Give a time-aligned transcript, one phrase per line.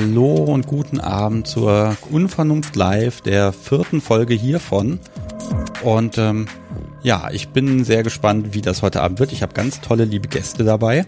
[0.00, 5.00] Hallo und guten Abend zur Unvernunft Live, der vierten Folge hiervon.
[5.82, 6.46] Und ähm,
[7.02, 9.32] ja, ich bin sehr gespannt, wie das heute Abend wird.
[9.32, 11.04] Ich habe ganz tolle, liebe Gäste dabei.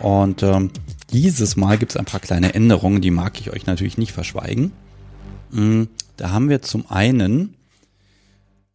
[0.00, 0.72] Und ähm,
[1.12, 4.72] dieses Mal gibt es ein paar kleine Änderungen, die mag ich euch natürlich nicht verschweigen.
[5.52, 5.86] Mhm,
[6.16, 7.54] da haben wir zum einen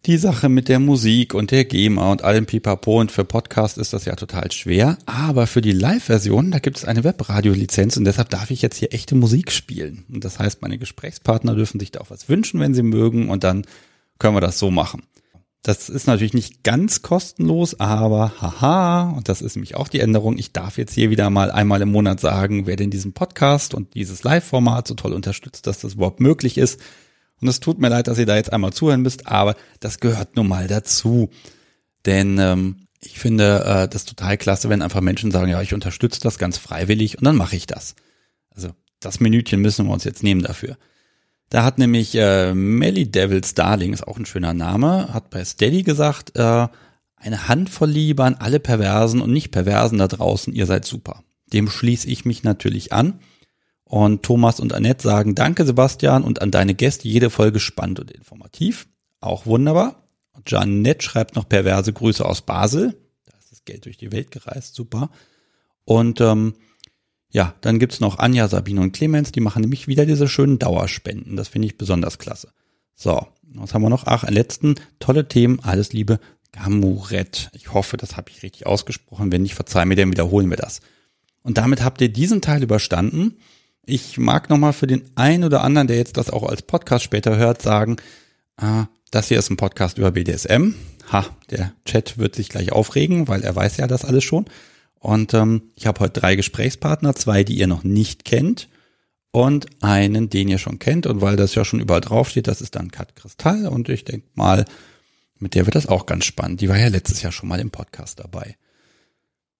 [0.05, 3.93] die Sache mit der Musik und der GEMA und allem Pipapo und für Podcast ist
[3.93, 4.97] das ja total schwer.
[5.05, 8.93] Aber für die Live-Version, da gibt es eine Webradio-Lizenz und deshalb darf ich jetzt hier
[8.93, 10.05] echte Musik spielen.
[10.11, 13.43] Und das heißt, meine Gesprächspartner dürfen sich da auch was wünschen, wenn sie mögen und
[13.43, 13.63] dann
[14.17, 15.03] können wir das so machen.
[15.61, 20.39] Das ist natürlich nicht ganz kostenlos, aber haha, und das ist nämlich auch die Änderung.
[20.39, 23.93] Ich darf jetzt hier wieder mal einmal im Monat sagen, wer denn diesen Podcast und
[23.93, 26.79] dieses Live-Format so toll unterstützt, dass das überhaupt möglich ist.
[27.41, 30.35] Und es tut mir leid, dass ihr da jetzt einmal zuhören müsst, aber das gehört
[30.35, 31.29] nun mal dazu.
[32.05, 36.21] Denn ähm, ich finde äh, das total klasse, wenn einfach Menschen sagen, ja, ich unterstütze
[36.21, 37.95] das ganz freiwillig und dann mache ich das.
[38.51, 40.77] Also das Minütchen müssen wir uns jetzt nehmen dafür.
[41.49, 45.83] Da hat nämlich äh, Melly Devils Darling, ist auch ein schöner Name, hat bei Steady
[45.83, 46.67] gesagt, äh,
[47.17, 51.23] eine Handvoll Liebe an alle Perversen und nicht Perversen da draußen, ihr seid super.
[51.51, 53.19] Dem schließe ich mich natürlich an.
[53.91, 58.09] Und Thomas und Annette sagen Danke, Sebastian, und an deine Gäste jede Folge spannend und
[58.09, 58.87] informativ.
[59.19, 60.07] Auch wunderbar.
[60.47, 62.95] Janette schreibt noch perverse Grüße aus Basel.
[63.25, 65.09] Da ist das Geld durch die Welt gereist, super.
[65.83, 66.53] Und ähm,
[67.31, 71.35] ja, dann gibt's noch Anja, Sabine und Clemens, die machen nämlich wieder diese schönen Dauerspenden.
[71.35, 72.53] Das finde ich besonders klasse.
[72.95, 74.05] So, was haben wir noch?
[74.05, 76.21] Ach, letzten tolle Themen, alles Liebe,
[76.53, 77.49] Gamuret.
[77.51, 79.33] Ich hoffe, das habe ich richtig ausgesprochen.
[79.33, 80.79] Wenn nicht, verzeih mir, dann wiederholen wir das.
[81.43, 83.35] Und damit habt ihr diesen Teil überstanden.
[83.85, 87.37] Ich mag nochmal für den einen oder anderen, der jetzt das auch als Podcast später
[87.37, 87.97] hört, sagen,
[88.57, 90.73] äh, das hier ist ein Podcast über BDSM.
[91.11, 94.45] Ha, der Chat wird sich gleich aufregen, weil er weiß ja das alles schon.
[94.99, 98.69] Und ähm, ich habe heute drei Gesprächspartner, zwei, die ihr noch nicht kennt
[99.31, 101.07] und einen, den ihr schon kennt.
[101.07, 103.67] Und weil das ja schon überall draufsteht, das ist dann Kat Kristall.
[103.67, 104.65] Und ich denke mal,
[105.39, 106.61] mit der wird das auch ganz spannend.
[106.61, 108.55] Die war ja letztes Jahr schon mal im Podcast dabei.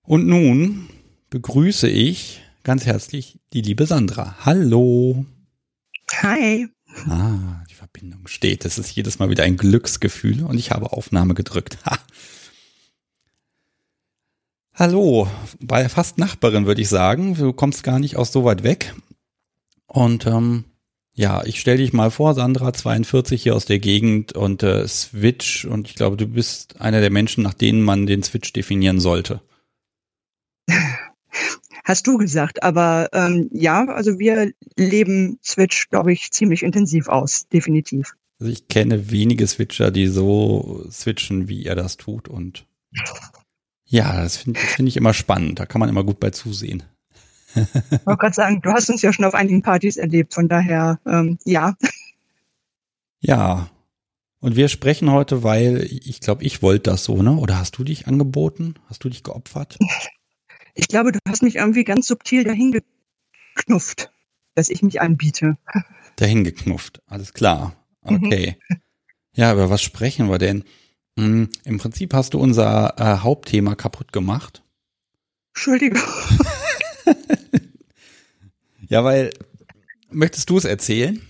[0.04, 0.88] Und nun
[1.32, 4.36] begrüße ich ganz herzlich die liebe Sandra.
[4.46, 5.26] Hallo.
[6.22, 6.68] Hi.
[7.08, 8.66] Ah, die Verbindung steht.
[8.66, 11.78] Das ist jedes Mal wieder ein Glücksgefühl und ich habe Aufnahme gedrückt.
[11.86, 11.98] Ha.
[14.74, 15.30] Hallo,
[15.60, 17.36] bei fast Nachbarin würde ich sagen.
[17.36, 18.96] Du kommst gar nicht aus so weit weg.
[19.86, 20.66] Und ähm,
[21.14, 25.66] ja, ich stelle dich mal vor, Sandra, 42 hier aus der Gegend und äh, Switch.
[25.66, 29.42] Und ich glaube, du bist einer der Menschen, nach denen man den Switch definieren sollte.
[31.84, 32.64] hast du gesagt.
[32.64, 38.14] Aber ähm, ja, also wir leben Switch, glaube ich, ziemlich intensiv aus, definitiv.
[38.40, 42.28] Also ich kenne wenige Switcher, die so switchen, wie er das tut.
[42.28, 42.66] Und
[43.86, 45.60] ja, das finde find ich immer spannend.
[45.60, 46.84] Da kann man immer gut bei zusehen.
[47.54, 51.00] Ich wollte gerade sagen, du hast uns ja schon auf einigen Partys erlebt, von daher
[51.06, 51.76] ähm, ja.
[53.20, 53.70] Ja.
[54.40, 57.36] Und wir sprechen heute, weil ich glaube, ich wollte das so, ne?
[57.36, 58.76] Oder hast du dich angeboten?
[58.88, 59.78] Hast du dich geopfert?
[60.74, 62.82] Ich glaube, du hast mich irgendwie ganz subtil dahin
[63.56, 64.12] geknufft,
[64.56, 65.58] dass ich mich anbiete.
[66.16, 67.76] Dahin geknufft, alles klar.
[68.04, 68.26] Mhm.
[68.26, 68.58] Okay.
[68.70, 68.82] Mhm.
[69.34, 70.64] Ja, über was sprechen wir denn?
[71.18, 74.64] Hm, Im Prinzip hast du unser äh, Hauptthema kaputt gemacht.
[75.54, 76.02] Entschuldigung.
[78.88, 79.32] ja, weil,
[80.10, 81.22] möchtest du es erzählen?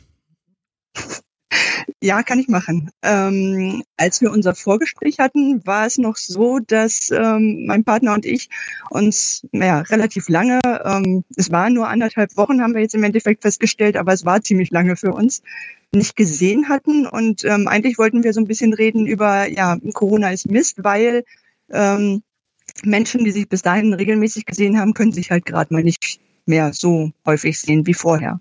[2.01, 2.91] Ja, kann ich machen.
[3.03, 8.25] Ähm, als wir unser Vorgespräch hatten, war es noch so, dass ähm, mein Partner und
[8.25, 8.49] ich
[8.89, 13.43] uns ja, relativ lange, ähm, es waren nur anderthalb Wochen, haben wir jetzt im Endeffekt
[13.43, 15.41] festgestellt, aber es war ziemlich lange für uns,
[15.93, 17.05] nicht gesehen hatten.
[17.05, 21.23] Und ähm, eigentlich wollten wir so ein bisschen reden über, ja, Corona ist Mist, weil
[21.69, 22.23] ähm,
[22.83, 26.73] Menschen, die sich bis dahin regelmäßig gesehen haben, können sich halt gerade mal nicht mehr
[26.73, 28.39] so häufig sehen wie vorher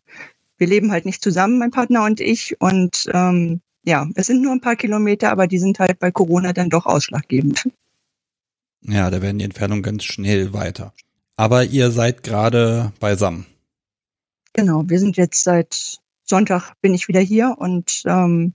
[0.60, 2.60] wir leben halt nicht zusammen, mein Partner und ich.
[2.60, 6.52] Und ähm, ja, es sind nur ein paar Kilometer, aber die sind halt bei Corona
[6.52, 7.68] dann doch ausschlaggebend.
[8.82, 10.92] Ja, da werden die Entfernungen ganz schnell weiter.
[11.36, 13.46] Aber ihr seid gerade beisammen.
[14.52, 18.52] Genau, wir sind jetzt seit Sonntag bin ich wieder hier und ähm,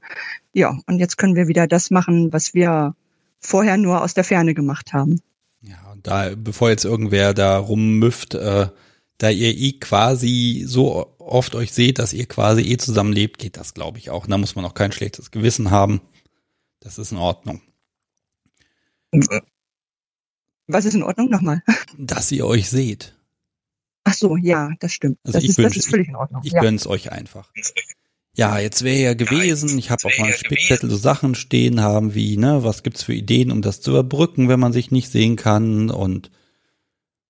[0.53, 2.95] ja, und jetzt können wir wieder das machen, was wir
[3.39, 5.19] vorher nur aus der Ferne gemacht haben.
[5.61, 8.67] Ja, und da, bevor jetzt irgendwer da rummüfft, äh,
[9.17, 13.73] da ihr eh quasi so oft euch seht, dass ihr quasi eh zusammenlebt, geht das,
[13.73, 14.27] glaube ich, auch.
[14.27, 16.01] da muss man auch kein schlechtes Gewissen haben.
[16.79, 17.61] Das ist in Ordnung.
[20.67, 21.63] Was ist in Ordnung nochmal?
[21.97, 23.15] Dass ihr euch seht.
[24.03, 25.17] Ach so, ja, das stimmt.
[25.23, 26.41] Also das, ich ist, wünsch, das ist völlig in Ordnung.
[26.43, 26.61] Ich, ich ja.
[26.61, 27.51] gönn's euch einfach.
[28.35, 32.37] Ja, jetzt wäre ja gewesen, ich habe auf meinem Spickzettel so Sachen stehen haben wie,
[32.37, 35.89] ne, was gibt's für Ideen, um das zu überbrücken, wenn man sich nicht sehen kann
[35.89, 36.31] und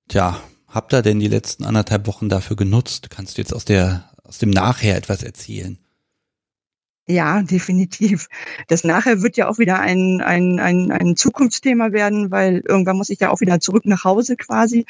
[0.09, 0.41] tja,
[0.75, 3.09] habt ihr denn die letzten anderthalb Wochen dafür genutzt?
[3.09, 5.79] Kannst du jetzt aus der, aus dem Nachher etwas erzählen?
[7.07, 8.27] Ja, definitiv.
[8.67, 13.09] Das nachher wird ja auch wieder ein, ein, ein, ein Zukunftsthema werden, weil irgendwann muss
[13.09, 14.85] ich ja auch wieder zurück nach Hause quasi.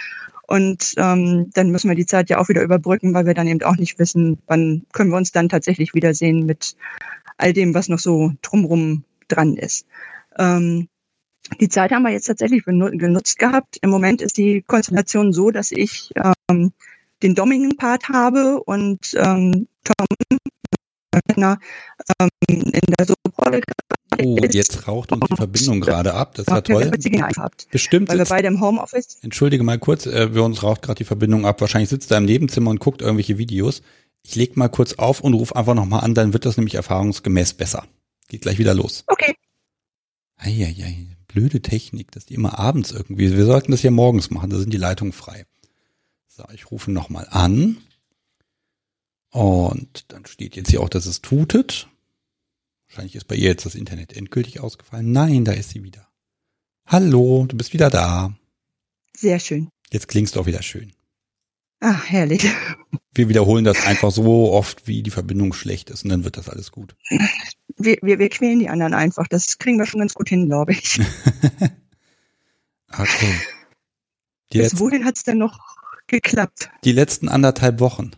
[0.47, 3.63] Und ähm, dann müssen wir die Zeit ja auch wieder überbrücken, weil wir dann eben
[3.63, 6.75] auch nicht wissen, wann können wir uns dann tatsächlich wiedersehen mit
[7.37, 9.85] all dem, was noch so drumrum dran ist.
[10.37, 10.87] Ähm,
[11.59, 13.77] die Zeit haben wir jetzt tatsächlich genutzt gehabt.
[13.81, 16.11] Im Moment ist die Konstellation so, dass ich
[16.49, 16.71] ähm,
[17.23, 20.07] den Domingen-Part habe und ähm, Tom
[21.37, 23.61] ähm, in der Soprolle
[24.23, 26.35] Oh, jetzt raucht uns die Verbindung gerade ab.
[26.35, 26.91] Das ja toll.
[27.71, 28.09] Bestimmt.
[28.09, 29.17] Weil wir beide im Homeoffice.
[29.21, 31.59] Entschuldige mal kurz, äh, wir uns raucht gerade die Verbindung ab.
[31.61, 33.81] Wahrscheinlich sitzt er im Nebenzimmer und guckt irgendwelche Videos.
[34.23, 37.53] Ich leg mal kurz auf und ruf einfach nochmal an, dann wird das nämlich erfahrungsgemäß
[37.53, 37.85] besser.
[38.27, 39.03] Geht gleich wieder los.
[39.07, 39.35] Okay.
[40.37, 43.31] Eieiei, blöde Technik, dass die immer abends irgendwie.
[43.35, 45.45] Wir sollten das ja morgens machen, da sind die Leitungen frei.
[46.27, 47.77] So, ich rufe nochmal an.
[49.31, 51.89] Und dann steht jetzt hier auch, dass es tutet.
[52.87, 55.11] Wahrscheinlich ist bei ihr jetzt das Internet endgültig ausgefallen.
[55.11, 56.07] Nein, da ist sie wieder.
[56.87, 58.33] Hallo, du bist wieder da.
[59.15, 59.69] Sehr schön.
[59.91, 60.93] Jetzt klingst du auch wieder schön.
[61.81, 62.49] Ach, herrlich.
[63.13, 66.47] Wir wiederholen das einfach so oft, wie die Verbindung schlecht ist und dann wird das
[66.47, 66.95] alles gut.
[67.77, 69.27] Wir, wir, wir quälen die anderen einfach.
[69.27, 70.99] Das kriegen wir schon ganz gut hin, glaube ich.
[72.91, 73.33] okay.
[74.53, 75.59] Die Bis wohin hat es denn noch
[76.07, 76.69] geklappt?
[76.83, 78.11] Die letzten anderthalb Wochen.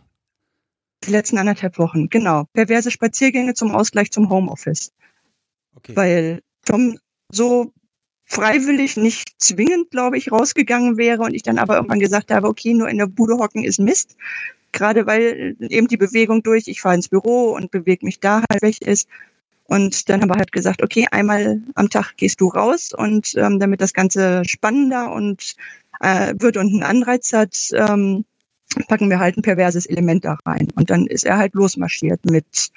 [1.04, 2.44] Die letzten anderthalb Wochen, genau.
[2.52, 4.92] Perverse Spaziergänge zum Ausgleich zum Homeoffice.
[5.74, 5.96] Okay.
[5.96, 6.98] Weil Tom
[7.30, 7.72] so
[8.24, 12.74] freiwillig, nicht zwingend, glaube ich, rausgegangen wäre und ich dann aber irgendwann gesagt habe, okay,
[12.74, 14.16] nur in der Bude hocken ist Mist.
[14.72, 18.60] Gerade weil eben die Bewegung durch, ich fahre ins Büro und bewege mich da halt
[18.60, 19.08] weg ist.
[19.68, 23.60] Und dann haben wir halt gesagt, okay, einmal am Tag gehst du raus und ähm,
[23.60, 25.54] damit das Ganze spannender und
[26.00, 28.24] äh, wird und einen Anreiz hat, ähm,
[28.88, 30.68] packen wir halt ein perverses Element da rein.
[30.74, 32.70] Und dann ist er halt losmarschiert mit,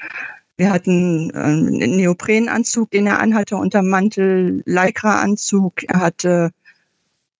[0.57, 6.51] wir hatten äh, einen Neoprenanzug, den er anhatte, unter Mantel, Lycra-Anzug, er hatte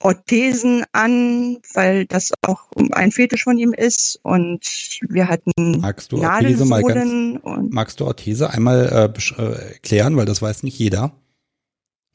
[0.03, 4.19] Orthesen an, weil das auch ein Fetisch von ihm ist.
[4.24, 7.39] Und wir hatten magst du Orthese mal ganz,
[7.69, 11.13] Magst du Orthese einmal äh, äh, erklären, weil das weiß nicht jeder.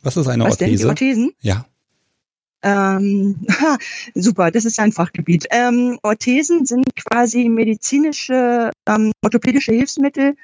[0.03, 0.71] Was ist eine Was Orthese?
[0.71, 1.33] Denn, die Orthesen?
[1.41, 1.67] Ja.
[2.63, 3.79] Ähm, ha,
[4.15, 5.47] super, das ist ein Fachgebiet.
[5.51, 10.37] Ähm, Orthesen sind quasi medizinische, ähm, orthopädische Hilfsmittel,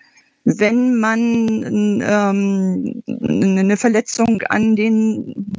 [0.44, 5.54] wenn man ähm, eine Verletzung an den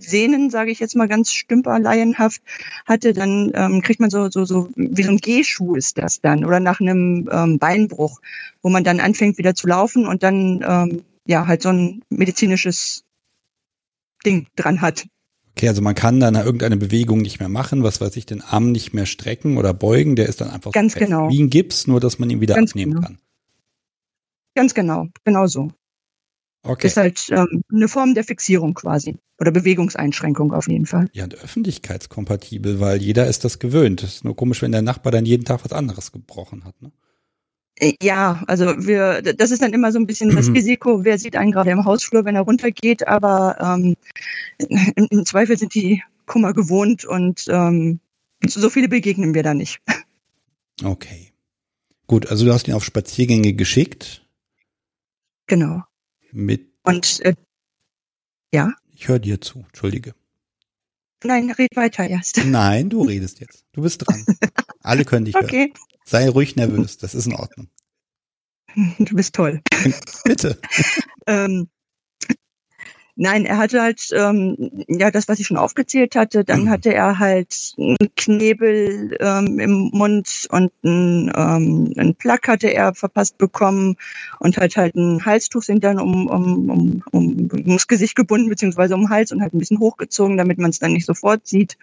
[0.00, 2.42] Sehnen, sage ich jetzt mal ganz stümperleienhaft,
[2.86, 6.44] hatte, dann ähm, kriegt man so, so, so wie so ein Gehschuh ist das dann
[6.44, 8.20] oder nach einem ähm, Beinbruch,
[8.62, 13.04] wo man dann anfängt wieder zu laufen und dann ähm, ja halt so ein medizinisches
[14.26, 15.06] Ding dran hat.
[15.56, 18.72] Okay, also man kann dann irgendeine Bewegung nicht mehr machen, was weiß ich, den Arm
[18.72, 21.28] nicht mehr strecken oder beugen, der ist dann einfach Ganz so genau.
[21.30, 23.06] wie ein Gips, nur dass man ihn wieder Ganz abnehmen genau.
[23.06, 23.18] kann.
[24.54, 25.70] Ganz genau, genau so.
[26.62, 26.86] Okay.
[26.86, 29.16] Ist halt ähm, eine Form der Fixierung quasi.
[29.38, 31.08] Oder Bewegungseinschränkung auf jeden Fall.
[31.12, 34.02] Ja, und öffentlichkeitskompatibel, weil jeder ist das gewöhnt.
[34.02, 36.80] Das ist nur komisch, wenn der Nachbar dann jeden Tag was anderes gebrochen hat.
[36.80, 36.90] Ne?
[37.76, 41.36] Äh, ja, also wir, das ist dann immer so ein bisschen das Risiko, wer sieht
[41.36, 43.96] einen gerade im Hausflur, wenn er runtergeht, aber ähm,
[44.96, 48.00] im, im Zweifel sind die Kummer gewohnt und ähm,
[48.46, 49.80] so viele begegnen wir da nicht.
[50.82, 51.32] Okay.
[52.08, 54.23] Gut, also du hast ihn auf Spaziergänge geschickt.
[55.46, 55.82] Genau.
[56.32, 56.72] Mit.
[56.82, 57.34] Und äh,
[58.52, 58.72] ja.
[58.92, 60.14] Ich höre dir zu, entschuldige.
[61.24, 62.38] Nein, red weiter erst.
[62.44, 63.64] Nein, du redest jetzt.
[63.72, 64.24] Du bist dran.
[64.80, 65.68] Alle können dich okay.
[65.68, 65.72] hören.
[66.04, 67.68] Sei ruhig nervös, das ist in Ordnung.
[68.98, 69.62] Du bist toll.
[70.24, 70.60] Bitte.
[71.26, 71.68] ähm,
[73.16, 76.70] nein, er hatte halt, ähm, ja, das, was ich schon aufgezählt hatte, dann mhm.
[76.70, 82.94] hatte er halt einen Knebel ähm, im Mund und ein, ähm, ein Plack hatte er
[82.94, 83.96] verpasst bekommen
[84.40, 88.94] und hat halt ein Halstuch sind dann um, um, um, um ums Gesicht gebunden, beziehungsweise
[88.94, 91.76] um den Hals und halt ein bisschen hochgezogen, damit man es dann nicht sofort sieht.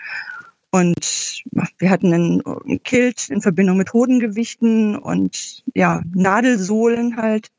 [0.72, 1.44] Und
[1.80, 7.50] wir hatten einen Kilt in Verbindung mit Hodengewichten und ja, Nadelsohlen halt.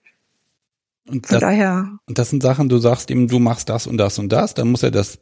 [1.08, 1.98] Und Von das, daher.
[2.06, 4.70] Und das sind Sachen, du sagst ihm, du machst das und das und das, dann
[4.70, 5.18] muss er das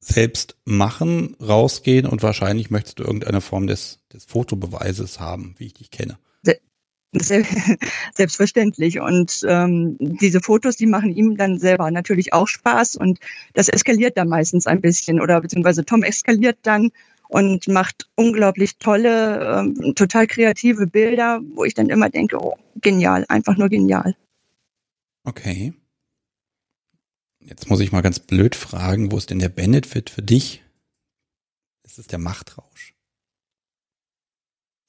[0.00, 5.74] selbst machen, rausgehen und wahrscheinlich möchtest du irgendeine Form des, des Fotobeweises haben, wie ich
[5.74, 6.18] dich kenne.
[8.14, 9.00] Selbstverständlich.
[9.00, 13.20] Und ähm, diese Fotos, die machen ihm dann selber natürlich auch Spaß und
[13.52, 16.90] das eskaliert dann meistens ein bisschen oder beziehungsweise Tom eskaliert dann
[17.28, 23.24] und macht unglaublich tolle, ähm, total kreative Bilder, wo ich dann immer denke, oh, genial,
[23.28, 24.14] einfach nur genial.
[25.24, 25.72] Okay.
[27.40, 30.62] Jetzt muss ich mal ganz blöd fragen, wo ist denn der Benefit für dich?
[31.82, 32.94] Ist es der Machtrausch?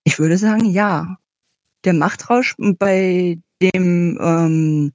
[0.04, 1.18] Ich würde sagen, ja.
[1.84, 4.94] Der Machtrausch bei dem ähm,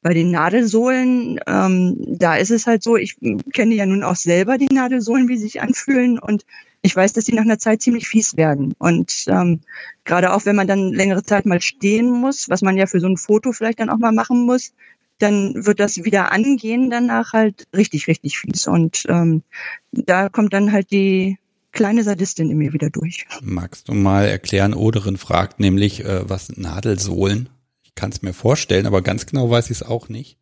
[0.00, 3.16] bei den Nadelsohlen, ähm, da ist es halt so, ich
[3.52, 6.44] kenne ja nun auch selber die Nadelsohlen, wie sie sich anfühlen und
[6.82, 8.74] ich weiß, dass die nach einer Zeit ziemlich fies werden.
[8.78, 9.60] Und ähm,
[10.04, 13.08] gerade auch wenn man dann längere Zeit mal stehen muss, was man ja für so
[13.08, 14.72] ein Foto vielleicht dann auch mal machen muss,
[15.18, 18.66] dann wird das wieder angehen danach halt richtig, richtig fies.
[18.66, 19.42] Und ähm,
[19.90, 21.38] da kommt dann halt die
[21.72, 23.26] kleine Sadistin in mir wieder durch.
[23.42, 27.48] Magst du mal erklären, Oderin fragt nämlich, äh, was sind Nadelsohlen?
[27.82, 30.38] Ich kann es mir vorstellen, aber ganz genau weiß ich es auch nicht.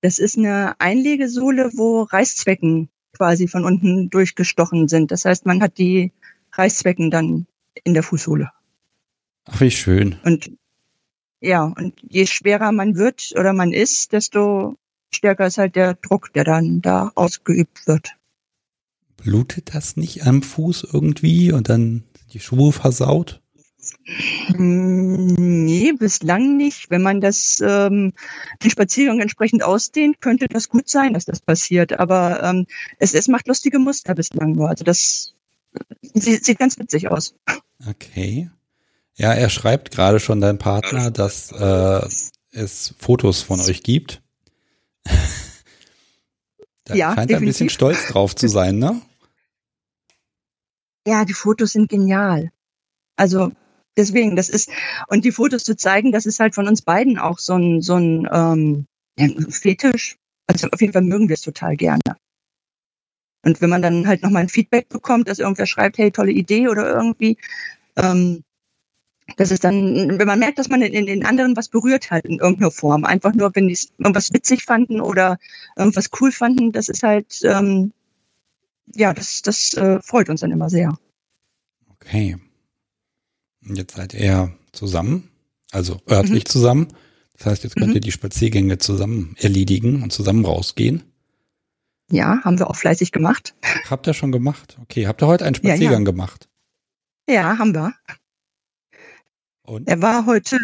[0.00, 2.88] Das ist eine Einlegesohle, wo Reißzwecken
[3.18, 5.10] quasi von unten durchgestochen sind.
[5.10, 6.12] Das heißt, man hat die
[6.52, 7.46] Reißzwecken dann
[7.84, 8.50] in der Fußsohle.
[9.44, 10.16] Ach, wie schön.
[10.24, 10.50] Und
[11.40, 14.76] ja, und je schwerer man wird oder man ist, desto
[15.10, 18.16] stärker ist halt der Druck, der dann da ausgeübt wird.
[19.16, 23.40] Blutet das nicht am Fuß irgendwie und dann die Schuhe versaut?
[24.56, 26.90] Mm, nee, bislang nicht.
[26.90, 28.12] Wenn man das ähm,
[28.62, 31.98] den Spaziergang entsprechend ausdehnt, könnte das gut sein, dass das passiert.
[31.98, 32.66] Aber ähm,
[32.98, 34.68] es, es macht lustige Muster bislang nur.
[34.68, 35.34] Also das
[36.02, 37.34] sieht, sieht ganz witzig aus.
[37.88, 38.50] Okay.
[39.14, 42.08] Ja, er schreibt gerade schon dein Partner, dass äh,
[42.52, 44.22] es Fotos von euch gibt.
[46.84, 49.00] da ja, scheint er ein bisschen stolz drauf zu sein, ne?
[51.06, 52.52] Ja, die Fotos sind genial.
[53.16, 53.50] Also
[53.96, 54.70] deswegen, das ist,
[55.08, 57.96] und die Fotos zu zeigen, das ist halt von uns beiden auch so ein, so
[57.96, 58.86] ein ähm,
[59.50, 60.16] Fetisch.
[60.46, 62.16] Also auf jeden Fall mögen wir es total gerne.
[63.44, 66.68] Und wenn man dann halt nochmal ein Feedback bekommt, dass irgendwer schreibt, hey, tolle Idee
[66.68, 67.36] oder irgendwie,
[67.96, 68.42] ähm,
[69.36, 72.38] das ist dann, wenn man merkt, dass man in, den anderen was berührt hat in
[72.38, 75.38] irgendeiner Form, einfach nur, wenn die irgendwas witzig fanden oder
[75.76, 77.92] irgendwas cool fanden, das ist halt, ähm,
[78.94, 80.96] ja, das, das äh, freut uns dann immer sehr.
[81.90, 82.38] Okay.
[83.62, 85.30] Jetzt seid ihr zusammen,
[85.72, 86.48] also örtlich mhm.
[86.48, 86.88] zusammen.
[87.36, 87.96] Das heißt, jetzt könnt mhm.
[87.96, 91.02] ihr die Spaziergänge zusammen erledigen und zusammen rausgehen.
[92.10, 93.54] Ja, haben wir auch fleißig gemacht.
[93.90, 94.78] Habt ihr schon gemacht?
[94.80, 96.04] Okay, habt ihr heute einen Spaziergang ja, ja.
[96.04, 96.48] gemacht?
[97.28, 97.92] Ja, haben wir.
[99.62, 99.86] Und?
[99.86, 100.56] Er war heute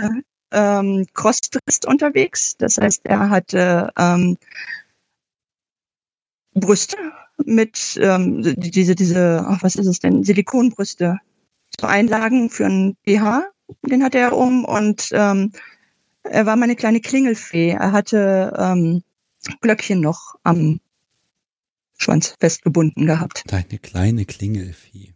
[0.53, 2.57] ähm, Crosstrist unterwegs.
[2.57, 4.39] Das heißt, er hatte ähm,
[6.55, 6.97] Brüste
[7.45, 10.25] mit ähm, diese, diese, ach, was ist es denn?
[10.25, 11.19] Silikonbrüste.
[11.81, 13.51] So Einlagen für ein BH,
[13.83, 15.53] den hatte er um und ähm,
[16.23, 17.71] er war meine kleine Klingelfee.
[17.71, 19.03] Er hatte ähm,
[19.61, 20.81] Glöckchen noch am
[21.97, 23.45] Schwanz festgebunden gehabt.
[23.47, 25.15] Deine kleine Klingelfee.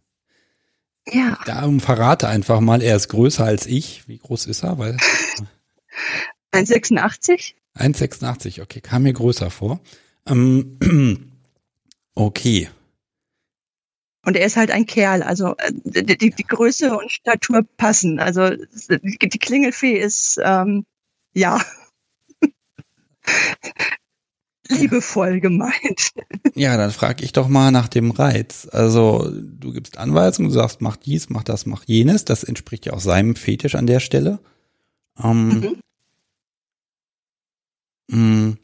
[1.07, 1.39] Ja.
[1.45, 4.07] Darum verrate einfach mal, er ist größer als ich.
[4.07, 4.77] Wie groß ist er?
[4.77, 4.97] Weil
[6.53, 7.53] 1,86.
[7.75, 9.79] 1,86, okay, kam mir größer vor.
[10.27, 10.77] Ähm,
[12.15, 12.69] okay.
[14.29, 18.19] Und er ist halt ein Kerl, also äh, die, die, die Größe und Statur passen.
[18.19, 20.85] Also die Klingelfee ist, ähm,
[21.33, 21.59] ja
[24.67, 26.11] liebevoll gemeint.
[26.53, 28.67] Ja, dann frage ich doch mal nach dem Reiz.
[28.71, 32.23] Also du gibst Anweisungen, du sagst, mach dies, mach das, mach jenes.
[32.23, 34.37] Das entspricht ja auch seinem Fetisch an der Stelle.
[35.17, 35.79] Ähm,
[38.11, 38.57] mhm.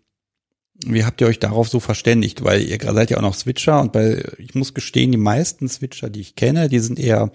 [0.83, 2.43] Wie habt ihr euch darauf so verständigt?
[2.43, 6.09] Weil ihr seid ja auch noch Switcher und bei, ich muss gestehen, die meisten Switcher,
[6.09, 7.31] die ich kenne, die sind eher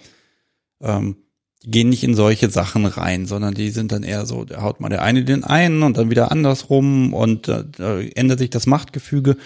[0.80, 1.16] ähm,
[1.62, 4.80] die gehen nicht in solche Sachen rein, sondern die sind dann eher so, da haut
[4.80, 9.36] mal der eine den einen und dann wieder andersrum und äh, ändert sich das Machtgefüge.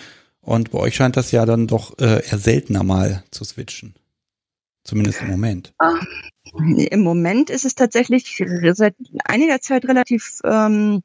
[0.41, 3.95] Und bei euch scheint das ja dann doch äh, eher seltener mal zu switchen.
[4.85, 5.73] Zumindest im Moment.
[5.79, 6.05] Ach,
[6.53, 8.43] Im Moment ist es tatsächlich
[8.75, 11.03] seit einiger Zeit relativ ähm,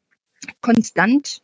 [0.62, 1.42] konstant,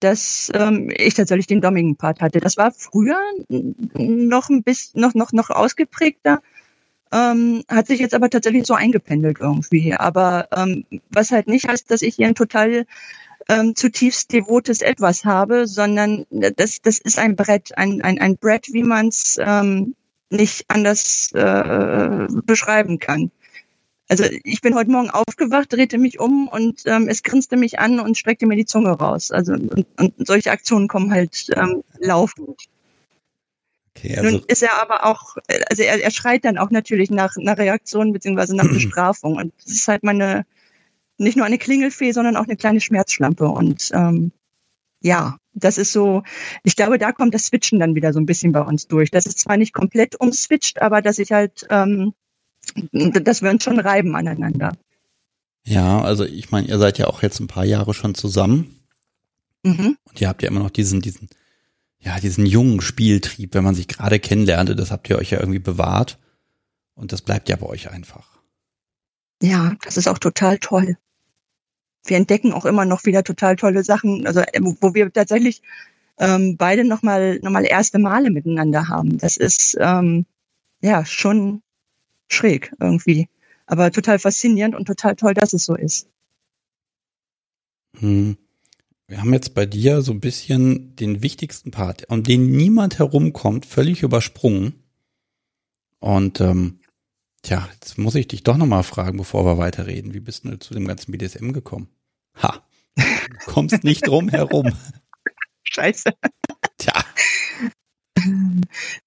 [0.00, 2.40] dass ähm, ich tatsächlich den dommigen Part hatte.
[2.40, 6.40] Das war früher noch ein bisschen, noch, noch, noch ausgeprägter
[7.12, 9.94] ähm, hat sich jetzt aber tatsächlich so eingependelt irgendwie.
[9.94, 12.86] Aber ähm, was halt nicht heißt, dass ich hier ein total
[13.48, 18.72] ähm, zutiefst devotes Etwas habe, sondern das, das ist ein Brett, ein, ein, ein Brett,
[18.72, 19.94] wie man es ähm,
[20.30, 23.32] nicht anders äh, beschreiben kann.
[24.10, 28.00] Also ich bin heute Morgen aufgewacht, drehte mich um und ähm, es grinste mich an
[28.00, 29.30] und streckte mir die Zunge raus.
[29.30, 32.66] Also und, und solche Aktionen kommen halt ähm, laufend.
[33.96, 35.36] Okay, also Nun ist er aber auch,
[35.68, 39.36] also er, er schreit dann auch natürlich nach, nach Reaktion beziehungsweise nach Bestrafung.
[39.36, 40.44] Und das ist halt meine,
[41.18, 43.46] nicht nur eine Klingelfee, sondern auch eine kleine Schmerzschlampe.
[43.46, 44.32] Und ähm,
[45.02, 46.24] ja, das ist so,
[46.64, 49.12] ich glaube, da kommt das Switchen dann wieder so ein bisschen bei uns durch.
[49.12, 52.12] Das ist zwar nicht komplett umswitcht, aber dass ich halt, ähm,
[52.92, 54.72] dass wir uns schon reiben aneinander.
[55.64, 58.80] Ja, also ich meine, ihr seid ja auch jetzt ein paar Jahre schon zusammen.
[59.62, 59.96] Mhm.
[60.04, 61.28] Und ihr habt ja immer noch diesen, diesen
[62.00, 65.58] ja, diesen jungen Spieltrieb, wenn man sich gerade kennenlernte, das habt ihr euch ja irgendwie
[65.58, 66.18] bewahrt.
[66.94, 68.40] Und das bleibt ja bei euch einfach.
[69.42, 70.96] Ja, das ist auch total toll.
[72.06, 75.62] Wir entdecken auch immer noch wieder total tolle Sachen, also äh, wo wir tatsächlich
[76.18, 79.18] ähm, beide nochmal noch mal erste Male miteinander haben.
[79.18, 80.24] Das ist ähm,
[80.80, 81.62] ja schon
[82.32, 83.28] schräg irgendwie,
[83.66, 86.08] aber total faszinierend und total toll, dass es so ist.
[87.98, 88.36] Hm.
[89.06, 93.66] Wir haben jetzt bei dir so ein bisschen den wichtigsten Part, um den niemand herumkommt,
[93.66, 94.74] völlig übersprungen.
[95.98, 96.78] Und ähm,
[97.42, 100.14] tja, jetzt muss ich dich doch nochmal fragen, bevor wir weiterreden.
[100.14, 101.88] Wie bist du zu dem ganzen BDSM gekommen?
[102.40, 102.64] Ha,
[102.96, 103.04] du
[103.46, 104.72] kommst nicht drum herum.
[105.64, 106.12] Scheiße.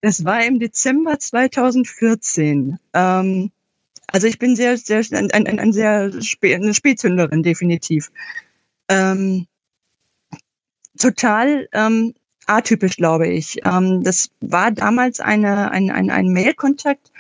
[0.02, 2.80] Das war im Dezember 2014.
[2.94, 3.52] Ähm,
[4.08, 6.12] also ich bin sehr, sehr, ein, ein, ein sehr
[6.44, 8.12] eine Spätzünderin, definitiv.
[8.90, 9.48] Ähm,
[11.00, 12.14] total ähm,
[12.46, 13.60] atypisch, glaube ich.
[13.66, 17.12] Ähm, das war damals eine, ein, ein, ein Mail-Kontakt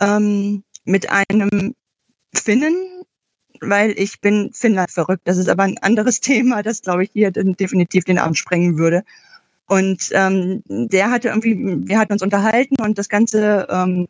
[0.00, 1.74] ähm, mit einem
[2.34, 2.76] Finnen,
[3.60, 5.22] weil ich bin Finnland verrückt.
[5.24, 9.04] Das ist aber ein anderes Thema, das, glaube ich, hier definitiv den Abend sprengen würde.
[9.66, 11.56] Und ähm, der hatte irgendwie,
[11.88, 14.08] wir hatten uns unterhalten und das Ganze ähm,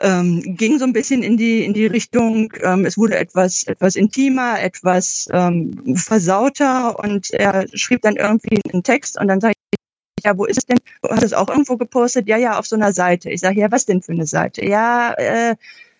[0.00, 3.96] ähm, ging so ein bisschen in die in die Richtung, ähm, es wurde etwas etwas
[3.96, 9.78] intimer, etwas ähm, versauter und er schrieb dann irgendwie einen Text und dann sage ich,
[10.24, 10.78] ja, wo ist es denn?
[11.02, 12.28] Du hast es auch irgendwo gepostet?
[12.28, 13.30] Ja, ja, auf so einer Seite.
[13.30, 14.64] Ich sage, ja, was denn für eine Seite?
[14.66, 15.56] Ja, äh,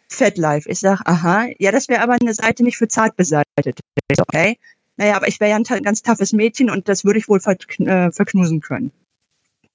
[0.08, 0.68] FatLife.
[0.68, 3.82] Ich sage, aha, ja, das wäre aber eine Seite nicht für Zartbeseitete.
[4.10, 4.58] Ich so, okay.
[4.96, 8.12] Naja, aber ich wäre ja ein ganz toughes Mädchen und das würde ich wohl äh,
[8.12, 8.92] verknusen können.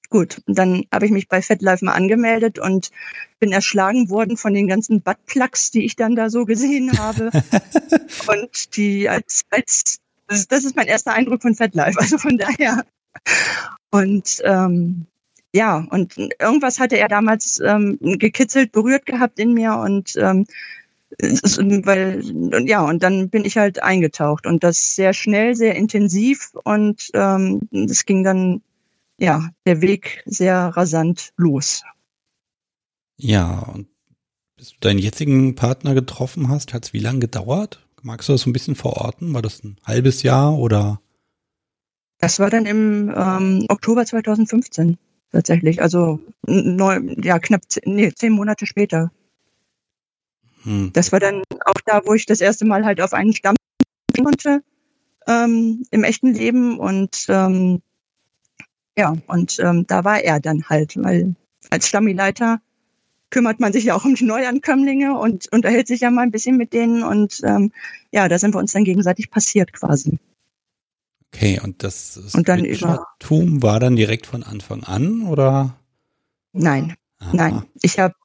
[0.09, 2.91] Gut, und dann habe ich mich bei FetLife mal angemeldet und
[3.39, 7.31] bin erschlagen worden von den ganzen Buttplugs, die ich dann da so gesehen habe.
[8.27, 9.99] und die als, als
[10.49, 12.83] das ist mein erster Eindruck von FetLife, also von daher.
[13.89, 15.05] Und ähm,
[15.53, 20.45] ja, und irgendwas hatte er damals ähm, gekitzelt, berührt gehabt in mir und ähm,
[21.19, 22.21] weil
[22.67, 27.67] ja und dann bin ich halt eingetaucht und das sehr schnell, sehr intensiv und ähm,
[27.71, 28.61] es ging dann
[29.21, 31.83] ja, der Weg sehr rasant los.
[33.17, 33.87] Ja, und
[34.57, 37.87] bis du deinen jetzigen Partner getroffen hast, hat es wie lange gedauert?
[38.01, 39.31] Magst du das so ein bisschen verorten?
[39.35, 41.01] War das ein halbes Jahr oder?
[42.17, 44.97] Das war dann im ähm, Oktober 2015
[45.31, 49.11] tatsächlich, also neun, ja knapp nee, zehn Monate später.
[50.63, 50.91] Hm.
[50.93, 53.55] Das war dann auch da, wo ich das erste Mal halt auf einen Stamm
[54.21, 54.63] konnte
[55.27, 57.81] ähm, im echten Leben und ähm,
[58.97, 61.35] ja, und ähm, da war er dann halt, weil
[61.69, 62.61] als Stammileiter
[63.29, 66.57] kümmert man sich ja auch um die Neuankömmlinge und unterhält sich ja mal ein bisschen
[66.57, 67.71] mit denen und ähm,
[68.11, 70.19] ja, da sind wir uns dann gegenseitig passiert quasi.
[71.33, 75.77] Okay, und das und dann über war dann direkt von Anfang an oder?
[76.51, 77.31] Nein, Aha.
[77.33, 77.63] nein.
[77.81, 78.15] Ich habe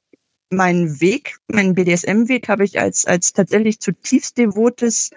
[0.50, 5.10] meinen Weg, meinen BDSM-Weg habe ich als als tatsächlich zutiefst devotes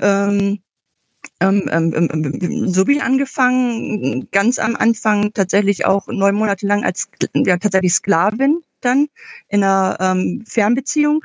[0.00, 0.60] ähm,
[1.40, 7.08] ähm, ähm, ähm, ähm, Subi angefangen, ganz am Anfang tatsächlich auch neun Monate lang als
[7.34, 9.08] ja, tatsächlich Sklavin dann
[9.48, 11.24] in einer ähm, Fernbeziehung.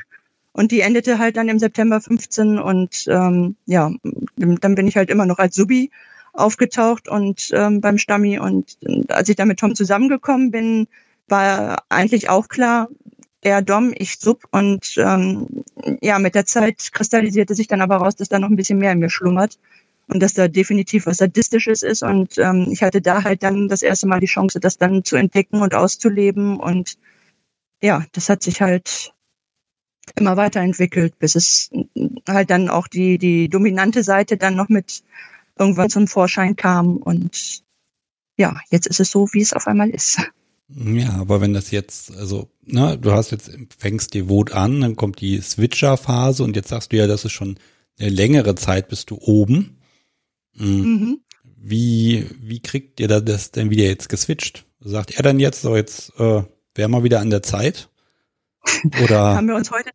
[0.54, 3.92] Und die endete halt dann im September 15 und ähm, ja,
[4.36, 5.92] dann bin ich halt immer noch als Subi
[6.34, 8.40] aufgetaucht und ähm, beim Stammi.
[8.40, 8.78] Und
[9.10, 10.88] als ich dann mit Tom zusammengekommen bin,
[11.28, 12.88] war eigentlich auch klar,
[13.48, 14.44] er Dom, ich Sub.
[14.52, 15.64] Und ähm,
[16.02, 18.92] ja, mit der Zeit kristallisierte sich dann aber raus, dass da noch ein bisschen mehr
[18.92, 19.58] in mir schlummert
[20.08, 22.04] und dass da definitiv was Sadistisches ist.
[22.04, 25.16] Und ähm, ich hatte da halt dann das erste Mal die Chance, das dann zu
[25.16, 26.60] entdecken und auszuleben.
[26.60, 26.98] Und
[27.82, 29.14] ja, das hat sich halt
[30.16, 31.70] immer weiterentwickelt, bis es
[32.28, 35.04] halt dann auch die, die dominante Seite dann noch mit
[35.60, 36.98] irgendwann zum Vorschein kam.
[36.98, 37.64] Und
[38.38, 40.20] ja, jetzt ist es so, wie es auf einmal ist.
[40.70, 45.22] Ja, aber wenn das jetzt, also, ne, du hast jetzt, fängst devot an, dann kommt
[45.22, 47.58] die Switcher-Phase und jetzt sagst du ja, das ist schon
[48.00, 49.80] eine längere Zeit bist du oben.
[50.54, 50.68] Mhm.
[50.68, 51.20] mhm.
[51.60, 54.66] Wie, wie kriegt ihr das denn wieder jetzt geswitcht?
[54.80, 56.44] Sagt er dann jetzt, so jetzt äh,
[56.76, 57.90] wäre mal wieder an der Zeit?
[59.04, 59.90] Oder haben wir uns heute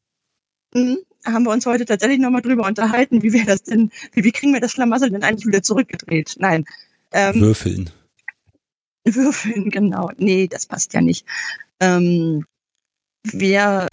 [0.74, 4.32] mh, haben wir uns heute tatsächlich nochmal drüber unterhalten, wie wir das denn, wie, wie
[4.32, 6.37] kriegen wir das Schlamassel denn eigentlich wieder zurückgedreht?
[6.38, 6.64] Nein.
[7.12, 7.90] Ähm, würfeln.
[9.04, 10.10] Würfeln, genau.
[10.16, 11.26] Nee, das passt ja nicht.
[11.80, 12.44] Ähm,
[13.24, 13.88] wir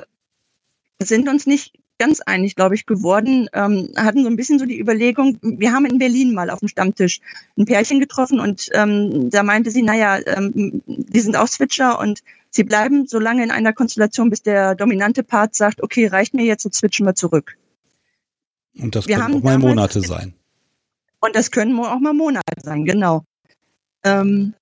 [1.02, 4.80] sind uns nicht ganz einig, glaube ich, geworden, ähm, hatten so ein bisschen so die
[4.80, 7.20] Überlegung, wir haben in Berlin mal auf dem Stammtisch
[7.58, 12.24] ein Pärchen getroffen und ähm, da meinte sie, naja, ähm, die sind auch Switcher und
[12.52, 16.46] sie bleiben so lange in einer Konstellation, bis der dominante Part sagt, okay, reicht mir
[16.46, 17.58] jetzt, jetzt switchen wir zurück.
[18.78, 20.34] Und das wir können auch mal Monate sein.
[21.20, 23.26] Und das können auch mal Monate sein, genau.
[24.06, 24.54] Ähm,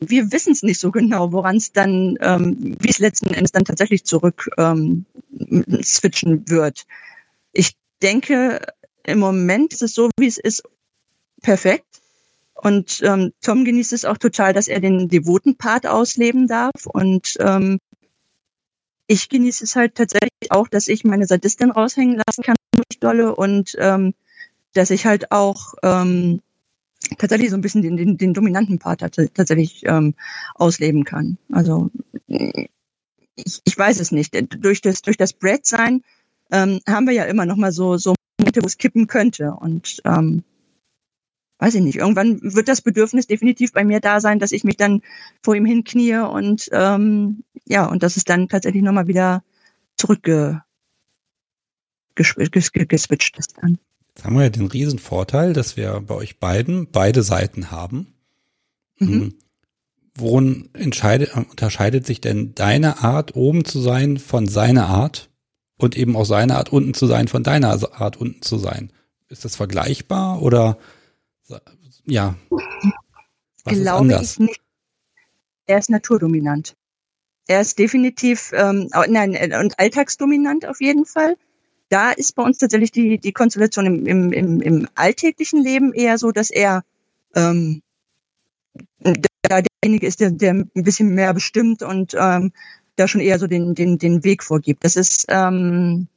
[0.00, 3.64] wir wissen es nicht so genau, woran es dann, ähm, wie es letzten Endes dann
[3.64, 5.06] tatsächlich zurück ähm,
[5.82, 6.86] switchen wird.
[7.52, 8.60] Ich denke,
[9.04, 10.62] im Moment ist es so, wie es ist,
[11.42, 11.86] perfekt.
[12.54, 16.86] Und ähm, Tom genießt es auch total, dass er den devoten Part ausleben darf.
[16.86, 17.78] Und ähm,
[19.06, 22.56] ich genieße es halt tatsächlich auch, dass ich meine Sadistin raushängen lassen kann,
[23.00, 24.14] dolle und ähm,
[24.72, 26.40] dass ich halt auch ähm,
[27.18, 30.14] tatsächlich so ein bisschen den, den, den dominanten Part tatsächlich ähm,
[30.54, 31.38] ausleben kann.
[31.50, 31.90] Also
[32.26, 34.36] ich, ich weiß es nicht.
[34.62, 36.02] Durch das, durch das Bread-Sein
[36.50, 39.52] ähm, haben wir ja immer noch mal so, so Momente, wo es kippen könnte.
[39.52, 40.44] Und ähm,
[41.58, 44.76] weiß ich nicht, irgendwann wird das Bedürfnis definitiv bei mir da sein, dass ich mich
[44.76, 45.02] dann
[45.42, 49.42] vor ihm hinknie und ähm, ja, und dass es dann tatsächlich nochmal wieder
[49.96, 50.62] zurückge
[52.14, 53.78] geswitcht ist dann.
[54.14, 58.14] Jetzt haben wir ja den riesen Vorteil, dass wir bei euch beiden beide Seiten haben.
[58.98, 59.08] Mhm.
[59.08, 59.34] Hm.
[60.16, 65.28] Worin unterscheidet sich denn deine Art, oben zu sein, von seiner Art
[65.76, 68.92] und eben auch seine Art, unten zu sein, von deiner Art, unten zu sein?
[69.28, 70.78] Ist das vergleichbar oder
[72.06, 72.36] ja?
[73.64, 74.60] Was Glaube ich nicht.
[75.66, 76.76] Er ist naturdominant.
[77.46, 81.36] Er ist definitiv, ähm, nein, und alltagsdominant auf jeden Fall
[81.94, 86.18] da ist bei uns tatsächlich die, die Konstellation im, im, im, im alltäglichen Leben eher
[86.18, 86.82] so, dass er
[87.36, 87.82] ähm,
[89.42, 92.50] da derjenige ist, der, der ein bisschen mehr bestimmt und ähm,
[92.96, 94.82] da schon eher so den, den, den Weg vorgibt.
[94.82, 96.08] Das ist ähm,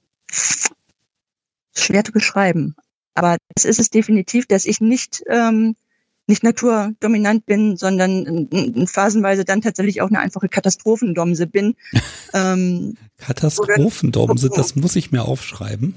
[1.75, 2.75] schwer zu beschreiben.
[3.13, 5.75] Aber das ist es definitiv, dass ich nicht ähm,
[6.27, 8.49] nicht naturdominant bin, sondern
[8.87, 11.75] phasenweise dann tatsächlich auch eine einfache Katastrophendomse bin.
[12.33, 15.95] ähm, Katastrophendomse, das muss ich mir aufschreiben.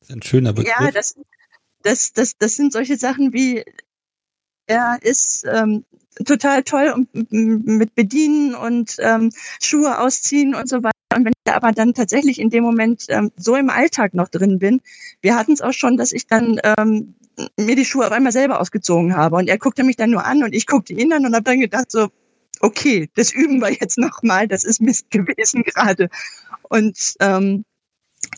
[0.00, 0.72] Das ist ein schöner Begriff.
[0.78, 1.16] Ja, das,
[1.82, 3.64] das, das, das sind solche Sachen wie,
[4.66, 5.84] er ist ähm,
[6.24, 10.92] total toll und mit Bedienen und ähm, Schuhe ausziehen und so weiter.
[11.14, 14.58] Und wenn ich aber dann tatsächlich in dem Moment ähm, so im Alltag noch drin
[14.58, 14.80] bin,
[15.20, 17.14] wir hatten es auch schon, dass ich dann ähm,
[17.58, 19.36] mir die Schuhe auf einmal selber ausgezogen habe.
[19.36, 21.60] Und er guckte mich dann nur an und ich guckte ihn an und habe dann
[21.60, 22.08] gedacht so,
[22.60, 26.08] okay, das üben wir jetzt nochmal, das ist Mist gewesen gerade.
[26.68, 27.64] Und ähm,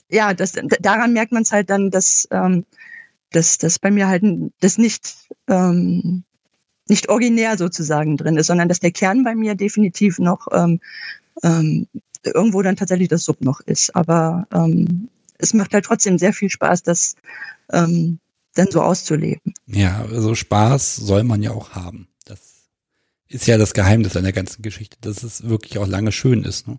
[0.08, 2.64] ja, das, daran merkt man es halt dann, dass, ähm,
[3.30, 4.24] dass, dass bei mir halt
[4.60, 6.24] das nicht, ähm,
[6.88, 10.80] nicht originär sozusagen drin ist, sondern dass der Kern bei mir definitiv noch ähm,
[11.42, 11.86] ähm,
[12.22, 13.94] irgendwo dann tatsächlich das Sub noch ist.
[13.94, 17.16] Aber ähm, es macht halt trotzdem sehr viel Spaß, das
[17.72, 18.18] ähm,
[18.54, 19.54] dann so auszuleben.
[19.66, 22.08] Ja, also Spaß soll man ja auch haben.
[22.24, 22.40] Das
[23.28, 26.68] ist ja das Geheimnis an der ganzen Geschichte, dass es wirklich auch lange schön ist.
[26.68, 26.78] Ne?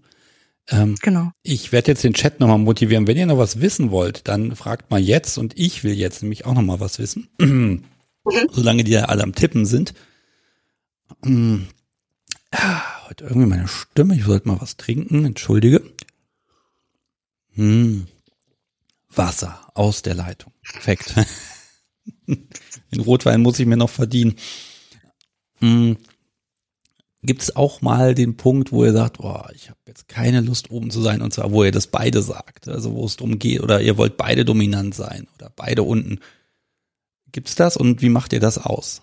[0.69, 1.31] Ähm, genau.
[1.43, 3.07] Ich werde jetzt den Chat nochmal motivieren.
[3.07, 6.45] Wenn ihr noch was wissen wollt, dann fragt mal jetzt und ich will jetzt nämlich
[6.45, 7.29] auch noch mal was wissen.
[7.39, 7.83] mhm.
[8.51, 9.93] Solange die ja alle am Tippen sind.
[11.23, 11.67] Mhm.
[12.51, 14.15] Ja, heute irgendwie meine Stimme.
[14.15, 15.25] Ich sollte mal was trinken.
[15.25, 15.83] Entschuldige.
[17.53, 18.07] Hm.
[19.09, 20.53] Wasser aus der Leitung.
[20.63, 21.15] Perfekt.
[22.27, 24.35] Den Rotwein muss ich mir noch verdienen.
[25.59, 25.97] Hm.
[27.23, 30.69] Gibt es auch mal den Punkt, wo ihr sagt, boah, ich habe jetzt keine Lust
[30.69, 33.61] oben zu sein, und zwar, wo ihr das beide sagt, also wo es darum geht,
[33.61, 36.19] oder ihr wollt beide dominant sein oder beide unten.
[37.31, 39.01] Gibt's das und wie macht ihr das aus?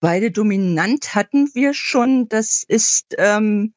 [0.00, 2.28] Beide dominant hatten wir schon.
[2.28, 3.72] Das ist ähm,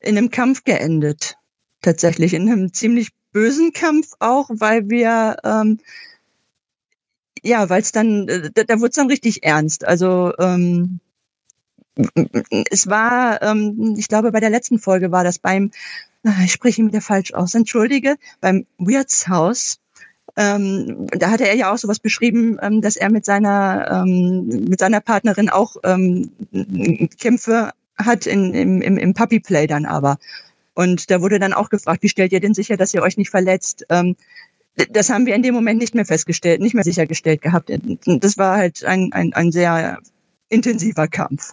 [0.00, 1.36] in einem Kampf geendet.
[1.82, 5.80] Tatsächlich in einem ziemlich bösen Kampf auch, weil wir ähm,
[7.44, 9.86] ja, weil es dann, äh, da, da wurde es dann richtig ernst.
[9.86, 11.00] Also ähm,
[12.70, 15.70] es war, ähm, ich glaube, bei der letzten Folge war das beim,
[16.24, 19.78] ah, ich spreche ihn wieder falsch aus, entschuldige, beim Wirtshaus.
[20.36, 24.80] Ähm, da hatte er ja auch sowas beschrieben, ähm, dass er mit seiner ähm, mit
[24.80, 26.32] seiner Partnerin auch ähm,
[27.20, 30.18] Kämpfe hat in, im, im, im Puppy Play dann aber.
[30.74, 33.30] Und da wurde dann auch gefragt, wie stellt ihr denn sicher, dass ihr euch nicht
[33.30, 33.86] verletzt?
[33.90, 34.16] Ähm,
[34.90, 37.70] das haben wir in dem Moment nicht mehr festgestellt, nicht mehr sichergestellt gehabt.
[38.04, 39.98] Das war halt ein, ein, ein sehr
[40.48, 41.52] intensiver Kampf.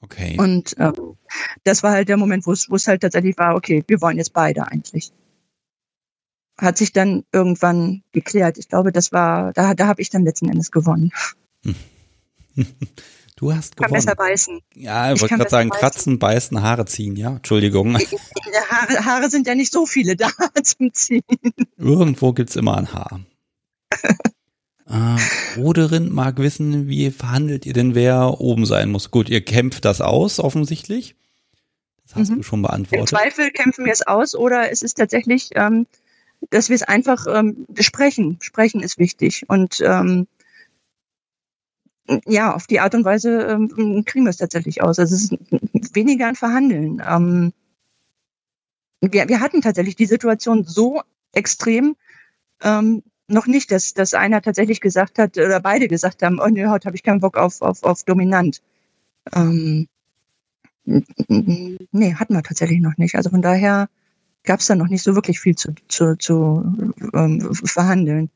[0.00, 0.36] Okay.
[0.38, 1.16] Und ähm,
[1.64, 4.18] das war halt der Moment, wo es, wo es halt tatsächlich war, okay, wir wollen
[4.18, 5.12] jetzt beide eigentlich.
[6.56, 8.58] Hat sich dann irgendwann geklärt.
[8.58, 11.10] Ich glaube, das war, da, da habe ich dann letzten Endes gewonnen.
[13.38, 13.92] Du hast gewonnen.
[13.92, 14.62] Kann besser beißen.
[14.74, 15.80] Ja, ich wollte gerade sagen, beißen.
[15.80, 17.36] kratzen, beißen, Haare ziehen, ja?
[17.36, 17.96] Entschuldigung.
[18.68, 20.28] Haare, Haare sind ja nicht so viele da
[20.64, 21.22] zum Ziehen.
[21.76, 23.20] Irgendwo gibt's immer ein Haar.
[24.88, 29.12] äh, Roderin mag wissen, wie verhandelt ihr denn, wer oben sein muss?
[29.12, 31.14] Gut, ihr kämpft das aus, offensichtlich.
[32.08, 32.38] Das hast mhm.
[32.38, 33.12] du schon beantwortet.
[33.12, 35.86] Im Zweifel kämpfen wir es aus oder es ist tatsächlich, ähm,
[36.50, 38.38] dass wir es einfach ähm, besprechen.
[38.40, 39.44] Sprechen ist wichtig.
[39.46, 40.26] Und ähm,
[42.26, 44.98] ja, auf die Art und Weise ähm, kriegen wir es tatsächlich aus.
[44.98, 47.02] Also es ist weniger ein Verhandeln.
[47.06, 47.52] Ähm,
[49.00, 51.96] wir, wir hatten tatsächlich die Situation so extrem
[52.62, 56.66] ähm, noch nicht, dass, dass einer tatsächlich gesagt hat, oder beide gesagt haben, oh nee,
[56.66, 58.62] heute habe ich keinen Bock auf, auf, auf dominant.
[59.34, 59.86] Ähm,
[60.84, 63.14] nee, hatten wir tatsächlich noch nicht.
[63.14, 63.88] Also von daher
[64.44, 68.30] gab es da noch nicht so wirklich viel zu, zu, zu ähm, verhandeln.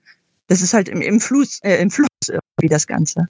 [0.48, 3.28] Das ist halt im, im Fluss, äh, im Fluss irgendwie das Ganze.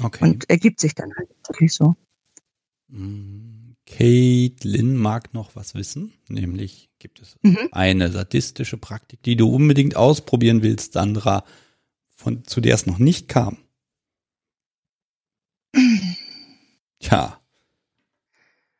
[0.00, 0.24] Okay.
[0.24, 1.96] Und ergibt sich dann halt wirklich so.
[2.88, 7.68] Mm, Caitlin mag noch was wissen, nämlich gibt es Mhm.
[7.72, 11.44] eine sadistische Praktik, die du unbedingt ausprobieren willst, Sandra,
[12.14, 13.58] von zu der es noch nicht kam.
[17.00, 17.40] Tja.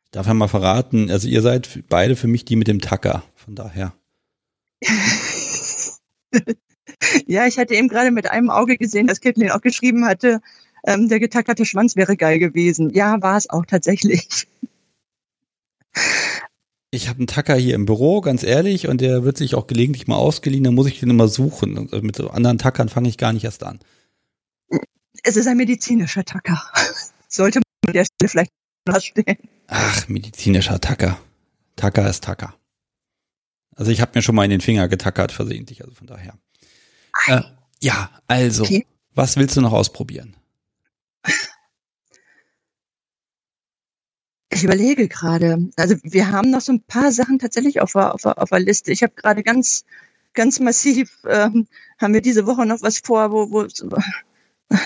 [0.05, 3.23] Ich darf ja mal verraten, also ihr seid beide für mich die mit dem Tacker,
[3.35, 3.93] von daher.
[7.25, 10.39] Ja, ich hatte eben gerade mit einem Auge gesehen, dass Caitlin auch geschrieben hatte,
[10.85, 12.89] ähm, der getackerte Schwanz wäre geil gewesen.
[12.93, 14.47] Ja, war es auch tatsächlich.
[16.93, 20.07] Ich habe einen Tacker hier im Büro, ganz ehrlich, und der wird sich auch gelegentlich
[20.07, 21.77] mal ausgeliehen, dann muss ich den immer suchen.
[21.77, 23.79] Und mit so anderen Tackern fange ich gar nicht erst an.
[25.23, 26.61] Es ist ein medizinischer Tacker.
[27.29, 28.51] Sollte man an der Stelle vielleicht
[28.85, 29.37] nachstellen.
[29.67, 31.17] Ach, medizinischer Tacker.
[31.77, 32.55] Tacker ist Tacker.
[33.75, 36.37] Also ich habe mir schon mal in den Finger getackert, versehentlich, also von daher.
[37.27, 37.41] Äh,
[37.81, 38.85] ja, also, Okay.
[39.15, 40.35] was willst du noch ausprobieren?
[44.53, 45.69] Ich überlege gerade.
[45.77, 48.59] Also wir haben noch so ein paar Sachen tatsächlich auf der, auf der, auf der
[48.59, 48.91] Liste.
[48.91, 49.85] Ich habe gerade ganz,
[50.33, 51.67] ganz massiv, ähm,
[51.99, 53.65] haben wir diese Woche noch was vor, wo, wo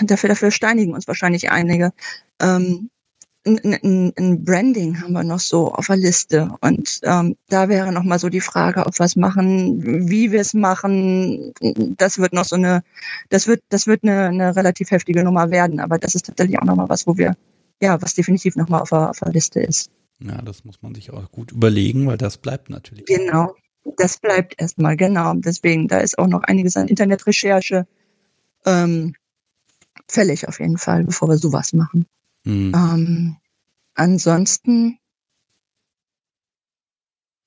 [0.02, 1.92] dafür, dafür steinigen uns wahrscheinlich einige.
[2.40, 2.90] Ähm,
[3.46, 6.50] ein, ein, Branding haben wir noch so auf der Liste.
[6.60, 10.40] Und ähm, da wäre noch mal so die Frage, ob wir es machen, wie wir
[10.40, 11.52] es machen.
[11.96, 12.82] Das wird noch so eine,
[13.28, 15.80] das wird, das wird eine, eine relativ heftige Nummer werden.
[15.80, 17.36] Aber das ist tatsächlich auch noch mal was, wo wir
[17.80, 19.90] ja, was definitiv nochmal auf, der- auf der Liste ist.
[20.18, 23.04] Ja, das muss man sich auch gut überlegen, weil das bleibt natürlich.
[23.04, 23.54] Genau.
[23.98, 25.34] Das bleibt erstmal, genau.
[25.34, 27.86] Deswegen, da ist auch noch einiges an Internetrecherche
[28.64, 29.14] ähm,
[30.08, 32.06] fällig auf jeden Fall, bevor wir sowas machen.
[32.46, 32.72] Hm.
[32.74, 33.36] Ähm,
[33.94, 34.98] ansonsten,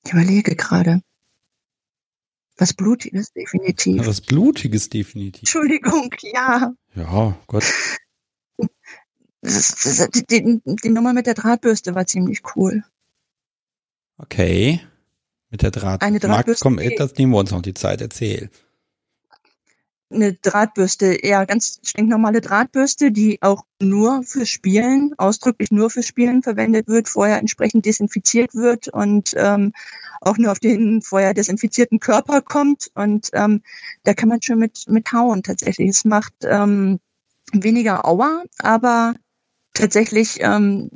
[0.06, 1.02] ich überlege gerade.
[2.58, 4.06] Was Blutiges, definitiv.
[4.06, 5.44] Was Blutiges definitiv.
[5.44, 6.74] Entschuldigung, ja.
[6.96, 7.64] Ja, Gott.
[9.42, 12.84] Das, das, die, die, Nummer mit der Drahtbürste war ziemlich cool.
[14.18, 14.82] Okay.
[15.50, 16.02] Mit der Draht.
[16.02, 18.50] Eine Drahtbürste, komm, die- das nehmen wir uns noch die Zeit, erzähl.
[20.12, 26.41] Eine Drahtbürste, ja, ganz stinknormale Drahtbürste, die auch nur fürs Spielen, ausdrücklich nur fürs Spielen
[26.41, 29.74] verwendet wird, vorher entsprechend desinfiziert wird und ähm,
[30.22, 32.89] auch nur auf den vorher desinfizierten Körper kommt.
[32.95, 33.62] Und ähm,
[34.04, 35.89] da kann man schon mit, mit hauen tatsächlich.
[35.89, 37.00] Es macht ähm,
[37.54, 39.13] weniger Aua, aber
[39.74, 40.89] tatsächlich ähm,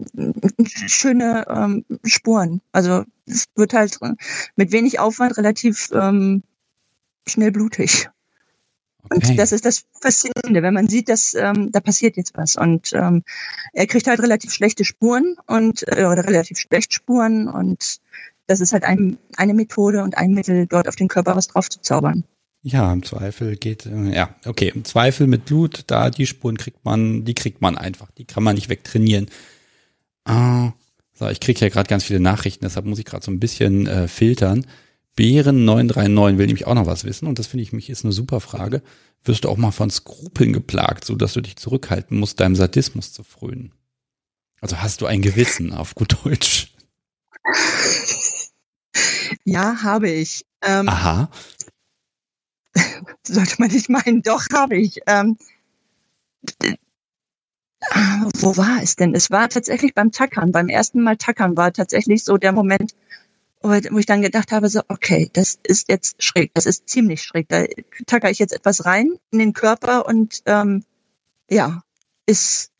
[0.65, 2.61] schöne ähm, Spuren.
[2.71, 3.99] Also es wird halt
[4.55, 6.43] mit wenig Aufwand relativ ähm,
[7.27, 8.09] schnell blutig.
[9.09, 9.35] Und Okay.
[9.35, 12.55] das ist das Faszinierende, wenn man sieht, dass ähm, da passiert jetzt was.
[12.55, 13.23] Und ähm,
[13.73, 17.99] er kriegt halt relativ schlechte Spuren und äh, oder relativ schlecht Spuren und
[18.47, 21.69] das ist halt ein, eine Methode und ein Mittel, dort auf den Körper was drauf
[21.69, 22.23] zu zaubern.
[22.61, 26.85] Ja, im Zweifel geht, äh, ja, okay, im Zweifel mit Blut, da die Spuren kriegt
[26.85, 29.27] man, die kriegt man einfach, die kann man nicht wegtrainieren.
[30.25, 30.71] Ah,
[31.13, 33.87] so, ich kriege ja gerade ganz viele Nachrichten, deshalb muss ich gerade so ein bisschen
[33.87, 34.65] äh, filtern.
[35.15, 38.13] Bären 939 will nämlich auch noch was wissen und das finde ich mich ist eine
[38.13, 38.81] super Frage.
[39.23, 43.13] Wirst du auch mal von Skrupeln geplagt, so dass du dich zurückhalten musst, deinem Sadismus
[43.13, 43.71] zu frönen?
[44.59, 46.73] Also hast du ein Gewissen auf gut Deutsch?
[49.45, 50.45] Ja, habe ich.
[50.61, 51.29] Ähm, Aha.
[53.27, 55.01] sollte man nicht meinen, doch habe ich.
[55.05, 55.37] Ähm,
[58.39, 59.13] wo war es denn?
[59.13, 60.51] Es war tatsächlich beim Tackern.
[60.51, 62.95] Beim ersten Mal Tackern war tatsächlich so der Moment,
[63.63, 67.47] wo ich dann gedacht habe, so, okay, das ist jetzt schräg, das ist ziemlich schräg.
[67.47, 67.65] Da
[68.05, 70.83] tacker ich jetzt etwas rein in den Körper und ähm,
[71.49, 71.81] ja,
[72.25, 72.71] ist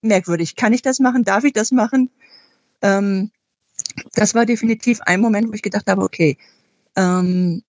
[0.00, 0.56] merkwürdig.
[0.56, 1.24] Kann ich das machen?
[1.24, 2.10] Darf ich das machen?
[2.82, 3.30] Ähm,
[4.14, 6.38] das war definitiv ein Moment, wo ich gedacht habe, okay,
[6.96, 7.62] ähm,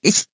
[0.00, 0.26] ich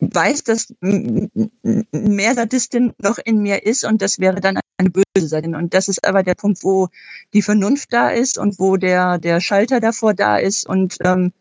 [0.00, 5.54] weiß, dass mehr Sadistin noch in mir ist und das wäre dann eine böse Sadistin.
[5.54, 6.88] Und das ist aber der Punkt, wo
[7.32, 11.32] die Vernunft da ist und wo der, der Schalter davor da ist und ähm,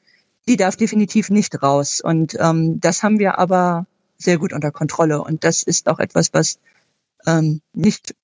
[0.47, 2.01] die darf definitiv nicht raus.
[2.01, 3.85] Und ähm, das haben wir aber
[4.17, 5.21] sehr gut unter Kontrolle.
[5.21, 6.59] Und das ist auch etwas, was
[7.27, 8.15] ähm, nicht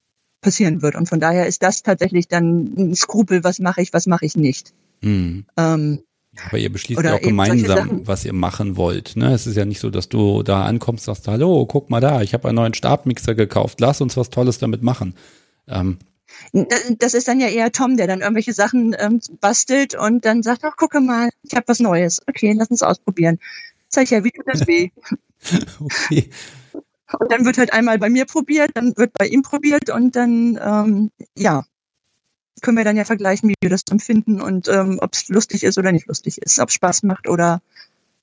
[0.41, 0.95] passieren wird.
[0.95, 4.35] Und von daher ist das tatsächlich dann ein Skrupel, was mache ich, was mache ich
[4.35, 4.73] nicht.
[5.01, 5.45] Hm.
[5.57, 6.03] Ähm,
[6.45, 9.15] Aber ihr beschließt ja auch gemeinsam, was ihr machen wollt.
[9.15, 9.33] Ne?
[9.33, 12.21] Es ist ja nicht so, dass du da ankommst und sagst, hallo, guck mal da,
[12.21, 15.15] ich habe einen neuen Stabmixer gekauft, lass uns was Tolles damit machen.
[15.67, 15.97] Ähm,
[16.99, 20.63] das ist dann ja eher Tom, der dann irgendwelche Sachen ähm, bastelt und dann sagt,
[20.63, 22.21] ach, gucke mal, ich habe was Neues.
[22.27, 23.39] Okay, lass uns ausprobieren.
[23.89, 24.89] Sag ich ja, wie tut das weh?
[25.79, 26.29] okay.
[27.19, 30.59] Und dann wird halt einmal bei mir probiert, dann wird bei ihm probiert und dann,
[30.61, 31.63] ähm, ja,
[32.61, 35.77] können wir dann ja vergleichen, wie wir das empfinden und ähm, ob es lustig ist
[35.77, 37.61] oder nicht lustig ist, ob es Spaß macht oder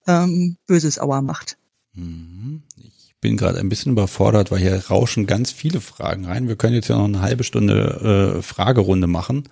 [0.06, 1.56] ähm, böses Auer macht.
[1.94, 2.62] Mhm.
[2.76, 6.48] Ich bin gerade ein bisschen überfordert, weil hier rauschen ganz viele Fragen rein.
[6.48, 9.48] Wir können jetzt ja noch eine halbe Stunde äh, Fragerunde machen.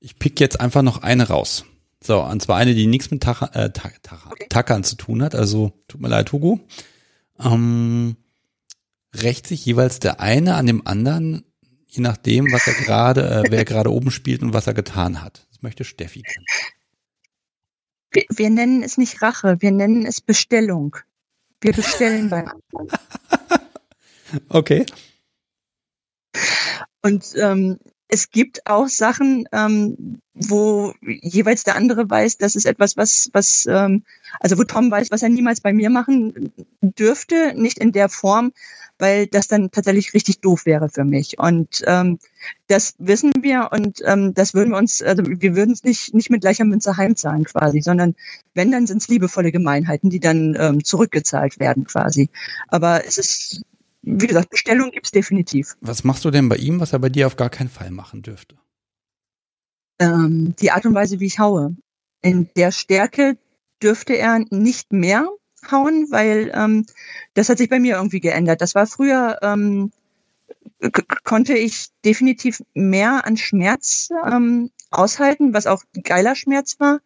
[0.00, 1.64] Ich pick jetzt einfach noch eine raus.
[2.02, 4.46] So, und zwar eine, die nichts mit Tacha, äh, Tacha, okay.
[4.50, 5.34] Tackern zu tun hat.
[5.34, 6.60] Also, tut mir leid, Hugo.
[7.42, 8.16] Ähm,
[9.14, 11.44] rächt sich jeweils der eine an dem anderen
[11.94, 15.46] je nachdem, was er gerade, äh, wer gerade oben spielt und was er getan hat.
[15.50, 16.46] Das möchte Steffi kennen.
[18.10, 20.96] Wir, wir nennen es nicht Rache, wir nennen es Bestellung.
[21.60, 22.98] Wir bestellen beim anderen.
[24.48, 24.86] okay.
[27.02, 27.78] Und ähm,
[28.08, 33.66] es gibt auch Sachen, ähm, wo jeweils der andere weiß, das ist etwas, was, was,
[33.68, 34.04] ähm,
[34.40, 38.52] also wo Tom weiß, was er niemals bei mir machen dürfte, nicht in der Form,
[38.98, 41.38] weil das dann tatsächlich richtig doof wäre für mich.
[41.38, 42.18] Und ähm,
[42.68, 46.30] das wissen wir und ähm, das würden wir uns, also wir würden es nicht, nicht
[46.30, 48.14] mit gleicher Münze heimzahlen quasi, sondern
[48.54, 52.28] wenn, dann sind es liebevolle Gemeinheiten, die dann ähm, zurückgezahlt werden quasi.
[52.68, 53.62] Aber es ist,
[54.02, 55.76] wie gesagt, Bestellung gibt's definitiv.
[55.80, 58.22] Was machst du denn bei ihm, was er bei dir auf gar keinen Fall machen
[58.22, 58.56] dürfte?
[59.98, 61.76] Ähm, die Art und Weise, wie ich haue.
[62.22, 63.36] In der Stärke
[63.82, 65.28] dürfte er nicht mehr
[65.70, 66.86] hauen, weil ähm,
[67.34, 68.60] das hat sich bei mir irgendwie geändert.
[68.60, 69.92] Das war früher, ähm,
[71.24, 77.00] konnte ich definitiv mehr an Schmerz ähm, aushalten, was auch geiler Schmerz war.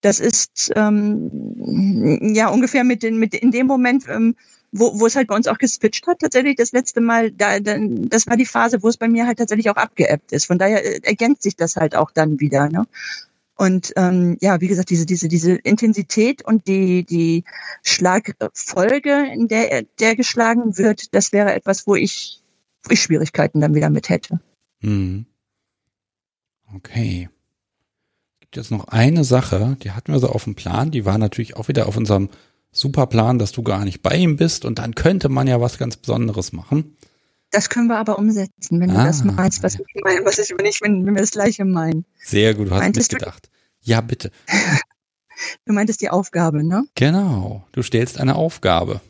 [0.00, 4.36] Das ist ähm, ja ungefähr mit, den, mit in dem Moment, ähm,
[4.70, 7.76] wo, wo es halt bei uns auch geswitcht hat, tatsächlich das letzte Mal, da, da,
[7.80, 10.46] das war die Phase, wo es bei mir halt tatsächlich auch abgeebbt ist.
[10.46, 12.68] Von daher äh, ergänzt sich das halt auch dann wieder.
[12.68, 12.86] Ne?
[13.58, 17.42] Und ähm, ja, wie gesagt, diese, diese, diese Intensität und die, die
[17.82, 22.40] Schlagfolge, in der der geschlagen wird, das wäre etwas, wo ich,
[22.84, 24.38] wo ich Schwierigkeiten dann wieder mit hätte.
[24.80, 25.26] Hm.
[26.72, 27.28] Okay.
[28.38, 31.56] Gibt jetzt noch eine Sache, die hatten wir so auf dem Plan, die war natürlich
[31.56, 32.28] auch wieder auf unserem
[32.70, 35.96] Superplan, dass du gar nicht bei ihm bist und dann könnte man ja was ganz
[35.96, 36.96] Besonderes machen.
[37.50, 40.38] Das können wir aber umsetzen, wenn ah, du das ah, meinst, was ich meine, was
[40.38, 42.04] ich nicht, wenn, wenn wir das Gleiche meinen.
[42.22, 43.46] Sehr gut, du hast Meintest mitgedacht.
[43.46, 43.90] Du?
[43.90, 44.30] Ja, bitte.
[45.64, 46.84] Du meintest die Aufgabe, ne?
[46.96, 47.64] Genau.
[47.70, 49.00] Du stellst eine Aufgabe.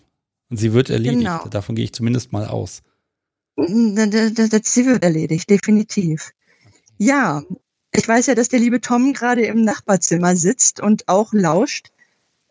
[0.50, 1.20] Und sie wird erledigt.
[1.20, 1.48] Genau.
[1.48, 2.82] Davon gehe ich zumindest mal aus.
[3.56, 6.32] Sie wird erledigt, definitiv.
[6.98, 7.42] Ja,
[7.92, 11.90] ich weiß ja, dass der liebe Tom gerade im Nachbarzimmer sitzt und auch lauscht.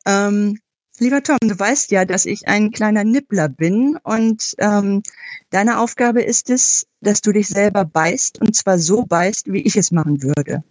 [0.05, 0.59] Ähm,
[0.99, 5.03] Lieber Tom, du weißt ja, dass ich ein kleiner Nippler bin und ähm,
[5.51, 9.75] deine Aufgabe ist es, dass du dich selber beißt und zwar so beißt, wie ich
[9.75, 10.63] es machen würde.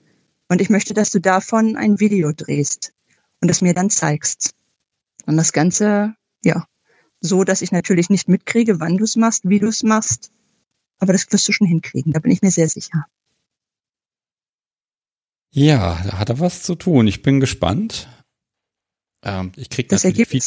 [0.48, 2.92] Und ich möchte, dass du davon ein Video drehst
[3.40, 4.54] und es mir dann zeigst.
[5.26, 6.66] Und das Ganze, ja,
[7.20, 10.32] so, dass ich natürlich nicht mitkriege, wann du es machst, wie du es machst.
[10.98, 13.06] Aber das wirst du schon hinkriegen, da bin ich mir sehr sicher.
[15.52, 17.06] Ja, da hat er was zu tun.
[17.06, 18.08] Ich bin gespannt.
[19.26, 20.40] Ähm, ich kriege das Feedback.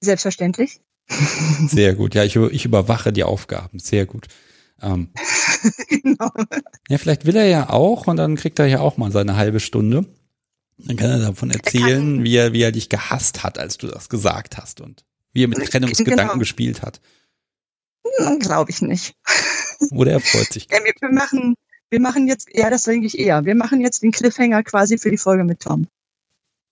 [0.00, 0.80] Selbstverständlich.
[1.66, 2.14] Sehr gut.
[2.14, 3.80] Ja, ich, ich überwache die Aufgaben.
[3.80, 4.28] Sehr gut.
[4.80, 5.10] Ähm,
[5.88, 6.30] genau.
[6.88, 9.58] Ja, vielleicht will er ja auch und dann kriegt er ja auch mal seine halbe
[9.58, 10.06] Stunde.
[10.78, 14.08] Dann kann er davon erzählen, wie er, wie er dich gehasst hat, als du das
[14.08, 16.38] gesagt hast und wie er mit Trennungsgedanken genau.
[16.38, 17.00] gespielt hat.
[18.18, 19.14] Hm, Glaube ich nicht.
[19.90, 20.68] Oder er freut sich.
[20.70, 21.54] Ja, wir, wir, machen,
[21.90, 23.44] wir machen jetzt, ja, das denke ich eher.
[23.44, 25.86] Wir machen jetzt den Cliffhanger quasi für die Folge mit Tom.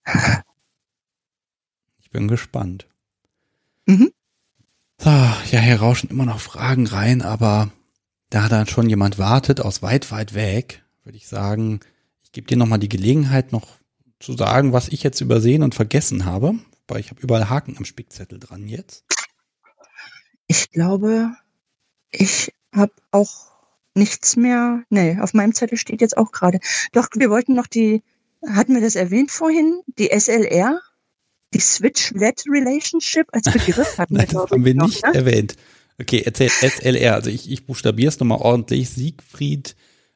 [2.01, 2.89] Ich bin gespannt.
[3.85, 4.11] Mhm.
[4.97, 7.71] So, ja, hier rauschen immer noch Fragen rein, aber
[8.31, 11.81] da dann schon jemand wartet aus weit, weit weg, würde ich sagen,
[12.23, 13.79] ich gebe dir nochmal die Gelegenheit, noch
[14.21, 16.55] zu sagen, was ich jetzt übersehen und vergessen habe.
[16.87, 19.05] Weil ich habe überall Haken am Spickzettel dran jetzt.
[20.47, 21.33] Ich glaube,
[22.11, 23.51] ich habe auch
[23.95, 24.83] nichts mehr.
[24.89, 26.59] Nee, auf meinem Zettel steht jetzt auch gerade.
[26.93, 28.03] Doch, wir wollten noch die
[28.55, 29.81] hatten wir das erwähnt vorhin?
[29.99, 30.81] Die SLR?
[31.55, 35.15] Die Switch-Led Relationship als Begriff hatten Nein, wir, das haben wir noch, nicht ne?
[35.15, 35.57] erwähnt.
[36.01, 37.15] Okay, erzähl SLR.
[37.15, 38.91] Also ich, ich buchstabiere es nochmal ordentlich.
[38.91, 39.75] Siegfried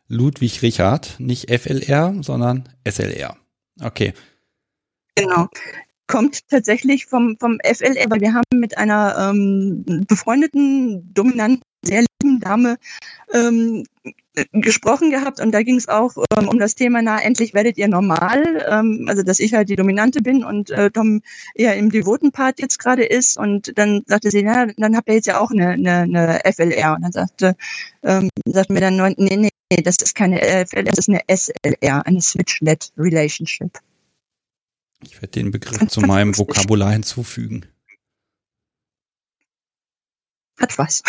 [0.08, 1.18] Ludwig Richard.
[1.18, 3.36] Nicht FLR, sondern SLR.
[3.80, 4.12] Okay.
[5.14, 5.48] Genau.
[6.06, 12.40] Kommt tatsächlich vom, vom FLR, weil wir haben mit einer ähm, befreundeten, dominanten, sehr lieben
[12.40, 12.76] Dame
[13.32, 13.84] ähm,
[14.52, 17.88] gesprochen gehabt und da ging es auch ähm, um das Thema, na, endlich werdet ihr
[17.88, 21.20] normal, ähm, also dass ich halt die Dominante bin und äh, Tom
[21.54, 25.14] eher im devoten Part jetzt gerade ist und dann sagte sie, na, dann habt ihr
[25.14, 27.56] jetzt ja auch eine, eine, eine FLR und dann sagte,
[28.02, 32.22] ähm, sagte mir dann, nee, nee, das ist keine FLR, das ist eine SLR, eine
[32.22, 33.78] Switch-Led Relationship.
[35.04, 37.66] Ich werde den Begriff zu meinem Vokabular hinzufügen.
[40.58, 41.02] Hat was.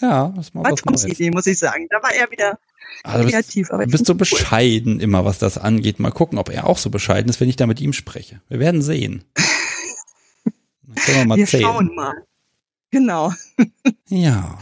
[0.00, 1.04] Ja, das war was Neues.
[1.04, 1.86] Idee, muss ich sagen.
[1.90, 2.58] Da war er wieder
[3.02, 3.70] also kreativ.
[3.70, 5.02] Aber du bist so bescheiden cool.
[5.02, 5.98] immer, was das angeht.
[5.98, 8.40] Mal gucken, ob er auch so bescheiden ist, wenn ich da mit ihm spreche.
[8.48, 9.24] Wir werden sehen.
[10.82, 12.14] wir mal wir schauen mal.
[12.90, 13.32] Genau.
[14.08, 14.58] ja.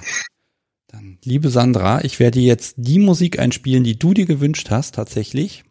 [0.89, 5.65] Dann, liebe Sandra, ich werde jetzt die Musik einspielen, die du dir gewünscht hast, tatsächlich.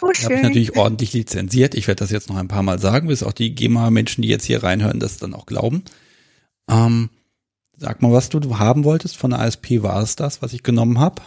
[0.00, 0.24] Oh, schön.
[0.24, 1.74] Habe ich natürlich ordentlich lizenziert.
[1.74, 4.44] Ich werde das jetzt noch ein paar Mal sagen, bis auch die GEMA-Menschen, die jetzt
[4.44, 5.84] hier reinhören, das dann auch glauben.
[6.68, 7.10] Ähm,
[7.82, 11.00] Sag mal, was du haben wolltest von der ASP, war es das, was ich genommen
[11.00, 11.20] habe?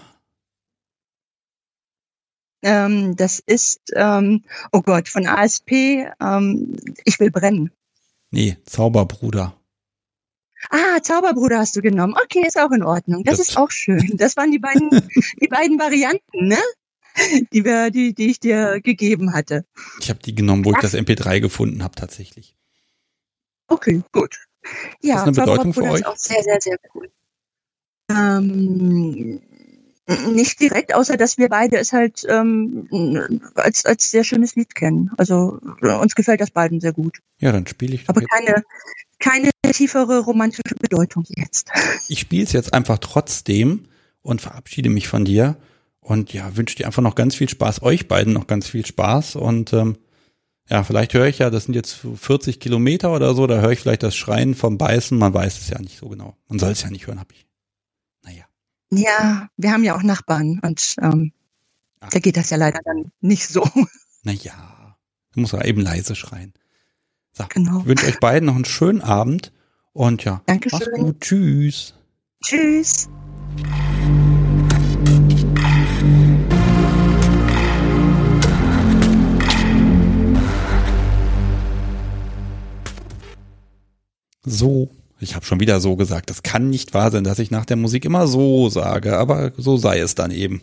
[2.63, 7.71] Ähm, das ist, ähm, oh Gott, von ASP, ähm, ich will brennen.
[8.31, 9.53] Nee, Zauberbruder.
[10.69, 12.15] Ah, Zauberbruder hast du genommen.
[12.23, 13.25] Okay, ist auch in Ordnung.
[13.25, 14.11] Das, das ist auch schön.
[14.13, 14.89] Das waren die beiden,
[15.41, 16.59] die beiden Varianten, ne?
[17.51, 19.65] Die wir, die, die ich dir gegeben hatte.
[19.99, 20.75] Ich habe die genommen, wo Ach.
[20.77, 22.55] ich das MP3 gefunden habe, tatsächlich.
[23.67, 24.44] Okay, gut.
[25.01, 26.01] Ja, das ist eine Bedeutung für euch?
[26.01, 27.09] Ist auch sehr, sehr, sehr cool.
[28.09, 29.41] Ähm,
[30.31, 35.11] nicht direkt, außer dass wir beide es halt ähm, als, als sehr schönes Lied kennen.
[35.17, 37.19] Also uns gefällt das beiden sehr gut.
[37.39, 38.07] Ja, dann spiele ich.
[38.07, 38.63] Aber keine,
[39.19, 41.69] keine tiefere romantische Bedeutung jetzt.
[42.07, 43.87] Ich spiele es jetzt einfach trotzdem
[44.21, 45.57] und verabschiede mich von dir.
[46.01, 49.37] Und ja, wünsche dir einfach noch ganz viel Spaß, euch beiden noch ganz viel Spaß
[49.37, 49.97] und ähm,
[50.69, 53.79] ja, vielleicht höre ich ja, das sind jetzt 40 Kilometer oder so, da höre ich
[53.79, 56.35] vielleicht das Schreien vom Beißen, man weiß es ja nicht so genau.
[56.47, 57.45] Man soll es ja nicht hören, hab ich.
[58.23, 58.45] Naja.
[58.91, 61.33] Ja, wir haben ja auch Nachbarn und ähm,
[61.99, 63.63] da geht das ja leider dann nicht so.
[64.23, 64.97] Naja,
[65.33, 66.53] da muss er eben leise schreien.
[67.31, 67.81] So, genau.
[67.81, 69.51] Ich wünsche euch beiden noch einen schönen Abend
[69.93, 70.79] und ja, Dankeschön.
[70.79, 71.21] Macht's gut.
[71.21, 71.93] Tschüss.
[72.43, 73.07] Tschüss.
[84.45, 84.89] So,
[85.19, 86.29] ich habe schon wieder so gesagt.
[86.29, 89.77] Das kann nicht wahr sein, dass ich nach der Musik immer so sage, aber so
[89.77, 90.61] sei es dann eben.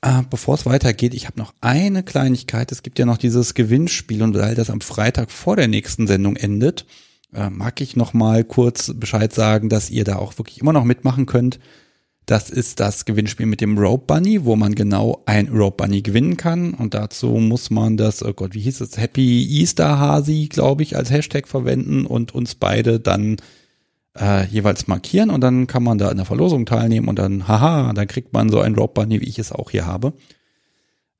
[0.00, 2.72] Äh, Bevor es weitergeht, ich habe noch eine Kleinigkeit.
[2.72, 6.36] Es gibt ja noch dieses Gewinnspiel und weil das am Freitag vor der nächsten Sendung
[6.36, 6.86] endet,
[7.34, 10.84] äh, mag ich noch mal kurz Bescheid sagen, dass ihr da auch wirklich immer noch
[10.84, 11.58] mitmachen könnt.
[12.26, 16.38] Das ist das Gewinnspiel mit dem Rope Bunny, wo man genau ein Rope Bunny gewinnen
[16.38, 16.72] kann.
[16.72, 20.96] Und dazu muss man das, oh Gott, wie hieß es, Happy Easter Hasi, glaube ich,
[20.96, 23.36] als Hashtag verwenden und uns beide dann
[24.18, 25.28] äh, jeweils markieren.
[25.28, 28.48] Und dann kann man da in der Verlosung teilnehmen und dann, haha, dann kriegt man
[28.48, 30.14] so ein Rope Bunny, wie ich es auch hier habe.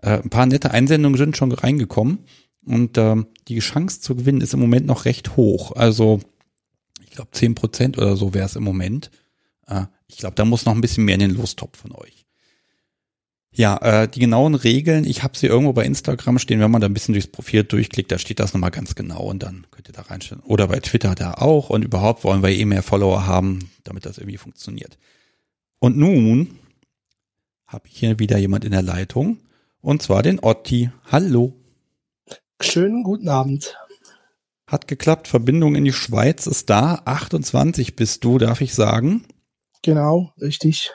[0.00, 2.20] Äh, ein paar nette Einsendungen sind schon reingekommen.
[2.64, 3.16] Und äh,
[3.48, 5.72] die Chance zu gewinnen ist im Moment noch recht hoch.
[5.72, 6.20] Also
[7.02, 9.10] ich glaube zehn Prozent oder so wäre es im Moment.
[9.66, 12.24] Äh, ich glaube, da muss noch ein bisschen mehr in den Lostopf von euch.
[13.56, 16.88] Ja, äh, die genauen Regeln, ich habe sie irgendwo bei Instagram stehen, wenn man da
[16.88, 19.92] ein bisschen durchs Profil durchklickt, da steht das nochmal ganz genau und dann könnt ihr
[19.92, 20.42] da reinstellen.
[20.42, 24.18] Oder bei Twitter da auch und überhaupt wollen wir eh mehr Follower haben, damit das
[24.18, 24.98] irgendwie funktioniert.
[25.78, 26.58] Und nun
[27.66, 29.38] habe ich hier wieder jemand in der Leitung
[29.80, 30.90] und zwar den Otti.
[31.12, 31.54] Hallo.
[32.60, 33.76] Schönen guten Abend.
[34.66, 37.02] Hat geklappt, Verbindung in die Schweiz ist da.
[37.04, 39.26] 28 bist du, darf ich sagen.
[39.84, 40.90] Genau, richtig.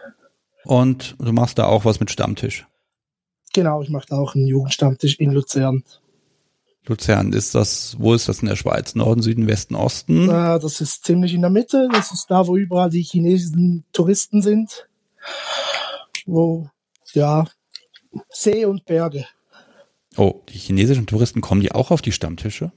[0.63, 2.65] Und du machst da auch was mit Stammtisch.
[3.53, 5.83] Genau, ich mache da auch einen Jugendstammtisch in Luzern.
[6.87, 8.95] Luzern, ist das, wo ist das in der Schweiz?
[8.95, 10.27] Norden, Süden, Westen, Osten?
[10.27, 11.87] Äh, das ist ziemlich in der Mitte.
[11.91, 14.87] Das ist da, wo überall die chinesischen Touristen sind.
[16.25, 16.67] Wo,
[17.13, 17.45] ja,
[18.29, 19.27] See und Berge.
[20.17, 22.71] Oh, die chinesischen Touristen, kommen die auch auf die Stammtische?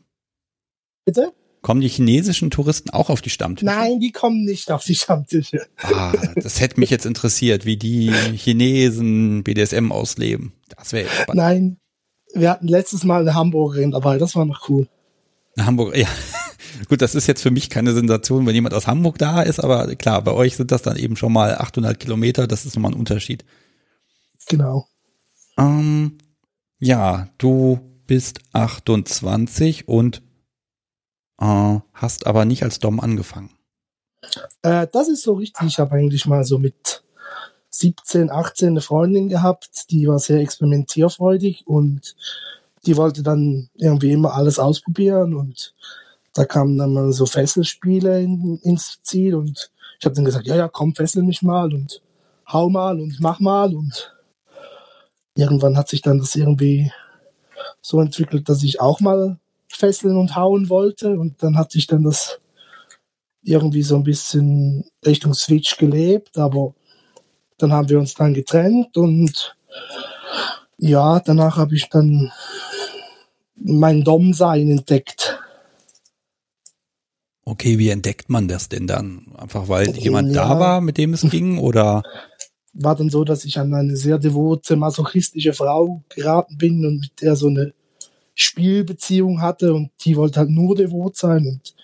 [1.07, 1.33] Bitte?
[1.63, 3.67] Kommen die chinesischen Touristen auch auf die Stammtische?
[3.67, 5.65] Nein, die kommen nicht auf die Stammtische.
[5.81, 10.53] Ah, das hätte mich jetzt interessiert, wie die Chinesen BDSM ausleben.
[10.77, 11.37] Das wäre spannend.
[11.37, 11.77] Nein,
[12.35, 14.89] wir hatten letztes Mal eine Hamburgerin dabei, das war noch cool.
[15.57, 16.09] Eine Hamburger, ja.
[16.89, 19.95] Gut, das ist jetzt für mich keine Sensation, wenn jemand aus Hamburg da ist, aber
[19.95, 22.99] klar, bei euch sind das dann eben schon mal 800 Kilometer, das ist nochmal ein
[22.99, 23.45] Unterschied.
[24.49, 24.89] Genau.
[25.57, 26.19] Ähm,
[26.81, 30.23] ja, du bist 28 und
[31.43, 33.51] äh, hast aber nicht als Dom angefangen.
[34.63, 35.67] Äh, das ist so richtig.
[35.67, 37.03] Ich habe eigentlich mal so mit
[37.71, 42.15] 17, 18 eine Freundin gehabt, die war sehr experimentierfreudig und
[42.85, 45.75] die wollte dann irgendwie immer alles ausprobieren und
[46.35, 50.57] da kamen dann mal so Fesselspiele in, ins Ziel und ich habe dann gesagt, ja,
[50.57, 52.03] ja, komm, fessel mich mal und
[52.47, 54.15] hau mal und mach mal und
[55.35, 56.93] irgendwann hat sich dann das irgendwie
[57.81, 59.39] so entwickelt, dass ich auch mal
[59.83, 62.41] fesseln und hauen wollte und dann hat sich dann das
[63.43, 66.75] irgendwie so ein bisschen Richtung Switch gelebt, aber
[67.59, 69.57] dann haben wir uns dann getrennt und
[70.79, 72.31] ja, danach habe ich dann
[73.57, 75.41] mein Dom-Sein entdeckt.
[77.45, 79.33] Okay, wie entdeckt man das denn dann?
[79.37, 80.49] Einfach weil jemand ja.
[80.49, 82.05] da war, mit dem es ging, oder?
[82.73, 87.21] War dann so, dass ich an eine sehr devote, masochistische Frau geraten bin und mit
[87.21, 87.75] der so eine
[88.35, 91.75] Spielbeziehung hatte und die wollte halt nur devot sein und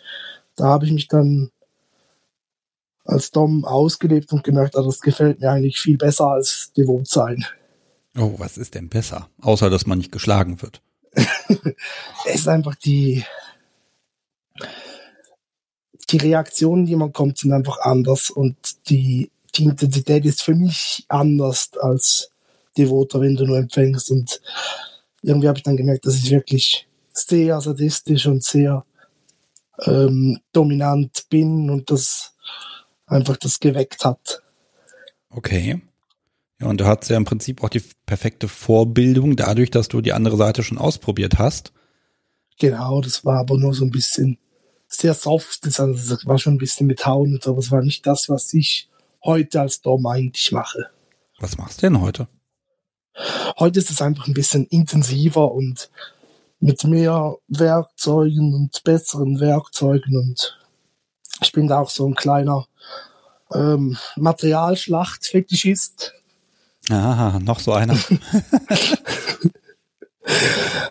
[0.56, 1.50] da habe ich mich dann
[3.04, 7.44] als Dom ausgelebt und gemerkt, ah, das gefällt mir eigentlich viel besser als devot sein.
[8.16, 9.28] Oh, was ist denn besser?
[9.40, 10.82] Außer, dass man nicht geschlagen wird.
[12.26, 13.24] es ist einfach die,
[16.10, 18.56] die Reaktionen, die man kommt, sind einfach anders und
[18.90, 22.30] die, die Intensität ist für mich anders als
[22.76, 24.40] devoter, wenn du nur empfängst und
[25.22, 28.84] irgendwie habe ich dann gemerkt, dass ich wirklich sehr sadistisch und sehr
[29.84, 32.34] ähm, dominant bin und das
[33.06, 34.42] einfach das geweckt hat.
[35.30, 35.80] Okay.
[36.60, 40.12] Ja, und du hattest ja im Prinzip auch die perfekte Vorbildung dadurch, dass du die
[40.12, 41.72] andere Seite schon ausprobiert hast.
[42.58, 44.38] Genau, das war aber nur so ein bisschen
[44.88, 45.64] sehr soft.
[45.64, 48.06] Das, also das war schon ein bisschen mit Hauen und so, aber es war nicht
[48.06, 48.88] das, was ich
[49.22, 50.90] heute als Dom eigentlich mache.
[51.38, 52.26] Was machst du denn heute?
[53.58, 55.90] Heute ist es einfach ein bisschen intensiver und
[56.60, 60.58] mit mehr Werkzeugen und besseren Werkzeugen und
[61.40, 62.66] ich bin da auch so ein kleiner
[63.52, 66.14] ähm, Materialschlacht-Fetischist.
[66.90, 67.96] Aha, noch so einer.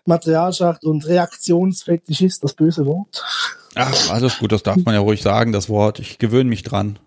[0.06, 3.24] Materialschlacht und Reaktionsfetischist, das böse Wort.
[3.76, 6.00] Ach, alles gut, das darf man ja ruhig sagen, das Wort.
[6.00, 6.98] Ich gewöhne mich dran.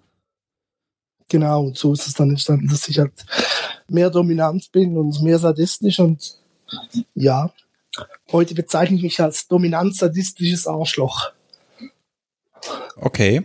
[1.29, 3.25] Genau, und so ist es dann entstanden, dass ich halt
[3.91, 6.37] mehr dominant bin und mehr sadistisch und
[7.15, 7.53] ja,
[8.33, 11.33] heute bezeichne ich mich als dominant sadistisches Arschloch.
[12.97, 13.43] Okay.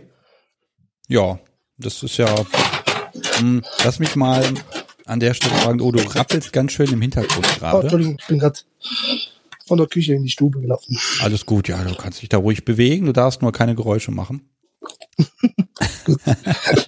[1.08, 1.38] Ja,
[1.78, 2.32] das ist ja.
[2.34, 4.44] Mh, hm, lass mich mal
[5.06, 7.76] an der Stelle fragen, oh, du rappelst ganz schön im Hintergrund gerade.
[7.76, 8.58] Oh, Entschuldigung, ich bin gerade
[9.66, 10.98] von der Küche in die Stube gelaufen.
[11.20, 14.48] Alles gut, ja, du kannst dich da ruhig bewegen, du darfst nur keine Geräusche machen.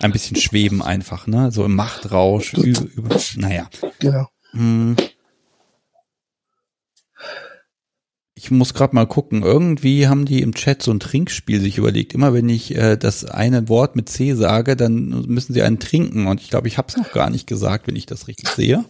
[0.00, 1.50] Ein bisschen schweben einfach, ne?
[1.50, 2.54] So im Machtrausch.
[2.54, 3.68] Über, über, naja.
[3.98, 4.28] Genau.
[4.52, 4.96] Hm.
[8.36, 9.42] Ich muss gerade mal gucken.
[9.42, 12.12] Irgendwie haben die im Chat so ein Trinkspiel sich überlegt.
[12.12, 16.26] Immer wenn ich äh, das eine Wort mit C sage, dann müssen sie einen trinken.
[16.26, 18.84] Und ich glaube, ich habe es noch gar nicht gesagt, wenn ich das richtig sehe.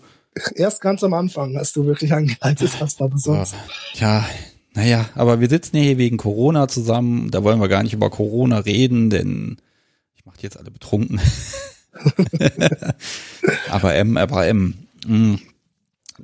[0.57, 3.55] Erst ganz am Anfang, als du wirklich angeleitet hast, aber sonst.
[3.95, 4.27] Ja,
[4.75, 7.31] naja, aber wir sitzen hier wegen Corona zusammen.
[7.31, 9.59] Da wollen wir gar nicht über Corona reden, denn
[10.25, 11.21] ich mache jetzt alle betrunken.
[13.71, 14.87] aber M, aber M.
[15.07, 15.41] Mh, mm,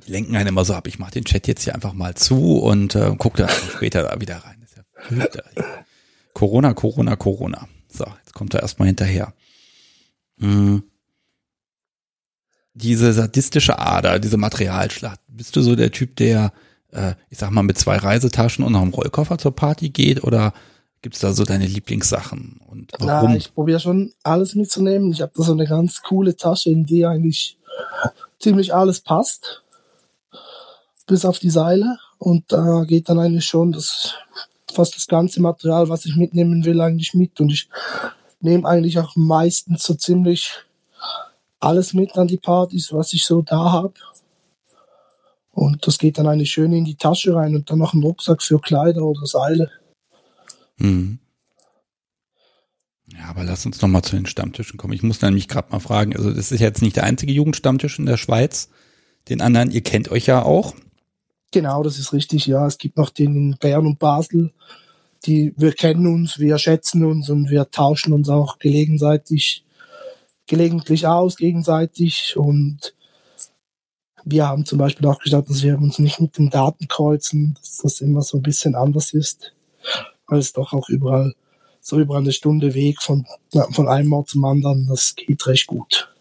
[0.05, 0.87] die lenken einen immer so ab.
[0.87, 4.19] Ich mache den Chat jetzt hier einfach mal zu und äh, gucke dann später da
[4.19, 4.61] wieder rein.
[5.09, 5.25] Ja
[6.33, 7.67] Corona, Corona, Corona.
[7.89, 9.33] So, jetzt kommt er erstmal hinterher.
[10.39, 10.83] Hm.
[12.73, 15.19] Diese sadistische Ader, diese Materialschlacht.
[15.27, 16.53] Bist du so der Typ, der,
[16.91, 20.53] äh, ich sag mal, mit zwei Reisetaschen und einem Rollkoffer zur Party geht oder
[21.01, 23.31] gibt's da so deine Lieblingssachen und warum?
[23.31, 25.11] Na, ich probiere schon alles mitzunehmen.
[25.11, 27.57] Ich habe da so eine ganz coole Tasche, in die eigentlich
[28.39, 29.63] ziemlich alles passt
[31.07, 34.15] bis auf die Seile und da geht dann eigentlich schon das
[34.71, 37.67] fast das ganze Material, was ich mitnehmen will, eigentlich mit und ich
[38.39, 40.53] nehme eigentlich auch meistens so ziemlich
[41.59, 43.93] alles mit an die Partys, was ich so da habe.
[45.51, 48.41] Und das geht dann eigentlich schön in die Tasche rein und dann noch ein Rucksack
[48.41, 49.69] für Kleider oder Seile.
[50.81, 51.19] Mhm.
[53.13, 54.93] Ja, aber lass uns noch mal zu den Stammtischen kommen.
[54.93, 58.05] Ich muss nämlich gerade mal fragen, also das ist jetzt nicht der einzige Jugendstammtisch in
[58.05, 58.69] der Schweiz.
[59.29, 60.73] Den anderen, ihr kennt euch ja auch.
[61.51, 62.65] Genau, das ist richtig, ja.
[62.65, 64.51] Es gibt noch den in Bern und Basel.
[65.25, 69.63] Die, wir kennen uns, wir schätzen uns und wir tauschen uns auch gelegentlich,
[70.47, 72.35] gelegentlich aus, gegenseitig.
[72.37, 72.95] Und
[74.23, 77.77] wir haben zum Beispiel auch gesagt, dass wir uns nicht mit den Daten kreuzen, dass
[77.77, 79.53] das immer so ein bisschen anders ist,
[80.31, 81.33] weil es doch auch überall
[81.79, 83.25] so über eine Stunde Weg von,
[83.71, 86.13] von einem Ort zum anderen, das geht recht gut.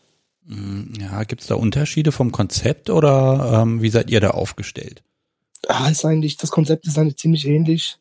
[0.44, 5.02] Mm, ja, gibt es da Unterschiede vom Konzept oder ähm, wie seid ihr da aufgestellt?
[5.68, 7.98] ah, ist eigentlich, das Konzept ist eigentlich ziemlich ähnlich.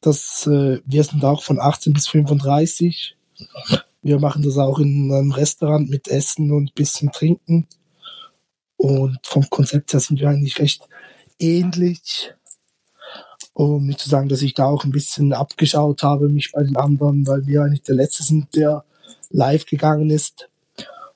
[0.00, 3.16] Das, äh, wir sind auch von 18 bis 35.
[4.02, 7.66] Wir machen das auch in einem Restaurant mit Essen und bisschen Trinken.
[8.76, 10.88] Und vom Konzept her sind wir eigentlich recht
[11.38, 12.32] ähnlich.
[13.56, 16.76] Um nicht zu sagen, dass ich da auch ein bisschen abgeschaut habe, mich bei den
[16.76, 18.84] anderen, weil wir eigentlich der Letzte sind, der
[19.30, 20.50] live gegangen ist.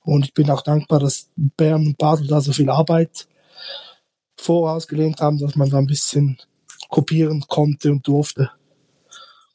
[0.05, 3.29] Und ich bin auch dankbar, dass Bern und Basel da so viel Arbeit
[4.39, 6.39] vorausgelehnt haben, dass man da ein bisschen
[6.89, 8.51] kopieren konnte und durfte.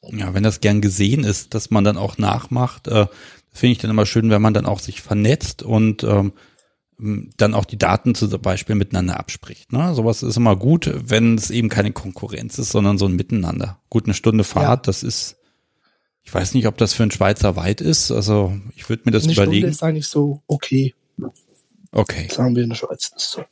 [0.02, 3.08] Ja, wenn das gern gesehen ist, dass man dann auch nachmacht, äh,
[3.50, 6.34] finde ich dann immer schön, wenn man dann auch sich vernetzt und ähm,
[6.98, 9.72] dann auch die Daten zum Beispiel miteinander abspricht.
[9.72, 9.94] Ne?
[9.94, 13.78] Sowas ist immer gut, wenn es eben keine Konkurrenz ist, sondern so ein Miteinander.
[13.90, 14.90] Gut, eine Stunde Fahrt, ja.
[14.90, 15.36] das ist,
[16.22, 18.10] ich weiß nicht, ob das für einen Schweizer weit ist.
[18.10, 19.58] Also ich würde mir das eine überlegen.
[19.58, 20.94] Stunde ist eigentlich so okay.
[21.92, 22.28] Okay.
[22.30, 23.10] Sagen wir in der Schweiz.
[23.10, 23.44] Das, so.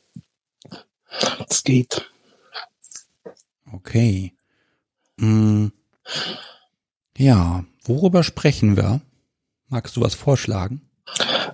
[1.46, 2.10] das geht.
[3.72, 4.32] Okay.
[5.18, 5.72] Hm.
[7.16, 9.00] Ja, worüber sprechen wir?
[9.68, 10.82] Magst du was vorschlagen?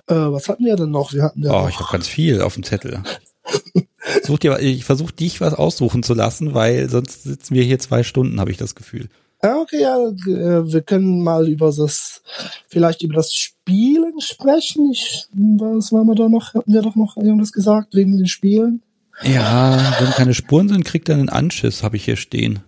[0.07, 1.13] Äh, was hatten wir denn noch?
[1.13, 3.01] Wir hatten ja oh, ich habe ganz viel auf dem Zettel.
[4.23, 8.03] Such dir, ich versuche dich was aussuchen zu lassen, weil sonst sitzen wir hier zwei
[8.03, 9.09] Stunden, habe ich das Gefühl.
[9.43, 12.21] Ja, okay, ja, äh, wir können mal über das,
[12.67, 14.91] vielleicht über das Spielen sprechen.
[14.91, 16.53] Ich, was war wir da noch?
[16.53, 18.83] Hatten wir doch noch irgendwas gesagt wegen den Spielen?
[19.23, 22.59] Ja, wenn keine Spuren sind, kriegt er einen Anschiss, habe ich hier stehen.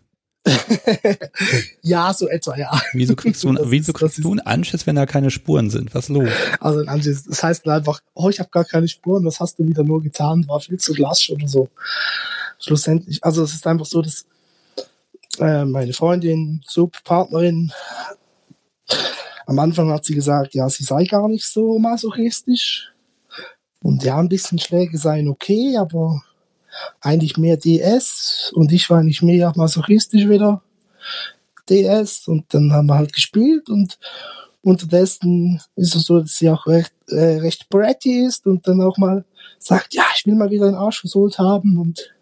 [1.82, 2.72] ja, so etwa, ja.
[2.92, 5.96] Wieso kriegst du, wieso ist, kriegst du einen Anschiss, wenn da keine Spuren sind?
[5.96, 6.30] Was los?
[6.60, 9.68] Also ein Anschiss, das heißt einfach, oh, ich habe gar keine Spuren, was hast du
[9.68, 10.46] wieder nur getan?
[10.48, 11.70] War viel zu lasch oder so.
[12.60, 14.26] Schlussendlich, also es ist einfach so, dass
[15.40, 17.72] äh, meine Freundin, Subpartnerin,
[19.46, 22.92] am Anfang hat sie gesagt, ja, sie sei gar nicht so masochistisch.
[23.82, 26.22] Und ja, ein bisschen Schläge seien okay, aber
[27.02, 30.62] eigentlich mehr DS und ich war nicht mehr masochistisch wieder
[31.70, 33.98] DS und dann haben wir halt gespielt und
[34.62, 38.98] unterdessen ist es so, dass sie auch recht, äh, recht bratty ist und dann auch
[38.98, 39.26] mal
[39.60, 42.14] sagt, ja, ich will mal wieder einen Arsch versohlt haben und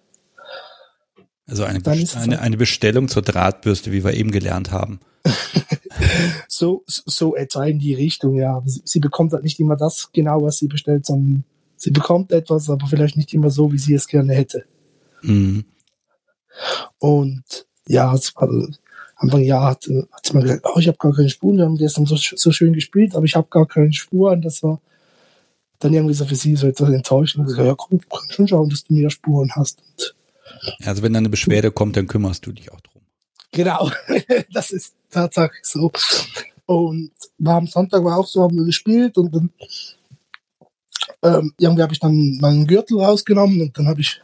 [1.48, 5.02] also eine, Best eine, eine Bestellung zur Drahtbürste, wie wir eben gelernt haben.
[6.48, 8.62] so, so etwa in die Richtung, ja.
[8.66, 11.44] Sie, sie bekommt halt nicht immer das genau, was sie bestellt, sondern
[11.82, 14.66] Sie bekommt etwas, aber vielleicht nicht immer so, wie sie es gerne hätte.
[15.24, 15.66] Mhm.
[17.00, 17.44] Und
[17.88, 18.32] ja, also,
[19.16, 21.78] Anfang Jahr hat, hat sie mal gesagt, oh, ich habe gar keine Spuren, wir haben
[21.78, 24.44] gestern so, so schön gespielt, aber ich habe gar keine Spuren.
[24.44, 24.80] Das war
[25.80, 27.50] dann irgendwie so für sie so etwas enttäuschend.
[27.50, 29.80] Ich ja, komm, kann schon schauen, dass du mehr Spuren hast.
[29.80, 30.16] Und
[30.88, 33.02] also wenn da eine Beschwerde kommt, dann kümmerst du dich auch drum.
[33.52, 33.90] Genau,
[34.54, 35.92] das ist tatsächlich so.
[36.68, 39.50] Und war am Sonntag war auch so, haben wir gespielt und dann
[41.24, 44.22] ähm, irgendwie habe ich dann meinen Gürtel rausgenommen und dann habe ich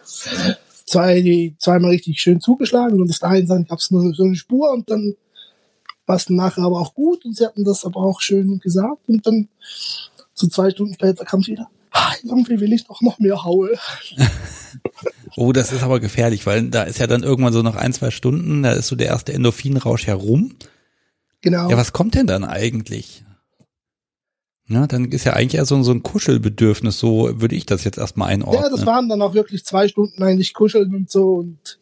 [0.86, 4.90] zwei, zweimal richtig schön zugeschlagen und einen Seite gab es nur so eine Spur und
[4.90, 5.16] dann
[6.06, 9.28] war es nachher aber auch gut und sie hatten das aber auch schön gesagt und
[9.28, 9.50] dann
[10.34, 13.72] so zwei Stunden später kam sie wieder, ah, irgendwie will ich doch noch mehr Haue.
[15.36, 18.12] oh, das ist aber gefährlich, weil da ist ja dann irgendwann so nach ein, zwei
[18.12, 20.56] Stunden, da ist so der erste Endorphinrausch herum.
[21.42, 21.70] Genau.
[21.70, 23.24] Ja, was kommt denn dann eigentlich?
[24.70, 27.98] Ja, dann ist ja eigentlich eher so, so ein Kuschelbedürfnis, so würde ich das jetzt
[27.98, 28.64] erstmal einordnen.
[28.64, 31.80] Ja, das waren dann auch wirklich zwei Stunden eigentlich kuscheln und so und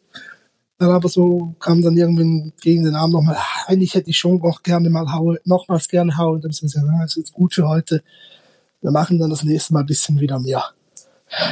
[0.78, 4.38] dann aber so kam dann irgendwie gegen den Abend nochmal, ah, eigentlich hätte ich schon
[4.38, 6.40] noch gerne mal haue, nochmals gerne hauen.
[6.42, 8.02] Dann sind sie gesagt, das ist jetzt gut für heute.
[8.82, 10.62] Wir machen dann das nächste Mal ein bisschen wieder mehr.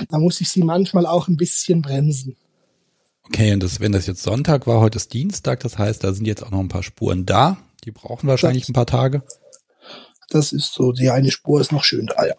[0.08, 2.36] Da muss ich sie manchmal auch ein bisschen bremsen.
[3.24, 6.26] Okay, und das, wenn das jetzt Sonntag war, heute ist Dienstag, das heißt, da sind
[6.26, 7.56] jetzt auch noch ein paar Spuren da.
[7.84, 9.22] Die brauchen wahrscheinlich das, ein paar Tage.
[10.30, 12.34] Das ist so, die eine Spur ist noch schön da, ja.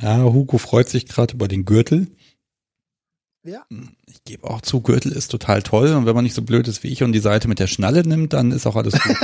[0.00, 2.08] Ja, Hugo freut sich gerade über den Gürtel.
[3.44, 3.64] Ja.
[3.70, 5.92] Hm, ich gebe auch zu, Gürtel ist total toll.
[5.94, 8.06] Und wenn man nicht so blöd ist wie ich und die Seite mit der Schnalle
[8.06, 9.16] nimmt, dann ist auch alles gut.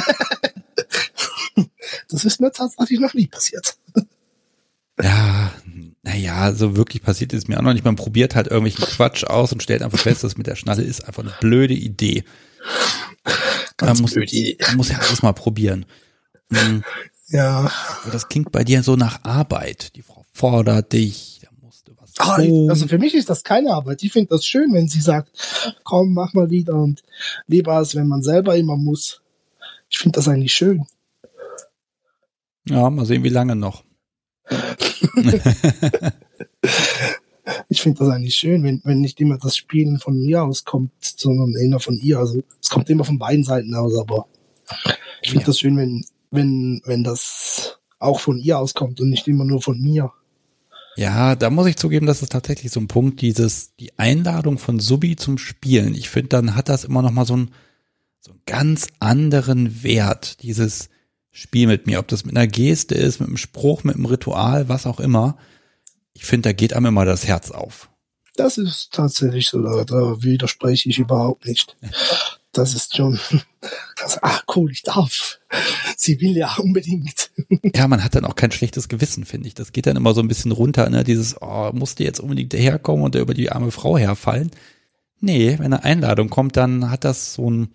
[2.09, 3.77] das ist mir tatsächlich noch nie passiert.
[5.03, 5.53] ja,
[6.03, 7.85] naja, so wirklich passiert ist mir auch noch nicht.
[7.85, 11.05] Man probiert halt irgendwelchen Quatsch aus und stellt einfach fest, dass mit der Schnalle ist
[11.07, 12.25] einfach eine blöde Idee.
[13.77, 14.59] Ganz man muss, blöde Idee.
[14.67, 15.87] Man muss ja alles mal probieren.
[17.29, 17.71] Ja.
[18.11, 19.95] Das klingt bei dir so nach Arbeit.
[19.97, 22.71] Die Frau fordert dich, da musst du was ah, tun.
[22.71, 24.03] Also für mich ist das keine Arbeit.
[24.03, 25.31] Ich finde das schön, wenn sie sagt,
[25.85, 27.03] komm, mach mal wieder und
[27.47, 29.21] lieber als wenn man selber immer muss.
[29.91, 30.87] Ich finde das eigentlich schön.
[32.69, 33.83] Ja, mal sehen, wie lange noch.
[37.69, 40.93] ich finde das eigentlich schön, wenn, wenn nicht immer das Spielen von mir aus kommt,
[41.01, 42.19] sondern eher von ihr.
[42.19, 44.27] Also es kommt immer von beiden Seiten aus, aber
[45.23, 45.47] ich finde ja.
[45.47, 49.81] das schön, wenn wenn, wenn das auch von ihr auskommt und nicht immer nur von
[49.81, 50.13] mir.
[50.97, 54.81] Ja, da muss ich zugeben, das ist tatsächlich so ein Punkt, dieses, die Einladung von
[54.81, 55.95] Subi zum Spielen.
[55.95, 57.53] Ich finde, dann hat das immer noch mal so einen,
[58.21, 60.89] so einen ganz anderen Wert, dieses
[61.31, 62.01] Spiel mit mir.
[62.01, 65.37] Ob das mit einer Geste ist, mit einem Spruch, mit einem Ritual, was auch immer.
[66.15, 67.89] Ich finde, da geht einem immer das Herz auf.
[68.35, 71.77] Das ist tatsächlich so, da, da widerspreche ich überhaupt nicht.
[72.53, 73.19] Das ist schon,
[74.01, 75.39] das, ah cool, ich darf.
[75.97, 77.31] sie will ja unbedingt.
[77.75, 79.55] Ja, man hat dann auch kein schlechtes Gewissen, finde ich.
[79.55, 81.05] Das geht dann immer so ein bisschen runter, ne?
[81.05, 84.51] Dieses, oh, musste jetzt unbedingt herkommen und über die arme Frau herfallen.
[85.21, 87.75] Nee, wenn eine Einladung kommt, dann hat das so ein,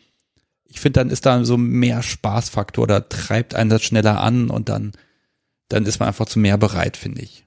[0.65, 4.69] ich finde, dann ist da so mehr Spaßfaktor, da treibt einen das schneller an und
[4.69, 4.93] dann,
[5.69, 7.45] dann ist man einfach zu mehr bereit, finde ich.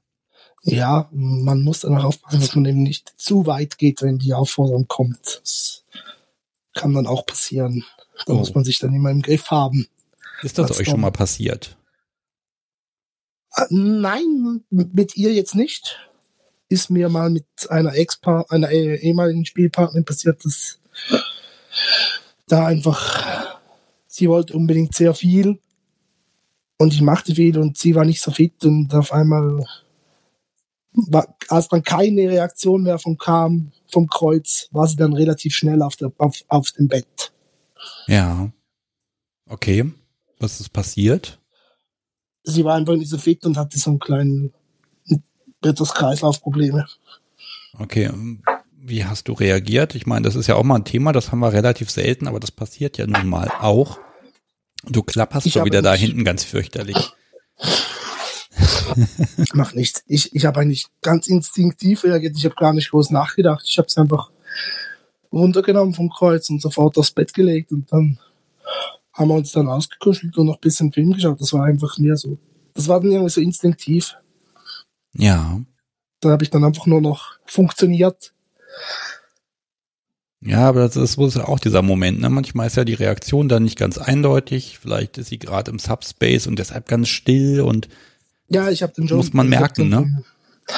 [0.62, 4.34] Ja, man muss dann auch aufpassen, dass man eben nicht zu weit geht, wenn die
[4.34, 5.40] Aufforderung kommt.
[5.42, 5.75] Das
[6.76, 7.84] kann dann auch passieren.
[8.26, 8.36] Da oh.
[8.36, 9.88] muss man sich dann immer im Griff haben.
[10.42, 11.76] Ist das euch schon mal passiert?
[13.50, 15.98] Ah, nein, mit ihr jetzt nicht.
[16.68, 20.78] Ist mir mal mit einer Ex einer ehemaligen Spielpartnerin passiert, dass
[22.46, 23.58] da einfach
[24.06, 25.58] sie wollte unbedingt sehr viel
[26.78, 29.64] und ich machte viel und sie war nicht so fit und auf einmal
[30.92, 35.80] war, als dann keine Reaktion mehr vom kam vom Kreuz, war sie dann relativ schnell
[35.80, 37.32] auf, der, auf, auf dem Bett.
[38.06, 38.52] Ja.
[39.48, 39.90] Okay.
[40.38, 41.40] Was ist passiert?
[42.42, 44.52] Sie war einfach nicht so fit und hatte so einen kleinen
[45.62, 46.86] Kreislaufprobleme.
[47.78, 48.10] Okay.
[48.78, 49.94] Wie hast du reagiert?
[49.94, 52.38] Ich meine, das ist ja auch mal ein Thema, das haben wir relativ selten, aber
[52.38, 53.98] das passiert ja nun mal auch.
[54.84, 57.14] Du klapperst schon wieder da hinten ganz fürchterlich.
[59.54, 60.02] Mach nichts.
[60.06, 62.36] Ich, ich habe eigentlich ganz instinktiv reagiert.
[62.36, 63.64] Ich habe gar nicht groß nachgedacht.
[63.66, 64.30] Ich habe es einfach
[65.32, 68.18] runtergenommen vom Kreuz und sofort aufs Bett gelegt und dann
[69.12, 71.40] haben wir uns dann ausgekuschelt und noch ein bisschen Film geschaut.
[71.40, 72.38] Das war einfach mehr so.
[72.74, 74.14] Das war dann irgendwie so instinktiv.
[75.14, 75.60] Ja.
[76.20, 78.32] Da habe ich dann einfach nur noch funktioniert.
[80.40, 82.20] Ja, aber das ist wohl auch dieser Moment.
[82.20, 82.28] Ne?
[82.28, 84.78] Manchmal ist ja die Reaktion dann nicht ganz eindeutig.
[84.78, 87.88] Vielleicht ist sie gerade im Subspace und deshalb ganz still und
[88.48, 89.18] ja, ich habe den schon.
[89.18, 90.22] Muss man merken, ne?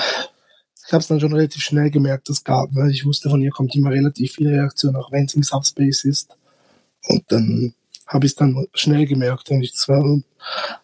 [0.86, 3.50] Ich habe es dann schon relativ schnell gemerkt, das gab, weil ich wusste, von ihr
[3.50, 6.34] kommt immer relativ viel Reaktion, auch wenn es im Subspace ist.
[7.08, 7.74] Und dann
[8.06, 10.02] habe ich es dann schnell gemerkt und ich zwar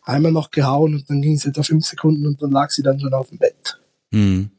[0.02, 3.00] einmal noch gehauen und dann ging es etwa fünf Sekunden und dann lag sie dann
[3.00, 3.80] schon auf dem Bett.
[4.12, 4.50] Hm.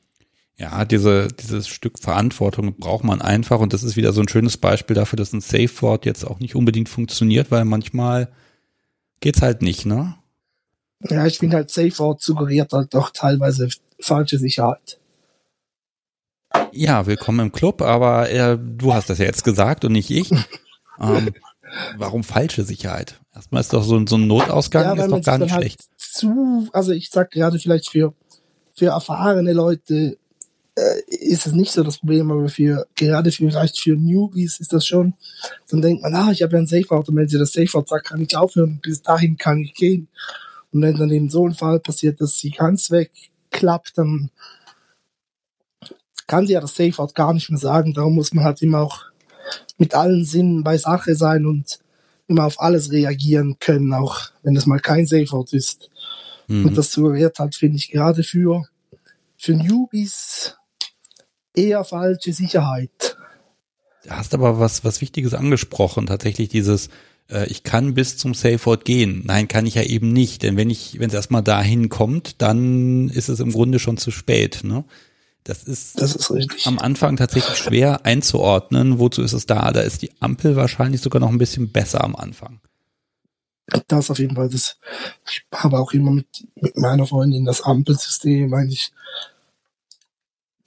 [0.57, 4.57] Ja, diese, dieses Stück Verantwortung braucht man einfach und das ist wieder so ein schönes
[4.57, 8.29] Beispiel dafür, dass ein Safe Word jetzt auch nicht unbedingt funktioniert, weil manchmal
[9.19, 10.15] geht's halt nicht, ne?
[11.01, 13.69] Ja, ich finde halt Safe Word suggeriert halt doch teilweise
[13.99, 14.99] falsche Sicherheit.
[16.71, 20.31] Ja, willkommen im Club, aber äh, du hast das ja jetzt gesagt und nicht ich.
[21.01, 21.33] ähm,
[21.97, 23.19] warum falsche Sicherheit?
[23.33, 25.81] Erstmal ist doch so, so ein Notausgang ja, ist doch gar nicht halt schlecht.
[25.97, 28.13] Zu, also ich sag gerade vielleicht für,
[28.73, 30.17] für erfahrene Leute
[30.75, 34.71] äh, ist es nicht so das Problem, aber für gerade für, vielleicht für Newbies ist
[34.73, 35.13] das schon.
[35.69, 37.73] Dann denkt man, ah, ich habe ja ein Safe Word und wenn sie das Safe
[37.73, 40.07] Word sagt, kann ich aufhören, bis dahin kann ich gehen.
[40.75, 44.29] Und wenn dann eben so ein Fall passiert, dass sie ganz wegklappt, dann
[46.27, 47.93] kann sie ja das Safe Word gar nicht mehr sagen.
[47.93, 49.05] Darum muss man halt immer auch
[49.77, 51.79] mit allen Sinnen bei Sache sein und
[52.27, 55.89] immer auf alles reagieren können, auch wenn es mal kein Safe Word ist.
[56.47, 56.65] Mhm.
[56.65, 58.67] Und das suggeriert halt, finde ich, gerade für,
[59.37, 60.57] für Newbies
[61.53, 63.15] eher falsche Sicherheit.
[64.03, 66.89] Du hast aber was, was Wichtiges angesprochen, tatsächlich dieses,
[67.47, 69.23] ich kann bis zum Safe Word gehen.
[69.25, 73.09] Nein, kann ich ja eben nicht, denn wenn ich, wenn es erstmal dahin kommt, dann
[73.09, 74.83] ist es im Grunde schon zu spät, ne?
[75.43, 76.65] Das ist, das ist richtig.
[76.65, 78.97] am Anfang tatsächlich schwer einzuordnen.
[78.97, 79.71] Wozu ist es da?
[79.71, 82.59] Da ist die Ampel wahrscheinlich sogar noch ein bisschen besser am Anfang.
[83.87, 84.49] Das auf jeden Fall.
[84.49, 84.79] Das,
[85.29, 88.91] ich habe auch immer mit, mit meiner Freundin das Ampelsystem eigentlich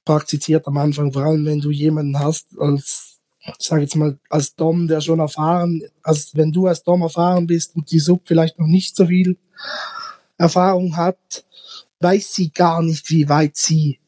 [0.05, 3.18] praktiziert am Anfang, vor allem wenn du jemanden hast als
[3.59, 7.47] ich sage jetzt mal, als Dom, der schon erfahren, als wenn du als Dom erfahren
[7.47, 9.37] bist und die Sub vielleicht noch nicht so viel
[10.37, 11.45] Erfahrung hat,
[12.01, 13.99] weiß sie gar nicht, wie weit sie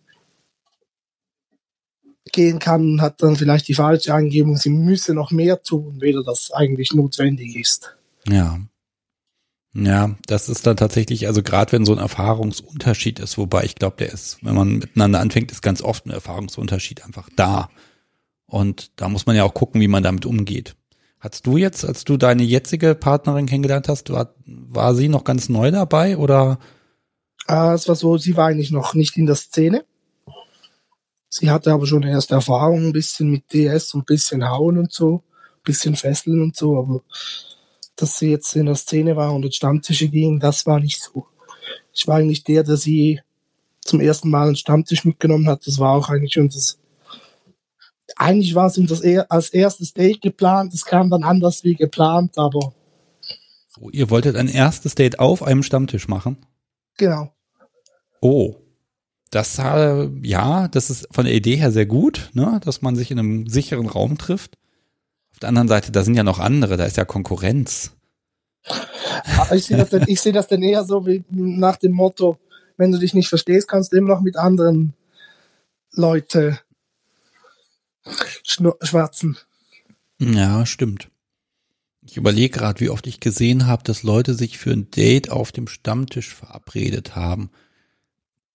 [2.33, 6.51] gehen kann hat dann vielleicht die falsche Angebung, sie müsse noch mehr tun, weder das
[6.53, 7.97] eigentlich notwendig ist.
[8.29, 8.61] Ja.
[9.73, 13.97] Ja, das ist dann tatsächlich, also gerade wenn so ein Erfahrungsunterschied ist, wobei ich glaube,
[13.99, 17.71] der ist, wenn man miteinander anfängt, ist ganz oft ein Erfahrungsunterschied einfach da.
[18.51, 20.77] Und da muss man ja auch gucken, wie man damit umgeht.
[21.21, 25.49] Hast du jetzt, als du deine jetzige Partnerin kennengelernt hast, war, war sie noch ganz
[25.49, 26.59] neu dabei oder?
[27.47, 29.85] Äh, es war so, sie war eigentlich noch nicht in der Szene.
[31.29, 34.93] Sie hatte aber schon erste Erfahrung, ein bisschen mit DS und ein bisschen Hauen und
[34.93, 35.23] so,
[35.59, 37.03] ein bisschen Fesseln und so, aber
[37.95, 41.27] dass sie jetzt in der Szene war und in Stammtische ging, das war nicht so.
[41.95, 43.21] Ich war eigentlich der, der sie
[43.83, 45.67] zum ersten Mal einen Stammtisch mitgenommen hat.
[45.67, 46.59] Das war auch eigentlich unser
[48.17, 51.75] eigentlich war es uns das er, als erstes Date geplant, es kam dann anders wie
[51.75, 52.75] geplant, aber.
[53.81, 56.37] Oh, ihr wolltet ein erstes Date auf einem Stammtisch machen?
[56.99, 57.33] Genau.
[58.21, 58.57] Oh.
[59.31, 63.13] Das äh, ja, das ist von der Idee her sehr gut, ne, dass man sich
[63.13, 64.59] in einem sicheren Raum trifft.
[65.33, 67.93] Auf der anderen Seite, da sind ja noch andere, da ist ja Konkurrenz.
[69.53, 72.39] ich sehe das, denn, ich seh das dann eher so wie nach dem Motto,
[72.77, 74.95] wenn du dich nicht verstehst, kannst du immer noch mit anderen
[75.93, 76.59] Leute
[78.43, 79.37] schwatzen.
[80.19, 81.09] Ja, stimmt.
[82.03, 85.53] Ich überlege gerade, wie oft ich gesehen habe, dass Leute sich für ein Date auf
[85.53, 87.51] dem Stammtisch verabredet haben.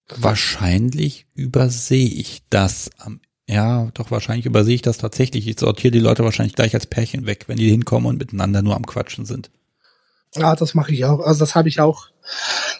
[0.07, 5.47] Wahrscheinlich übersehe ich das am ja, doch wahrscheinlich übersehe ich das tatsächlich.
[5.47, 8.75] Ich sortiere die Leute wahrscheinlich gleich als Pärchen weg, wenn die hinkommen und miteinander nur
[8.75, 9.51] am Quatschen sind.
[10.35, 11.19] Ja, das mache ich auch.
[11.19, 12.07] Also das habe ich auch.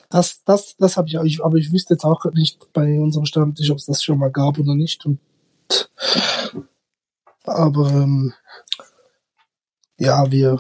[0.10, 1.24] Das, das, das habe ich auch.
[1.24, 4.32] Ich, aber ich wüsste jetzt auch nicht bei unserem Stammtisch, ob es das schon mal
[4.32, 5.06] gab oder nicht.
[5.06, 5.20] Und,
[7.44, 8.34] aber ähm,
[9.98, 10.60] ja, wir,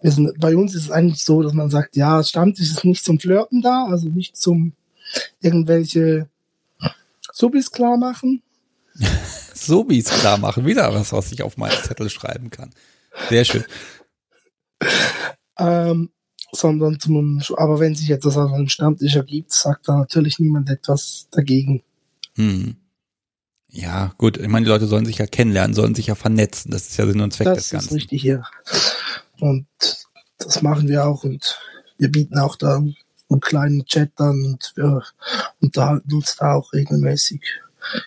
[0.00, 3.04] wir sind, bei uns ist es eigentlich so, dass man sagt, ja, Stammtisch ist nicht
[3.04, 4.72] zum Flirten da, also nicht zum
[5.40, 6.28] irgendwelche
[7.32, 8.42] Subis klar machen.
[9.54, 12.70] Subis klar machen, wieder was, was ich auf meinen Zettel schreiben kann.
[13.28, 13.64] Sehr schön.
[15.58, 16.10] ähm,
[16.52, 21.28] sondern zum, aber wenn sich etwas an einem Stammtisch ergibt, sagt da natürlich niemand etwas
[21.30, 21.82] dagegen.
[22.36, 22.76] Hm.
[23.76, 26.70] Ja, gut, ich meine, die Leute sollen sich ja kennenlernen, sollen sich ja vernetzen.
[26.70, 27.88] Das ist ja Sinn und Zweck das des Ganzen.
[27.88, 28.42] Das ist richtig, ja.
[29.38, 29.66] Und
[30.38, 31.58] das machen wir auch und
[31.98, 35.02] wir bieten auch da einen kleinen Chat an und wir
[35.60, 37.42] unterhalten uns da auch regelmäßig.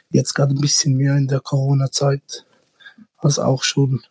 [0.09, 2.45] Jetzt gerade ein bisschen mehr in der Corona-Zeit
[3.17, 4.01] als auch schon.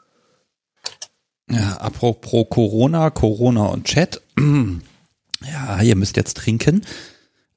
[1.50, 4.22] Ja, apropos Corona, Corona und Chat.
[5.40, 6.84] Ja, ihr müsst jetzt trinken.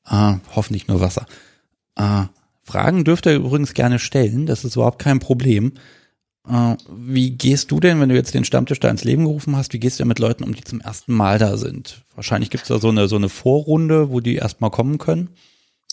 [0.06, 1.26] Äh, hoffentlich nur Wasser.
[1.96, 2.26] Äh,
[2.72, 5.74] Fragen dürft ihr übrigens gerne stellen, das ist überhaupt kein Problem.
[6.48, 9.74] Äh, wie gehst du denn, wenn du jetzt den Stammtisch da ins Leben gerufen hast,
[9.74, 12.04] wie gehst du mit Leuten um, die zum ersten Mal da sind?
[12.16, 15.30] Wahrscheinlich gibt es da so eine, so eine Vorrunde, wo die erstmal kommen können.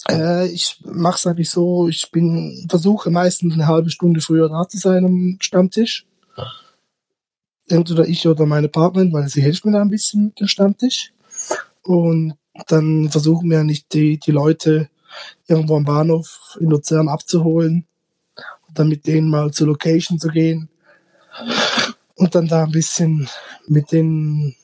[0.08, 4.68] Äh, ich mache es eigentlich so, ich bin, versuche meistens eine halbe Stunde früher da
[4.68, 6.06] zu sein am Stammtisch.
[7.66, 11.12] Entweder ich oder meine Partnerin, weil sie hilft mir da ein bisschen mit dem Stammtisch.
[11.82, 12.34] Und
[12.68, 14.88] dann versuchen wir nicht die, die Leute
[15.48, 17.86] irgendwo am Bahnhof in Luzern abzuholen
[18.68, 20.68] und dann mit denen mal zur Location zu gehen
[22.14, 23.28] und dann da ein bisschen
[23.66, 24.54] mit denen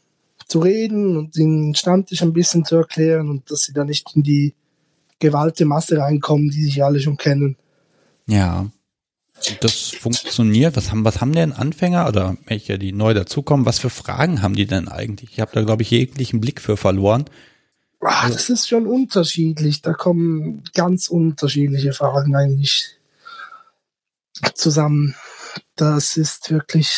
[0.46, 4.22] zu reden und den Stammtisch ein bisschen zu erklären und dass sie da nicht in
[4.22, 4.54] die
[5.18, 7.56] gewalte Masse reinkommen, die sich alle schon kennen.
[8.26, 8.66] Ja,
[9.60, 10.76] das funktioniert.
[10.76, 14.54] Was haben, was haben denn Anfänger oder welche, die neu dazukommen, was für Fragen haben
[14.54, 15.32] die denn eigentlich?
[15.32, 17.24] Ich habe da, glaube ich, jeglichen Blick für verloren.
[18.06, 19.80] Ach, das ist schon unterschiedlich.
[19.80, 22.98] Da kommen ganz unterschiedliche Fragen eigentlich
[24.54, 25.14] zusammen.
[25.74, 26.92] Das ist wirklich,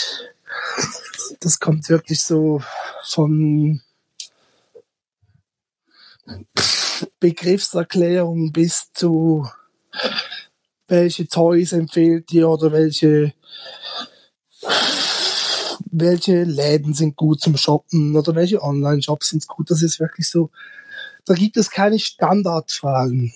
[1.38, 2.60] das kommt wirklich so
[3.04, 3.80] von
[7.20, 9.48] Begriffserklärung bis zu
[10.88, 13.32] welche Toys empfehlt ihr oder welche
[15.98, 19.70] welche Läden sind gut zum Shoppen oder welche Online-Shops sind gut.
[19.70, 20.50] Das ist wirklich so.
[21.26, 23.32] Da gibt es keine Standardfragen.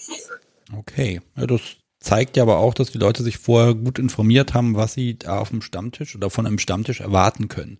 [0.76, 1.60] Okay, ja, das
[1.98, 5.38] zeigt ja aber auch, dass die Leute sich vorher gut informiert haben, was sie da
[5.38, 7.78] auf dem Stammtisch oder von einem Stammtisch erwarten können.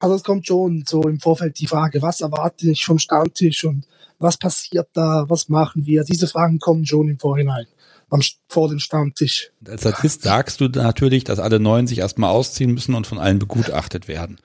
[0.00, 3.86] Also es kommt schon so im Vorfeld die Frage, was erwarte ich vom Stammtisch und
[4.18, 6.04] was passiert da, was machen wir?
[6.04, 7.66] Diese Fragen kommen schon im Vorhinein
[8.10, 9.50] am, vor dem Stammtisch.
[9.66, 13.38] Als Statist sagst du natürlich, dass alle Neuen sich erstmal ausziehen müssen und von allen
[13.38, 14.38] begutachtet werden.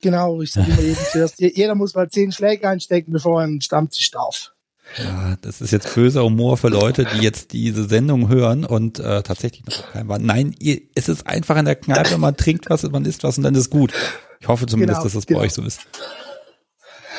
[0.00, 3.60] Genau, ich sage immer jedem zuerst, jeder muss mal zehn Schläge einstecken, bevor er einen
[3.60, 4.52] Stammtisch darf.
[4.96, 9.22] Ja, das ist jetzt böser Humor für Leute, die jetzt diese Sendung hören und äh,
[9.22, 10.18] tatsächlich noch kein war.
[10.18, 13.44] Nein, ihr, es ist einfach in der Kneipe, man trinkt was, man isst was und
[13.44, 13.92] dann ist gut.
[14.40, 15.40] Ich hoffe zumindest, genau, dass das genau.
[15.40, 15.80] bei euch so ist.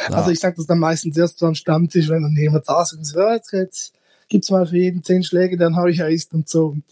[0.10, 0.16] Ja.
[0.16, 2.94] Also ich sage das dann meistens erst so am Stammtisch, wenn dann jemand da ist
[2.94, 3.94] und so, jetzt, jetzt
[4.30, 6.68] gibt's mal für jeden zehn Schläge, dann hau ich Eis und so.
[6.68, 6.84] Und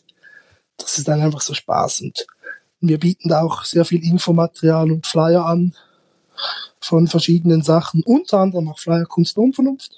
[0.77, 2.01] das ist dann einfach so Spaß.
[2.01, 2.27] Und
[2.81, 5.73] wir bieten da auch sehr viel Infomaterial und Flyer an
[6.79, 9.91] von verschiedenen Sachen, unter anderem auch Flyer Kunst und Unvernunft.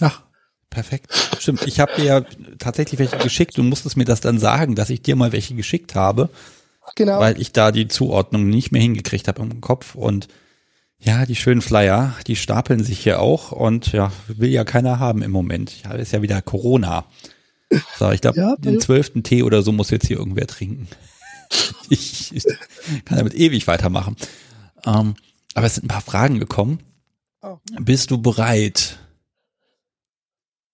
[0.00, 0.22] Ach,
[0.70, 1.12] perfekt.
[1.38, 1.66] Stimmt.
[1.66, 2.20] Ich habe dir ja
[2.58, 3.56] tatsächlich welche geschickt.
[3.56, 6.30] Du musstest mir das dann sagen, dass ich dir mal welche geschickt habe.
[6.96, 7.20] Genau.
[7.20, 10.28] Weil ich da die Zuordnung nicht mehr hingekriegt habe im Kopf und
[10.98, 15.22] ja, die schönen Flyer, die stapeln sich hier auch und ja, will ja keiner haben
[15.22, 15.82] im Moment.
[15.82, 17.06] Ja, ist ja wieder Corona.
[17.98, 20.88] So, ich glaube, ja, den zwölften Tee oder so muss jetzt hier irgendwer trinken.
[21.88, 22.44] Ich, ich
[23.04, 24.16] kann damit ewig weitermachen.
[24.86, 25.14] Ähm,
[25.54, 26.80] aber es sind ein paar Fragen gekommen.
[27.42, 27.58] Oh.
[27.80, 28.98] Bist du bereit?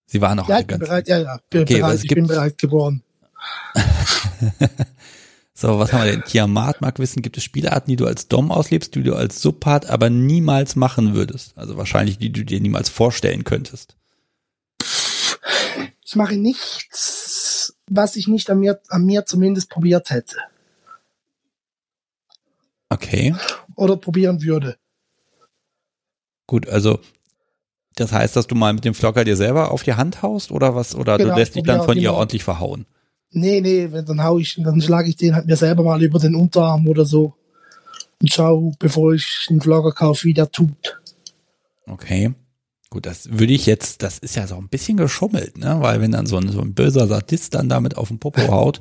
[0.06, 2.58] Sie waren noch ja, ich bin bereit, ja, ja, bin okay, bereit, ich bin bereit
[2.58, 3.02] geworden.
[5.60, 6.22] So, was haben wir denn?
[6.22, 9.86] Tiamat mag wissen, gibt es Spielarten, die du als Dom auslebst, die du als Subpart
[9.86, 11.58] aber niemals machen würdest?
[11.58, 13.96] Also wahrscheinlich, die du dir niemals vorstellen könntest.
[16.06, 20.36] Ich mache nichts, was ich nicht an mir, an mir zumindest probiert hätte.
[22.90, 23.34] Okay.
[23.76, 24.76] Oder probieren würde.
[26.46, 26.98] Gut, also
[27.96, 30.74] das heißt, dass du mal mit dem Flocker dir selber auf die Hand haust oder
[30.74, 30.94] was?
[30.94, 32.14] Oder Genau, du lässt dich dann von ihr genau.
[32.18, 32.86] ordentlich verhauen?
[33.30, 36.18] Nee, nee, wenn- dann hau ich, dann schlage ich den halt mir selber mal über
[36.18, 37.34] den Unterarm oder so.
[38.20, 41.00] Und schau, bevor ich einen Vlogger kaufe, wie der tut.
[41.86, 42.34] Okay.
[42.90, 45.76] Gut, das würde ich jetzt, das ist ja so ein bisschen geschummelt, ne?
[45.80, 48.80] Weil wenn dann so ein, so ein böser Sadist dann damit auf den Popo haut,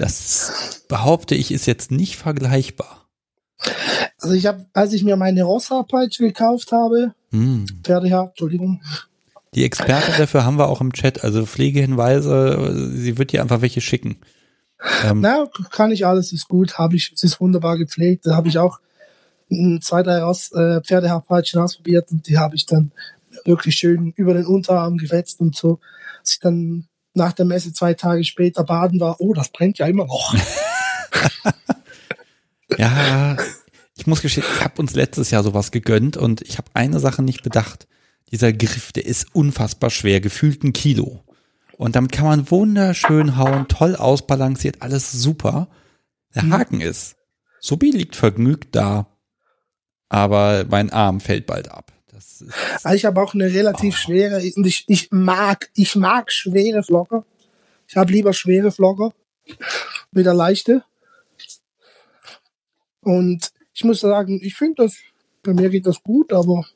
[0.00, 3.03] das behaupte ich, ist jetzt nicht vergleichbar.
[4.20, 7.66] Also ich habe, als ich mir meine Rosshaarpeitsche gekauft habe, Hm.
[7.82, 8.80] Pferdehaar, Entschuldigung,
[9.54, 13.80] Die Expertin dafür haben wir auch im Chat, also Pflegehinweise, sie wird dir einfach welche
[13.80, 14.18] schicken.
[15.04, 18.48] Ähm, na, kann ich alles, ist gut, habe ich, es ist wunderbar gepflegt, da habe
[18.48, 18.78] ich auch
[19.48, 22.92] mm, zwei, drei Ross, äh, Pferdehaarpeitschen ausprobiert und die habe ich dann
[23.44, 25.80] wirklich schön über den Unterarm gefetzt und so.
[26.20, 29.86] Als ich dann nach der Messe zwei Tage später baden war, oh, das brennt ja
[29.86, 30.34] immer noch.
[32.78, 33.36] Ja,
[33.96, 37.22] ich muss gestehen, ich habe uns letztes Jahr sowas gegönnt und ich habe eine Sache
[37.22, 37.86] nicht bedacht.
[38.30, 41.22] Dieser Griff, der ist unfassbar schwer, gefühlt ein Kilo.
[41.76, 45.68] Und damit kann man wunderschön hauen, toll ausbalanciert, alles super.
[46.34, 47.16] Der Haken ist,
[47.60, 49.06] Subi liegt vergnügt da,
[50.08, 51.92] aber mein Arm fällt bald ab.
[52.82, 53.98] Also ich habe auch eine relativ Oh.
[53.98, 57.24] schwere und ich, ich mag, ich mag schwere Vlogger.
[57.88, 59.12] Ich habe lieber schwere Vlogger
[60.12, 60.84] mit der leichte.
[63.04, 64.96] Und ich muss sagen, ich finde das,
[65.42, 66.66] bei mir geht das gut, aber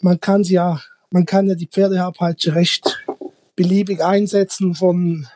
[0.00, 0.80] man kann ja,
[1.10, 3.02] man kann ja die Pferdehaarpeitsche recht
[3.54, 5.26] beliebig einsetzen, von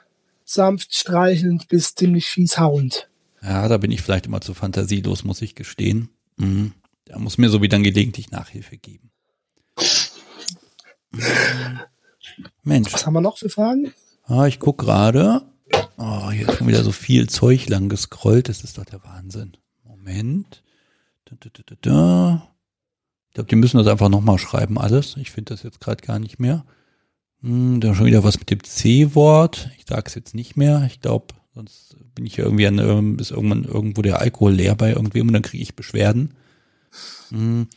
[0.45, 3.09] sanft streichelnd bis ziemlich fies hauend.
[3.43, 6.11] ja, da bin ich vielleicht immer zu fantasielos, muss ich gestehen.
[6.37, 6.73] Mhm.
[7.07, 9.11] Da muss mir so wie dann gelegentlich Nachhilfe geben.
[11.13, 11.21] Mhm.
[12.63, 12.93] Mensch.
[12.93, 13.93] Was haben wir noch für Fragen?
[14.25, 15.43] Ah, ich guck gerade.
[15.97, 18.49] Oh, hier ist schon wieder so viel Zeug lang gescrollt.
[18.49, 19.57] Das ist doch der Wahnsinn.
[19.85, 20.63] Moment.
[21.27, 22.55] Da, da, da, da, da.
[23.29, 25.17] Ich glaube, die müssen das einfach nochmal schreiben, alles.
[25.17, 26.65] Ich finde das jetzt gerade gar nicht mehr.
[27.43, 29.71] Hm, da schon wieder was mit dem C-Wort.
[29.79, 30.85] Ich sag's jetzt nicht mehr.
[30.87, 34.75] Ich glaube, sonst bin ich ja irgendwie an, ähm, ist irgendwann irgendwo der Alkohol leer
[34.75, 36.35] bei irgendwem und dann kriege ich Beschwerden.
[37.29, 37.69] Hm,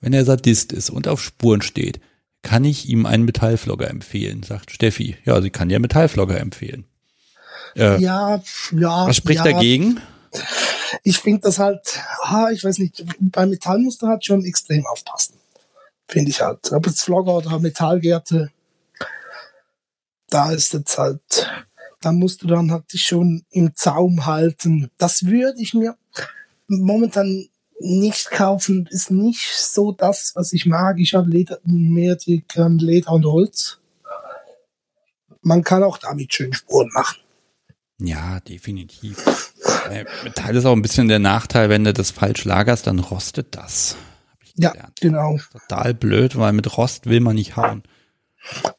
[0.00, 2.00] wenn er Sadist ist und auf Spuren steht,
[2.42, 5.16] kann ich ihm einen Metallflogger empfehlen, sagt Steffi.
[5.24, 6.84] Ja, sie kann dir Metallflogger empfehlen.
[7.76, 8.42] Äh, Ja,
[8.72, 9.06] ja.
[9.06, 9.52] was spricht ja.
[9.52, 10.00] dagegen?
[11.02, 15.34] ich finde das halt, ah, ich weiß nicht, beim Metallmuster halt schon extrem aufpassen.
[16.06, 16.72] Finde ich halt.
[16.72, 18.50] Ob jetzt Vlogger oder Metallgärte,
[20.30, 21.50] da ist jetzt halt,
[22.00, 24.90] da musst du dann halt dich schon im Zaum halten.
[24.98, 25.96] Das würde ich mir
[26.66, 27.48] momentan
[27.80, 28.88] nicht kaufen.
[28.90, 30.98] Ist nicht so das, was ich mag.
[30.98, 33.78] Ich habe Leder, mehr die Leder und Holz.
[35.42, 37.20] Man kann auch damit schön Spuren machen.
[38.00, 39.52] Ja, definitiv.
[39.90, 43.56] Äh, Metall ist auch ein bisschen der Nachteil, wenn du das falsch lagerst, dann rostet
[43.56, 43.96] das.
[44.30, 45.38] Hab ich Ja, genau.
[45.52, 47.82] Total blöd, weil mit Rost will man nicht hauen.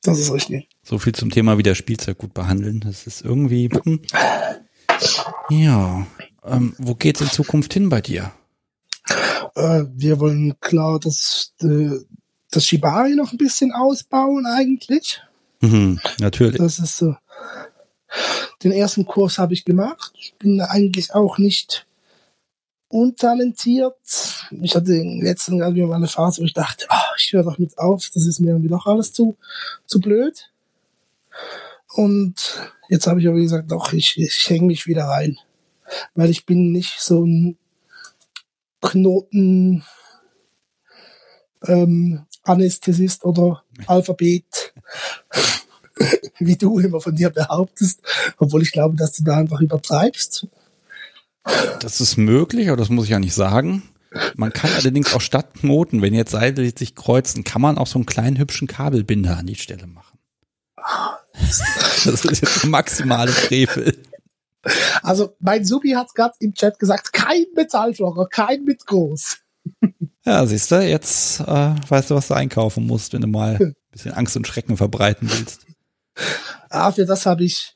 [0.03, 0.69] Das ist richtig.
[0.83, 2.79] So viel zum Thema wieder Spielzeug gut behandeln.
[2.79, 3.69] Das ist irgendwie.
[3.83, 4.01] Hm.
[5.49, 6.07] Ja.
[6.45, 8.31] Ähm, wo geht's in Zukunft hin bei dir?
[9.55, 11.91] Äh, wir wollen klar das, äh,
[12.49, 15.21] das Shibari noch ein bisschen ausbauen eigentlich.
[15.61, 16.57] Mhm, natürlich.
[16.57, 17.15] Das ist so.
[18.63, 20.13] Den ersten Kurs habe ich gemacht.
[20.17, 21.85] Ich bin eigentlich auch nicht
[22.89, 23.95] untalentiert.
[24.61, 27.59] Ich hatte im letzten Jahr wieder eine Phase, wo ich dachte, ah, ich höre doch
[27.59, 29.37] mit auf, das ist mir irgendwie doch alles zu,
[29.85, 30.49] zu blöd.
[31.93, 35.37] Und jetzt habe ich aber gesagt, doch, ich, ich hänge mich wieder rein.
[36.15, 37.57] Weil ich bin nicht so ein
[38.81, 39.83] Knoten
[41.65, 44.73] ähm, Anästhesist oder Alphabet,
[46.39, 48.01] wie du immer von dir behauptest,
[48.37, 50.47] obwohl ich glaube, dass du da einfach übertreibst.
[51.79, 53.83] Das ist möglich, aber das muss ich ja nicht sagen.
[54.35, 57.99] Man kann allerdings auch statt Knoten, wenn jetzt Seile sich kreuzen, kann man auch so
[57.99, 60.19] einen kleinen hübschen Kabelbinder an die Stelle machen.
[62.05, 63.97] Das ist jetzt der maximale Frevel.
[65.01, 69.37] Also mein Subi hat gerade im Chat gesagt, kein Metallflocker, kein mit groß.
[70.25, 73.75] Ja, siehst du, jetzt äh, weißt du, was du einkaufen musst, wenn du mal ein
[73.91, 75.65] bisschen Angst und Schrecken verbreiten willst.
[76.69, 77.75] Ah, für das habe ich,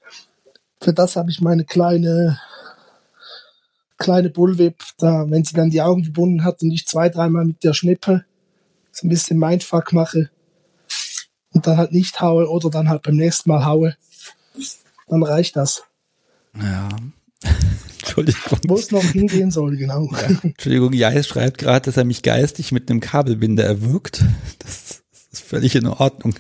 [0.80, 2.40] für das habe ich meine kleine,
[3.98, 7.64] kleine Bullwhip, da, wenn sie dann die Augen verbunden hat und ich zwei, dreimal mit
[7.64, 8.26] der Schnippe
[8.92, 10.30] so ein bisschen Mindfuck mache
[11.54, 13.96] und dann halt nicht haue oder dann halt beim nächsten Mal haue,
[15.08, 15.84] dann reicht das.
[16.60, 16.90] Ja.
[18.00, 18.60] Entschuldigung.
[18.68, 20.10] Wo es noch hingehen soll, genau.
[20.44, 24.24] Entschuldigung, Jais schreibt gerade, dass er mich geistig mit einem Kabelbinder erwürgt.
[24.60, 26.36] Das ist völlig in Ordnung.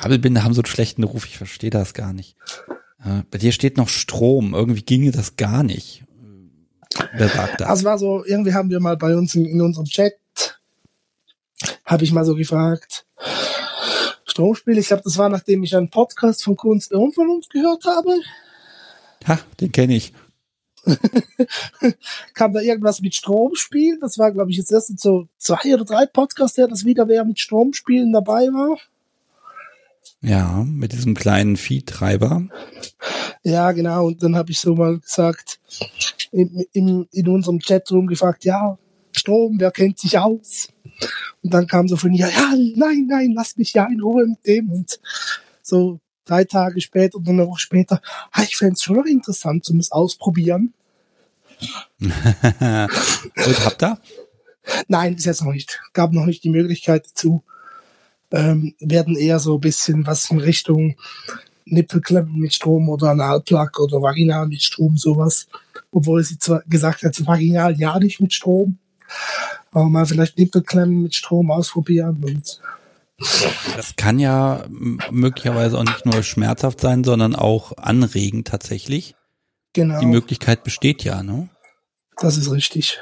[0.00, 2.36] Kabelbinder haben so einen schlechten Ruf, ich verstehe das gar nicht.
[3.04, 6.04] Äh, Bei dir steht noch Strom, irgendwie ginge das gar nicht.
[7.14, 7.68] Wer sagt das?
[7.68, 10.14] Also war so, irgendwie haben wir mal bei uns in, in unserem Chat,
[11.84, 13.06] habe ich mal so gefragt,
[14.24, 18.16] Stromspiel, ich glaube, das war, nachdem ich einen Podcast von Kunst der Unvernunft gehört habe.
[19.26, 20.12] Ha, den kenne ich.
[22.34, 24.00] kam da irgendwas mit Stromspielen.
[24.00, 27.24] Das war, glaube ich, jetzt erst so zwei oder drei Podcasts, der das wieder wer
[27.24, 28.76] mit Stromspielen dabei war.
[30.24, 32.48] Ja, mit diesem kleinen Viehtreiber.
[33.42, 34.06] Ja, genau.
[34.06, 35.60] Und dann habe ich so mal gesagt,
[36.32, 38.78] in, in, in unserem Chatroom gefragt, ja,
[39.12, 40.68] Strom, wer kennt sich aus?
[41.42, 44.46] Und dann kam so von ihr, ja, nein, nein, lass mich ja in Ruhe mit
[44.46, 44.70] dem.
[44.70, 44.98] Und
[45.60, 48.00] so drei Tage später oder eine Woche später,
[48.32, 50.72] ah, ich fände es schon noch interessant, zum es ausprobieren.
[52.00, 53.98] Und habt ihr?
[54.88, 55.80] Nein, bis jetzt noch nicht.
[55.92, 57.44] Gab noch nicht die Möglichkeit dazu.
[58.30, 60.96] Ähm, werden eher so ein bisschen was in Richtung
[61.66, 65.46] Nippelklemmen mit Strom oder Analplug oder Vaginal mit Strom, sowas.
[65.90, 68.78] Obwohl sie zwar gesagt hat, Vaginal ja nicht mit Strom,
[69.70, 72.60] aber mal vielleicht Nippelklemmen mit Strom ausprobieren und
[73.76, 79.14] das kann ja möglicherweise auch nicht nur schmerzhaft sein, sondern auch anregend tatsächlich.
[79.72, 80.00] Genau.
[80.00, 81.48] Die Möglichkeit besteht ja, ne?
[82.18, 82.98] Das ist richtig.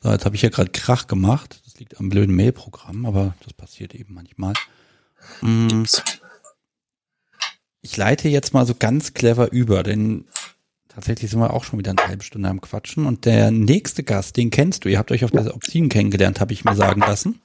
[0.00, 1.61] So, jetzt habe ich ja gerade Krach gemacht.
[1.82, 4.52] Liegt am blöden Mail-Programm, aber das passiert eben manchmal.
[5.40, 5.82] Mm.
[7.80, 10.26] Ich leite jetzt mal so ganz clever über, denn
[10.86, 13.04] tatsächlich sind wir auch schon wieder eine halbe Stunde am Quatschen.
[13.04, 14.90] Und der nächste Gast, den kennst du.
[14.90, 17.42] Ihr habt euch auf der Option kennengelernt, habe ich mir sagen lassen.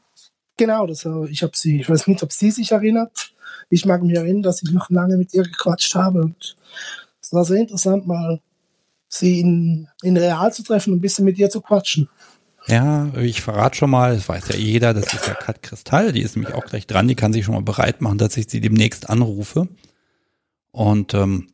[0.55, 3.33] Genau, das, ich habe sie, ich weiß nicht, ob sie sich erinnert.
[3.71, 6.55] Ich mag mich erinnern, dass ich noch lange mit ihr gequatscht habe und
[7.19, 8.39] es war sehr interessant, mal
[9.07, 12.07] sie in, in real zu treffen und ein bisschen mit ihr zu quatschen.
[12.67, 16.21] Ja, ich verrate schon mal, das weiß ja jeder, das ist ja Kat Kristall, die
[16.21, 18.59] ist nämlich auch gleich dran, die kann sich schon mal bereit machen, dass ich sie
[18.59, 19.69] demnächst anrufe.
[20.71, 21.47] Und ähm,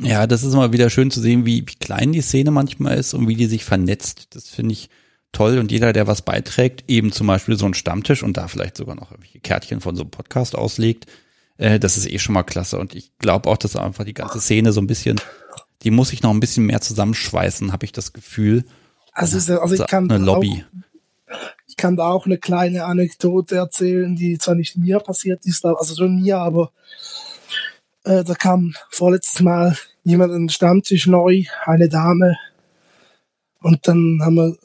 [0.00, 3.14] ja, das ist immer wieder schön zu sehen, wie, wie klein die Szene manchmal ist
[3.14, 4.34] und wie die sich vernetzt.
[4.34, 4.90] Das finde ich
[5.32, 8.76] toll und jeder, der was beiträgt, eben zum Beispiel so ein Stammtisch und da vielleicht
[8.76, 11.06] sogar noch irgendwelche Kärtchen von so einem Podcast auslegt,
[11.58, 12.78] äh, das ist eh schon mal klasse.
[12.78, 15.20] Und ich glaube auch, dass einfach die ganze Szene so ein bisschen,
[15.82, 18.64] die muss ich noch ein bisschen mehr zusammenschweißen, habe ich das Gefühl.
[19.12, 20.64] Also, also ich kann eine Lobby.
[20.64, 21.36] Auch,
[21.66, 25.94] ich kann da auch eine kleine Anekdote erzählen, die zwar nicht mir passiert ist, also
[25.94, 26.72] schon mir, aber
[28.04, 32.36] äh, da kam vorletztes Mal jemand an den Stammtisch neu, eine Dame,
[33.60, 34.56] und dann haben wir,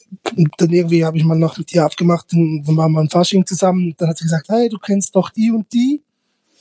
[0.57, 3.45] dann irgendwie habe ich mal noch mit ihr abgemacht, und dann waren wir im Fasching
[3.45, 3.95] zusammen.
[3.97, 6.01] Dann hat sie gesagt, hey, du kennst doch die und die.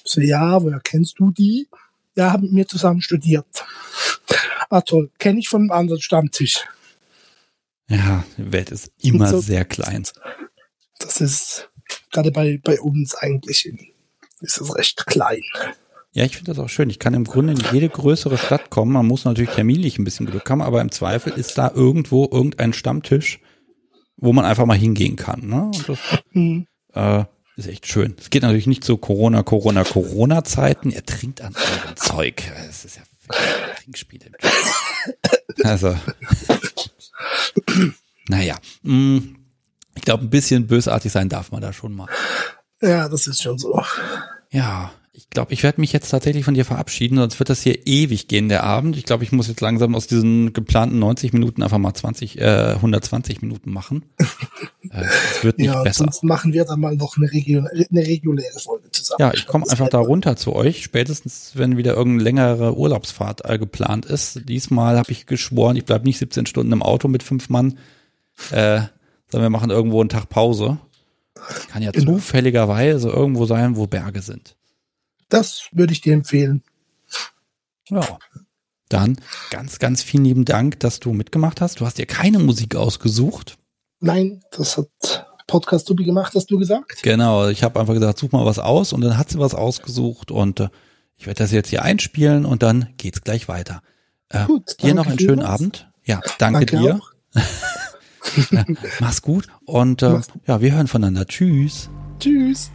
[0.05, 1.69] So, ja, woher kennst du die?
[2.15, 3.47] Ja, haben mit mir zusammen studiert.
[4.71, 5.11] Ah, toll.
[5.19, 6.65] Kenne ich von einem anderen Stammtisch.
[7.93, 10.07] Ja, die Welt ist immer so, sehr klein.
[10.99, 11.71] Das ist
[12.11, 13.71] gerade bei, bei uns eigentlich
[14.41, 15.43] ist es recht klein.
[16.13, 16.91] Ja, ich finde das auch schön.
[16.91, 18.93] Ich kann im Grunde in jede größere Stadt kommen.
[18.93, 22.73] Man muss natürlich terminlich ein bisschen Glück haben, aber im Zweifel ist da irgendwo irgendein
[22.73, 23.41] Stammtisch,
[24.17, 25.47] wo man einfach mal hingehen kann.
[25.47, 25.71] Ne?
[25.87, 25.99] Das
[26.33, 26.67] mhm.
[26.95, 27.25] äh,
[27.57, 28.15] ist echt schön.
[28.19, 30.91] Es geht natürlich nicht zu Corona, Corona, Corona-Zeiten.
[30.91, 32.43] Er trinkt an eurem Zeug.
[32.69, 33.03] Es ist ja
[33.83, 34.31] Trinkspiele.
[35.65, 35.95] Also,
[38.29, 38.57] naja.
[38.83, 39.37] Mh, mm,
[39.95, 42.09] ich glaube, ein bisschen bösartig sein darf man da schon mal.
[42.81, 43.83] Ja, das ist schon so.
[44.51, 44.93] Ja,
[45.33, 48.49] glaube, ich werde mich jetzt tatsächlich von dir verabschieden, sonst wird das hier ewig gehen,
[48.49, 48.97] der Abend.
[48.97, 52.75] Ich glaube, ich muss jetzt langsam aus diesen geplanten 90 Minuten einfach mal 20, äh,
[52.75, 54.05] 120 Minuten machen.
[54.19, 54.29] äh,
[54.91, 56.05] das wird nicht ja, besser.
[56.05, 59.19] Sonst machen wir dann mal noch eine, Region, eine reguläre Folge zusammen.
[59.21, 63.59] Ja, ich komme einfach da runter zu euch, spätestens wenn wieder irgendeine längere Urlaubsfahrt äh,
[63.59, 64.49] geplant ist.
[64.49, 67.79] Diesmal habe ich geschworen, ich bleibe nicht 17 Stunden im Auto mit fünf Mann,
[68.51, 68.83] äh,
[69.29, 70.79] sondern wir machen irgendwo einen Tag Pause.
[71.71, 72.13] Kann ja genau.
[72.13, 74.57] zufälligerweise irgendwo sein, wo Berge sind.
[75.33, 76.63] Das würde ich dir empfehlen.
[77.89, 78.19] Ja.
[78.91, 79.17] Dann
[79.51, 81.81] ganz, ganz vielen lieben Dank, dass du mitgemacht hast.
[81.81, 83.57] Du hast dir keine Musik ausgesucht.
[84.01, 87.03] Nein, das hat Podcast Tubi gemacht, hast du gesagt?
[87.03, 90.31] Genau, ich habe einfach gesagt, such mal was aus und dann hat sie was ausgesucht
[90.31, 90.69] und äh,
[91.17, 93.81] ich werde das jetzt hier einspielen und dann geht's gleich weiter.
[94.29, 95.49] Äh, Gut, dir noch einen schönen was.
[95.49, 95.91] Abend.
[96.05, 97.01] Ja, danke, danke dir.
[98.51, 98.65] ja,
[99.01, 101.27] mach's gut und äh, ja, wir hören voneinander.
[101.27, 101.89] Tschüss.
[102.19, 102.71] Tschüss.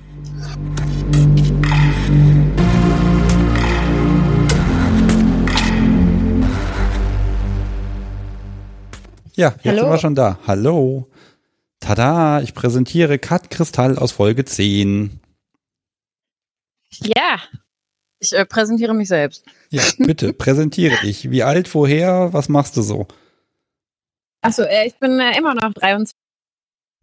[9.38, 9.82] Ja, jetzt Hallo?
[9.82, 10.40] sind wir schon da.
[10.48, 11.12] Hallo.
[11.80, 15.20] Tada, ich präsentiere Kat Kristall aus Folge 10.
[17.04, 17.40] Ja,
[18.20, 19.46] ich äh, präsentiere mich selbst.
[19.70, 21.30] Ja, bitte, präsentiere dich.
[21.30, 23.06] Wie alt, woher, was machst du so?
[24.42, 26.18] Achso, äh, ich bin äh, immer noch 23.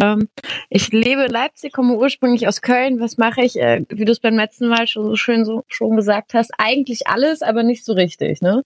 [0.02, 0.28] Ähm,
[0.70, 2.98] ich lebe in Leipzig, komme ursprünglich aus Köln.
[2.98, 3.60] Was mache ich?
[3.60, 7.06] Äh, wie du es beim letzten Mal schon so schön so, schon gesagt hast, eigentlich
[7.06, 8.42] alles, aber nicht so richtig.
[8.42, 8.64] Ne?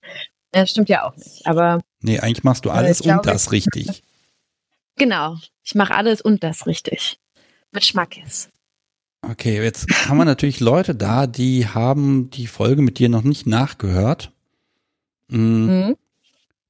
[0.52, 1.46] Das stimmt ja auch nicht.
[1.46, 4.02] Aber Nee, eigentlich machst du alles ich glaube, und das richtig.
[4.96, 7.18] genau, ich mache alles und das richtig.
[7.72, 8.48] Mit Schmackes.
[9.22, 13.46] Okay, jetzt haben wir natürlich Leute da, die haben die Folge mit dir noch nicht
[13.46, 14.32] nachgehört.
[15.30, 15.96] Hm, Mhm.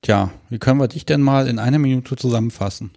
[0.02, 2.92] Tja, wie können wir dich denn mal in einer Minute zusammenfassen?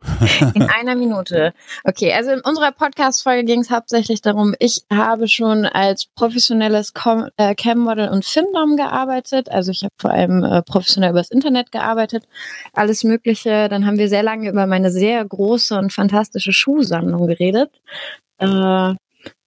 [0.54, 1.52] In einer Minute.
[1.84, 6.92] Okay, also in unserer Podcast-Folge ging es hauptsächlich darum, ich habe schon als professionelles
[7.36, 9.50] äh, Cam-Model und Findom gearbeitet.
[9.50, 12.28] Also ich habe vor allem äh, professionell übers Internet gearbeitet.
[12.72, 13.68] Alles Mögliche.
[13.68, 17.70] Dann haben wir sehr lange über meine sehr große und fantastische Schuhsammlung geredet.
[18.38, 18.94] Äh,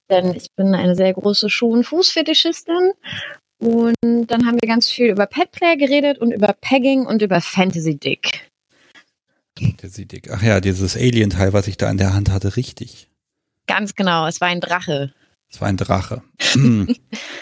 [0.10, 2.92] denn ich bin eine sehr große Schuh- und Fußfetischistin.
[3.60, 7.96] Und dann haben wir ganz viel über Petplay geredet und über Pegging und über Fantasy
[7.98, 8.51] Dick.
[9.82, 10.32] Der sieht dick.
[10.32, 13.10] Ach ja, dieses Alien-Teil, was ich da in der Hand hatte, richtig.
[13.68, 15.14] Ganz genau, es war ein Drache.
[15.52, 16.24] Das war ein Drache.
[16.54, 16.96] Hm.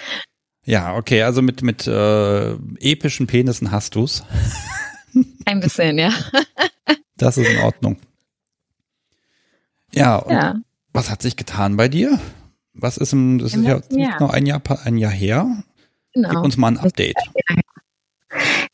[0.65, 4.23] ja, okay, also mit, mit äh, epischen Penissen hast du's.
[5.45, 6.11] Ein bisschen, ja.
[7.17, 7.97] Das ist in Ordnung.
[9.93, 10.55] Ja, und Ja,
[10.93, 12.17] was hat sich getan bei dir?
[12.73, 15.63] Was ist im, das Im ist ja noch ein Jahr, ein Jahr her.
[16.13, 16.43] Gib genau.
[16.43, 17.17] uns mal ein Update.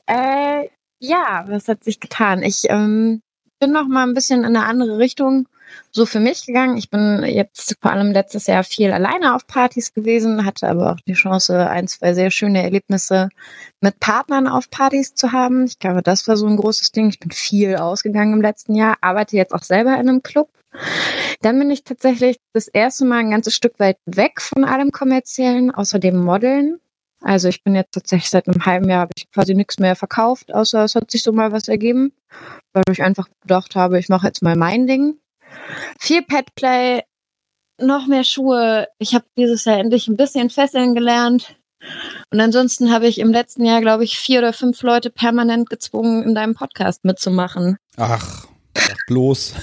[0.06, 0.70] Äh,
[1.00, 2.44] ja, was hat sich getan?
[2.44, 3.24] Ich ähm,
[3.66, 5.48] bin noch mal ein bisschen in eine andere Richtung
[5.92, 6.78] so für mich gegangen.
[6.78, 11.00] Ich bin jetzt vor allem letztes Jahr viel alleine auf Partys gewesen, hatte aber auch
[11.08, 13.30] die Chance, ein, zwei sehr schöne Erlebnisse
[13.82, 15.66] mit Partnern auf Partys zu haben.
[15.66, 17.10] Ich glaube, das war so ein großes Ding.
[17.10, 20.50] Ich bin viel ausgegangen im letzten Jahr, arbeite jetzt auch selber in einem Club.
[21.42, 25.72] Dann bin ich tatsächlich das erste Mal ein ganzes Stück weit weg von allem kommerziellen,
[25.72, 26.80] außer dem Modeln.
[27.26, 30.54] Also ich bin jetzt tatsächlich seit einem halben Jahr habe ich quasi nichts mehr verkauft,
[30.54, 32.14] außer es hat sich so mal was ergeben,
[32.72, 35.18] weil ich einfach gedacht habe, ich mache jetzt mal mein Ding.
[36.00, 37.02] Viel Petplay,
[37.82, 38.88] noch mehr Schuhe.
[39.00, 41.56] Ich habe dieses Jahr endlich ein bisschen fesseln gelernt.
[42.32, 46.22] Und ansonsten habe ich im letzten Jahr, glaube ich, vier oder fünf Leute permanent gezwungen,
[46.22, 47.78] in deinem Podcast mitzumachen.
[47.98, 48.46] Ach,
[49.08, 49.56] bloß.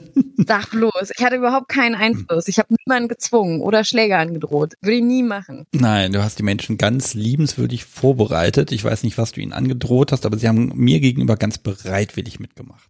[0.46, 2.48] Sag bloß, ich hatte überhaupt keinen Einfluss.
[2.48, 4.74] Ich habe niemanden gezwungen oder Schläge angedroht.
[4.80, 5.66] Würde ich nie machen.
[5.72, 8.72] Nein, du hast die Menschen ganz liebenswürdig vorbereitet.
[8.72, 12.40] Ich weiß nicht, was du ihnen angedroht hast, aber sie haben mir gegenüber ganz bereitwillig
[12.40, 12.88] mitgemacht.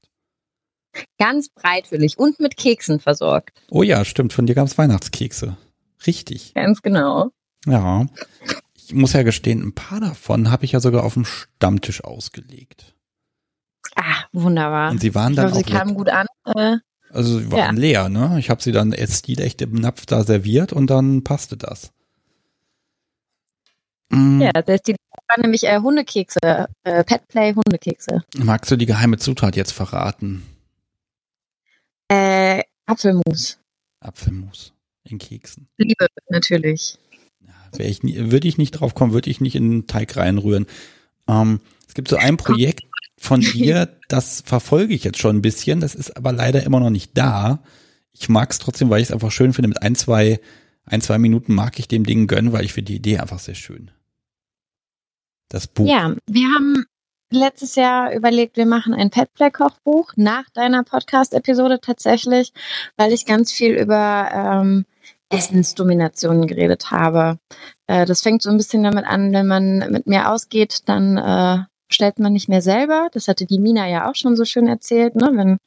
[1.18, 3.62] Ganz breitwillig und mit Keksen versorgt.
[3.70, 5.56] Oh ja, stimmt, von dir gab es Weihnachtskekse.
[6.06, 6.52] Richtig.
[6.54, 7.30] Ganz genau.
[7.66, 8.06] Ja.
[8.76, 12.94] Ich muss ja gestehen, ein paar davon habe ich ja sogar auf dem Stammtisch ausgelegt.
[13.94, 14.90] Ah, wunderbar.
[14.90, 15.78] Und sie waren Ich dann hoffe, sie auch lecker.
[15.78, 16.26] kamen gut an.
[16.44, 16.76] Äh,
[17.12, 18.36] Also sie waren leer, ne?
[18.38, 21.92] Ich habe sie dann stilecht im Napf da serviert und dann passte das.
[24.08, 24.80] Mm, ja, das
[25.28, 28.24] waren nämlich äh, Hundekekse, äh, Petplay Hundekekse.
[28.38, 30.42] Magst du die geheime Zutat jetzt verraten?
[32.08, 33.58] Äh, Apfelmus.
[34.00, 34.72] Apfelmus
[35.04, 35.68] in Keksen.
[35.76, 36.98] Liebe, natürlich.
[37.40, 40.16] Ja, wär ich nie, würde ich nicht drauf kommen, würde ich nicht in den Teig
[40.16, 40.66] reinrühren.
[41.28, 42.84] Ähm, es gibt so ein Projekt
[43.22, 46.90] von dir, das verfolge ich jetzt schon ein bisschen, das ist aber leider immer noch
[46.90, 47.62] nicht da.
[48.12, 49.68] Ich mag es trotzdem, weil ich es einfach schön finde.
[49.68, 50.40] Mit ein, zwei,
[50.84, 53.54] ein, zwei Minuten mag ich dem Ding gönnen, weil ich finde die Idee einfach sehr
[53.54, 53.90] schön.
[55.48, 55.86] Das Buch.
[55.86, 56.84] Ja, wir haben
[57.30, 62.52] letztes Jahr überlegt, wir machen ein Petplay-Kochbuch nach deiner Podcast-Episode tatsächlich,
[62.96, 64.84] weil ich ganz viel über ähm,
[65.30, 67.38] Essensdominationen geredet habe.
[67.86, 71.64] Äh, das fängt so ein bisschen damit an, wenn man mit mir ausgeht, dann äh,
[71.92, 73.08] stellt man nicht mehr selber.
[73.12, 75.30] Das hatte die Mina ja auch schon so schön erzählt, ne?
[75.34, 75.58] Wenn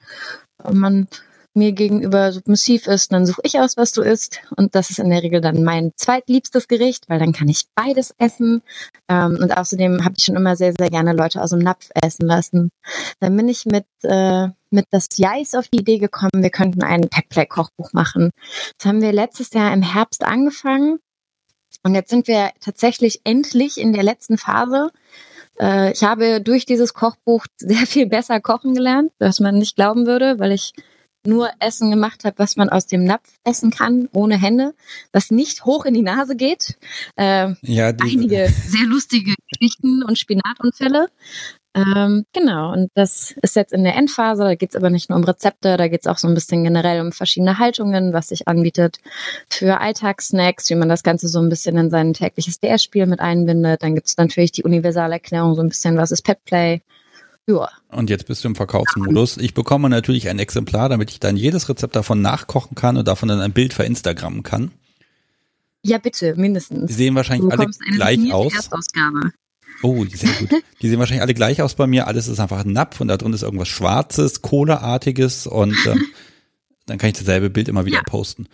[0.78, 1.08] man
[1.56, 4.42] mir gegenüber submissiv ist, dann suche ich aus, was du isst.
[4.58, 8.14] Und das ist in der Regel dann mein zweitliebstes Gericht, weil dann kann ich beides
[8.18, 8.62] essen.
[9.08, 12.28] Ähm, und außerdem habe ich schon immer sehr, sehr gerne Leute aus dem Napf essen
[12.28, 12.70] lassen.
[13.22, 17.10] Dann bin ich mit, äh, mit das Jais auf die Idee gekommen, wir könnten ein
[17.10, 18.32] Petplay-Kochbuch machen.
[18.78, 21.00] Das haben wir letztes Jahr im Herbst angefangen.
[21.84, 24.92] Und jetzt sind wir tatsächlich endlich in der letzten Phase.
[25.60, 30.06] Äh, ich habe durch dieses Kochbuch sehr viel besser kochen gelernt, was man nicht glauben
[30.06, 30.74] würde, weil ich
[31.26, 34.76] nur Essen gemacht habe, was man aus dem Napf essen kann, ohne Hände,
[35.12, 36.78] was nicht hoch in die Nase geht.
[37.16, 41.10] Äh, Ja, die, einige sehr lustige Geschichten und Spinatunfälle.
[41.76, 44.44] Ähm, genau, und das ist jetzt in der Endphase.
[44.44, 46.64] Da geht es aber nicht nur um Rezepte, da geht es auch so ein bisschen
[46.64, 49.00] generell um verschiedene Haltungen, was sich anbietet
[49.50, 53.84] für Alltagssnacks, wie man das Ganze so ein bisschen in sein tägliches DS-Spiel mit einbindet.
[53.84, 56.82] Dann gibt es natürlich die Universalerklärung, so ein bisschen, was ist Petplay.
[57.48, 59.38] Ja, Und jetzt bist du im Verkaufsmodus.
[59.38, 63.30] Ich bekomme natürlich ein Exemplar, damit ich dann jedes Rezept davon nachkochen kann und davon
[63.30, 64.72] dann ein Bild für Instagram kann.
[65.84, 66.96] ja bitte, Die mindestens.
[66.96, 68.54] sehen wahrscheinlich alle gleich aus.
[68.56, 69.32] Erstausgabe.
[69.86, 70.50] Oh, sehr gut.
[70.82, 72.08] Die sehen wahrscheinlich alle gleich aus bei mir.
[72.08, 76.04] Alles ist einfach ein Napf und da drin ist irgendwas Schwarzes, Kohleartiges und ähm,
[76.86, 78.04] dann kann ich dasselbe Bild immer wieder Ja.
[78.04, 78.48] posten.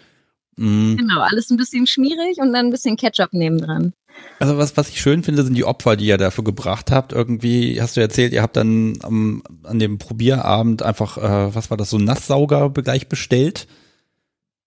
[0.58, 0.98] Mm.
[0.98, 3.94] Genau, alles ein bisschen schmierig und dann ein bisschen Ketchup nebendran.
[4.40, 7.14] Also was, was ich schön finde, sind die Opfer, die ihr dafür gebracht habt.
[7.14, 11.78] Irgendwie hast du erzählt, ihr habt dann am, an dem Probierabend einfach, äh, was war
[11.78, 13.68] das, so Nasssauger gleich bestellt.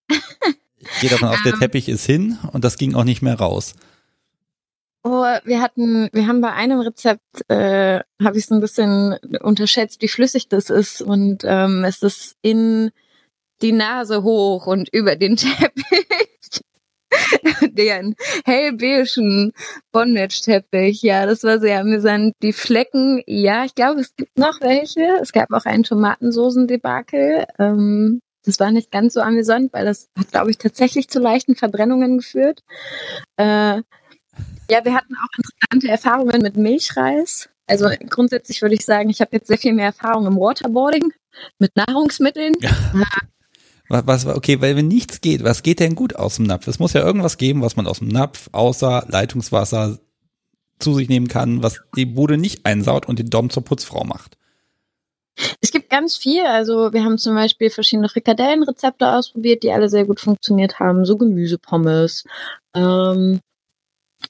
[0.97, 1.61] Ich gehe davon aus, der Ähm.
[1.61, 3.74] Teppich ist hin und das ging auch nicht mehr raus.
[5.06, 10.01] Oh, wir hatten, wir haben bei einem Rezept, äh, habe ich so ein bisschen unterschätzt,
[10.01, 12.90] wie flüssig das ist und ähm, es ist in
[13.60, 16.62] die Nase hoch und über den Teppich.
[17.60, 19.52] Den hellbeigen
[19.93, 21.02] Bondage-Teppich.
[21.02, 22.35] Ja, das war sehr amüsant.
[22.43, 25.18] Die Flecken, ja, ich glaube, es gibt noch welche.
[25.20, 27.44] Es gab auch einen Tomatensoßen-Debakel.
[27.59, 31.55] Ähm, das war nicht ganz so amüsant, weil das hat, glaube ich, tatsächlich zu leichten
[31.56, 32.62] Verbrennungen geführt.
[33.36, 33.82] Äh,
[34.70, 37.48] ja, wir hatten auch interessante Erfahrungen mit Milchreis.
[37.66, 41.12] Also grundsätzlich würde ich sagen, ich habe jetzt sehr viel mehr Erfahrung im Waterboarding
[41.59, 42.55] mit Nahrungsmitteln.
[43.89, 46.66] Was, was, okay, weil wenn nichts geht, was geht denn gut aus dem Napf?
[46.69, 49.98] Es muss ja irgendwas geben, was man aus dem Napf außer Leitungswasser
[50.78, 54.36] zu sich nehmen kann, was die Bude nicht einsaut und den Dom zur Putzfrau macht.
[55.61, 56.44] Es gibt ganz viel.
[56.44, 61.05] Also wir haben zum Beispiel verschiedene Frikadellenrezepte ausprobiert, die alle sehr gut funktioniert haben.
[61.05, 62.24] So Gemüsepommes,
[62.74, 63.40] ähm,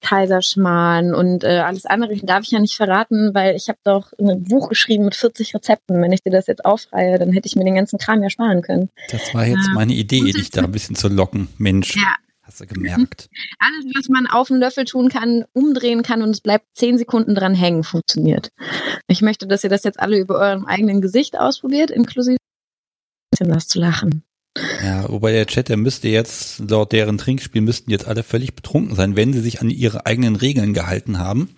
[0.05, 4.44] Kaiserschmarrn und äh, alles andere darf ich ja nicht verraten, weil ich habe doch ein
[4.44, 6.01] Buch geschrieben mit 40 Rezepten.
[6.02, 8.62] Wenn ich dir das jetzt aufreihe, dann hätte ich mir den ganzen Kram ja sparen
[8.62, 8.90] können.
[9.10, 9.74] Das war jetzt Ja.
[9.74, 11.48] meine Idee, dich da ein bisschen zu locken.
[11.59, 12.14] Mensch, Ja.
[12.43, 13.28] hast du gemerkt.
[13.59, 17.35] Alles, was man auf einen Löffel tun kann, umdrehen kann und es bleibt 10 Sekunden
[17.35, 18.51] dran hängen, funktioniert.
[19.09, 23.55] Ich möchte, dass ihr das jetzt alle über eurem eigenen Gesicht ausprobiert, inklusive ein bisschen
[23.55, 24.22] was zu lachen.
[24.82, 28.94] Ja, wobei der Chat, der müsste jetzt, laut deren Trinkspiel, müssten jetzt alle völlig betrunken
[28.94, 31.56] sein, wenn sie sich an ihre eigenen Regeln gehalten haben.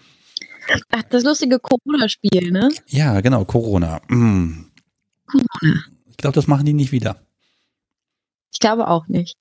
[0.90, 2.70] Ach, das lustige Corona-Spiel, ne?
[2.88, 4.00] Ja, genau, Corona.
[4.08, 4.70] Mm.
[5.26, 5.84] Corona.
[6.08, 7.20] Ich glaube, das machen die nicht wieder.
[8.52, 9.36] Ich glaube auch nicht.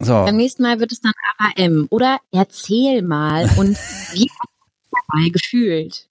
[0.00, 1.86] So, Beim nächsten Mal wird es dann AHM.
[1.90, 3.76] Oder erzähl mal und
[4.12, 6.08] wie hast du dabei gefühlt?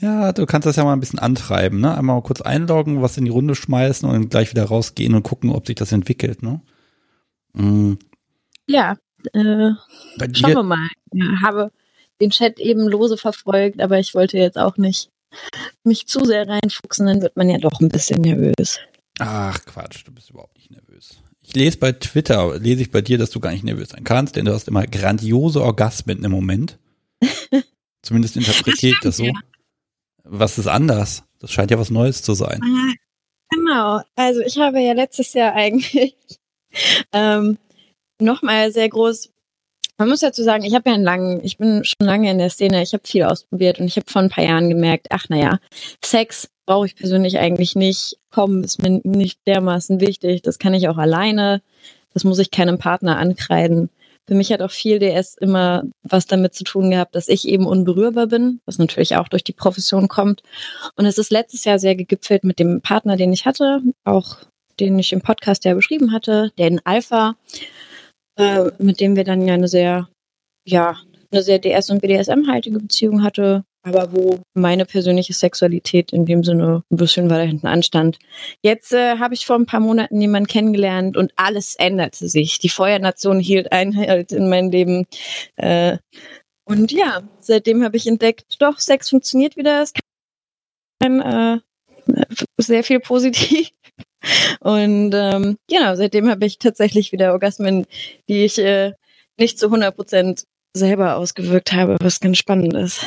[0.00, 1.96] Ja, du kannst das ja mal ein bisschen antreiben, ne?
[1.96, 5.66] Einmal kurz einloggen, was in die Runde schmeißen und gleich wieder rausgehen und gucken, ob
[5.66, 6.60] sich das entwickelt, ne?
[7.52, 7.94] Mm.
[8.66, 8.96] Ja,
[9.32, 9.70] äh,
[10.32, 10.88] schauen wir mal.
[11.12, 11.70] Ja, habe
[12.20, 15.10] den Chat eben lose verfolgt, aber ich wollte jetzt auch nicht
[15.84, 18.78] mich zu sehr reinfuchsen, dann wird man ja doch ein bisschen nervös.
[19.18, 21.22] ach Quatsch, du bist überhaupt nicht nervös.
[21.42, 24.36] Ich lese bei Twitter, lese ich bei dir, dass du gar nicht nervös sein kannst,
[24.36, 26.78] denn du hast immer grandiose Orgasmen im Moment.
[28.02, 29.24] Zumindest interpretiere ich das so.
[29.24, 29.32] ja.
[30.32, 31.24] Was ist anders?
[31.40, 32.60] Das scheint ja was Neues zu sein.
[32.62, 32.94] Ah,
[33.50, 36.16] Genau, also ich habe ja letztes Jahr eigentlich
[37.12, 37.58] ähm,
[38.20, 39.30] nochmal sehr groß,
[39.98, 42.50] man muss dazu sagen, ich habe ja einen langen, ich bin schon lange in der
[42.50, 45.58] Szene, ich habe viel ausprobiert und ich habe vor ein paar Jahren gemerkt, ach naja,
[46.02, 50.88] Sex brauche ich persönlich eigentlich nicht, kommen ist mir nicht dermaßen wichtig, das kann ich
[50.88, 51.60] auch alleine,
[52.14, 53.90] das muss ich keinem Partner ankreiden.
[54.30, 57.66] Für mich hat auch viel DS immer was damit zu tun gehabt, dass ich eben
[57.66, 60.44] unberührbar bin, was natürlich auch durch die Profession kommt.
[60.94, 64.36] Und es ist letztes Jahr sehr gegipfelt mit dem Partner, den ich hatte, auch
[64.78, 67.34] den ich im Podcast ja beschrieben hatte, den Alpha,
[68.36, 70.08] äh, mit dem wir dann ja eine sehr,
[70.64, 70.96] ja,
[71.32, 76.82] eine sehr DS- und BDSM-haltige Beziehung hatte, aber wo meine persönliche Sexualität in dem Sinne
[76.90, 78.18] ein bisschen weiter hinten anstand.
[78.62, 82.58] Jetzt äh, habe ich vor ein paar Monaten jemanden kennengelernt und alles änderte sich.
[82.58, 85.06] Die Feuernation hielt Einhalt in mein Leben.
[85.56, 85.98] Äh,
[86.64, 89.82] und ja, seitdem habe ich entdeckt, doch, Sex funktioniert wieder.
[89.82, 89.92] Es
[91.00, 91.58] kann äh,
[92.58, 93.70] sehr viel positiv.
[94.60, 97.86] Und ähm, genau, seitdem habe ich tatsächlich wieder Orgasmen,
[98.28, 98.92] die ich äh,
[99.38, 100.44] nicht zu 100 Prozent
[100.76, 103.04] selber ausgewirkt habe, was ganz spannend ist.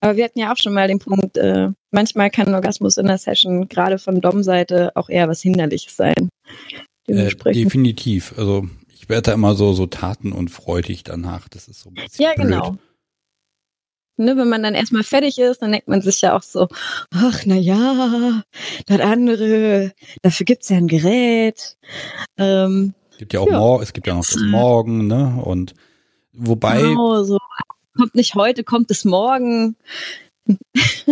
[0.00, 3.06] Aber wir hatten ja auch schon mal den Punkt, äh, manchmal kann ein Orgasmus in
[3.06, 6.28] der Session gerade von Dom-Seite auch eher was Hinderliches sein.
[7.06, 8.34] Äh, definitiv.
[8.38, 11.48] Also ich werde da immer so so taten und freudig danach.
[11.48, 12.46] Das ist so ein bisschen ja, blöd.
[12.46, 12.76] genau.
[14.16, 16.68] Ne, wenn man dann erstmal fertig ist, dann denkt man sich ja auch so,
[17.10, 18.42] ach na ja,
[18.86, 19.92] das andere,
[20.22, 21.76] dafür gibt's ja ein Gerät.
[22.38, 23.58] Ähm, Es gibt ja auch Ja.
[23.58, 25.42] morgen, es gibt ja noch das Morgen, ne?
[25.44, 25.74] Und
[26.32, 27.38] wobei, genau, so.
[27.96, 29.76] Kommt nicht heute, kommt es morgen.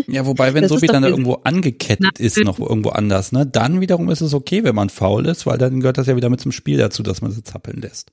[0.08, 3.32] ja, wobei, wenn Das so ist wie doch dann irgendwo angekettet ist, noch irgendwo anders,
[3.32, 3.46] ne?
[3.46, 6.28] Dann wiederum ist es okay, wenn man faul ist, weil dann gehört das ja wieder
[6.28, 8.12] mit zum Spiel dazu, dass man sie zappeln lässt.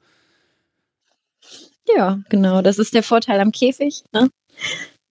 [1.95, 2.61] Ja, genau.
[2.61, 4.03] Das ist der Vorteil am Käfig.
[4.13, 4.29] Ne?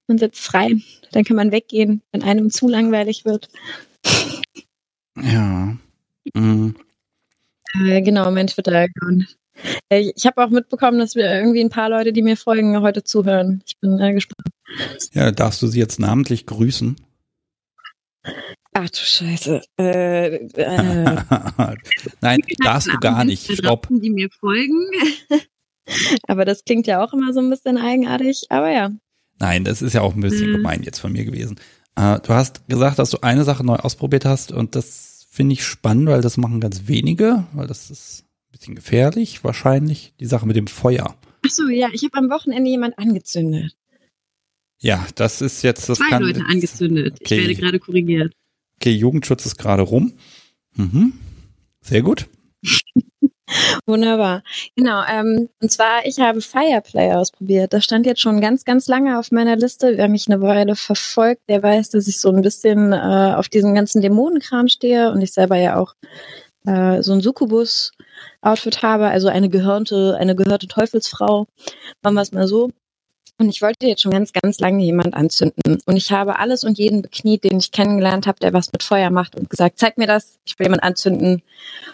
[0.06, 0.76] Man sitzt frei.
[1.12, 3.48] Dann kann man weggehen, wenn einem zu langweilig wird.
[5.16, 5.76] Ja.
[6.34, 6.76] Mhm.
[7.74, 9.22] Äh, genau, mein Twitter-Account.
[9.22, 9.37] Äh, Ich,
[9.90, 13.62] ich habe auch mitbekommen, dass wir irgendwie ein paar Leute, die mir folgen, heute zuhören.
[13.66, 14.48] Ich bin äh, gespannt.
[15.12, 16.96] Ja, darfst du sie jetzt namentlich grüßen?
[18.74, 19.62] Ach du Scheiße.
[19.78, 21.16] Äh, äh.
[22.20, 23.50] Nein, darfst du gar nicht.
[23.50, 23.88] Stopp.
[23.90, 24.90] Die mir folgen.
[26.28, 28.44] aber das klingt ja auch immer so ein bisschen eigenartig.
[28.50, 28.90] Aber ja.
[29.40, 30.56] Nein, das ist ja auch ein bisschen äh.
[30.56, 31.58] gemein jetzt von mir gewesen.
[31.96, 35.64] Äh, du hast gesagt, dass du eine Sache neu ausprobiert hast und das finde ich
[35.64, 38.24] spannend, weil das machen ganz wenige, weil das ist
[38.58, 41.16] bisschen gefährlich wahrscheinlich, die Sache mit dem Feuer.
[41.46, 43.76] Ach so, ja, ich habe am Wochenende jemand angezündet.
[44.80, 47.18] Ja, das ist jetzt das Zwei kann, Leute angezündet.
[47.20, 47.38] Okay.
[47.38, 48.32] Ich werde gerade korrigiert.
[48.76, 50.12] Okay, Jugendschutz ist gerade rum.
[50.74, 51.14] Mhm.
[51.80, 52.28] Sehr gut.
[53.86, 54.42] Wunderbar.
[54.76, 55.02] Genau.
[55.08, 57.72] Ähm, und zwar, ich habe Fireplay ausprobiert.
[57.72, 59.96] Das stand jetzt schon ganz, ganz lange auf meiner Liste.
[59.96, 63.74] Wer mich eine Weile verfolgt, der weiß, dass ich so ein bisschen äh, auf diesen
[63.74, 65.94] ganzen Dämonenkram stehe und ich selber ja auch
[66.66, 67.20] äh, so ein
[68.42, 71.46] Succubus-Outfit habe, also eine gehörnte, eine gehörte Teufelsfrau.
[72.02, 72.70] Machen wir es mal so.
[73.40, 75.78] Und ich wollte jetzt schon ganz, ganz lange jemand anzünden.
[75.86, 79.10] Und ich habe alles und jeden bekniet, den ich kennengelernt habe, der was mit Feuer
[79.10, 81.42] macht und gesagt, zeig mir das, ich will jemand anzünden.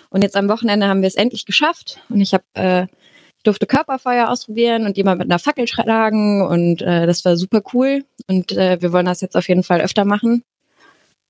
[0.08, 1.98] Und jetzt am Wochenende haben wir es endlich geschafft.
[2.08, 6.40] Und ich habe, äh, ich durfte Körperfeuer ausprobieren und jemand mit einer Fackel schlagen.
[6.40, 8.04] Und äh, das war super cool.
[8.26, 10.44] Und äh, wir wollen das jetzt auf jeden Fall öfter machen.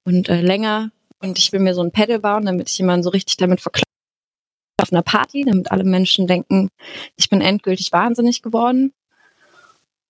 [0.05, 0.91] Und äh, länger.
[1.21, 3.94] Und ich will mir so ein Pedal bauen, damit ich jemanden so richtig damit verkleide
[4.77, 6.69] auf einer Party, damit alle Menschen denken,
[7.17, 8.93] ich bin endgültig wahnsinnig geworden.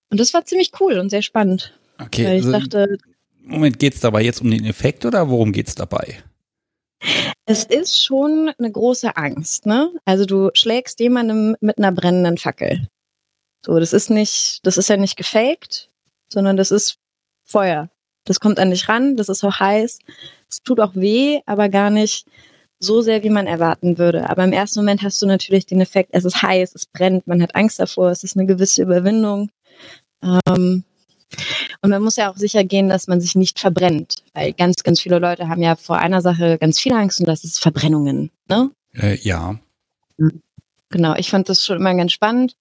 [0.09, 1.77] Und das war ziemlich cool und sehr spannend.
[1.99, 2.25] Okay.
[2.25, 2.97] Weil ich also, dachte.
[3.41, 6.23] Moment, geht's dabei jetzt um den Effekt oder worum geht's dabei?
[7.45, 9.91] Es ist schon eine große Angst, ne?
[10.05, 12.87] Also du schlägst jemandem mit einer brennenden Fackel.
[13.63, 15.89] So, das ist nicht, das ist ja nicht gefaked,
[16.27, 16.97] sondern das ist
[17.43, 17.89] Feuer.
[18.25, 19.99] Das kommt an dich ran, das ist auch heiß.
[20.49, 22.25] Es tut auch weh, aber gar nicht
[22.85, 24.29] so sehr, wie man erwarten würde.
[24.29, 27.41] Aber im ersten Moment hast du natürlich den Effekt, es ist heiß, es brennt, man
[27.41, 29.49] hat Angst davor, es ist eine gewisse Überwindung.
[30.23, 30.83] Ähm,
[31.81, 35.01] und man muss ja auch sicher gehen, dass man sich nicht verbrennt, weil ganz, ganz
[35.01, 38.31] viele Leute haben ja vor einer Sache ganz viel Angst und das ist Verbrennungen.
[38.47, 38.71] Ne?
[38.93, 39.59] Äh, ja.
[40.89, 42.55] Genau, ich fand das schon immer ganz spannend.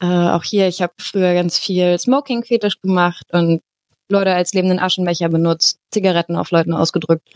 [0.00, 3.60] Äh, auch hier, ich habe früher ganz viel Smoking-Fetisch gemacht und
[4.08, 7.28] Leute als lebenden Aschenbecher benutzt, Zigaretten auf Leuten ausgedrückt.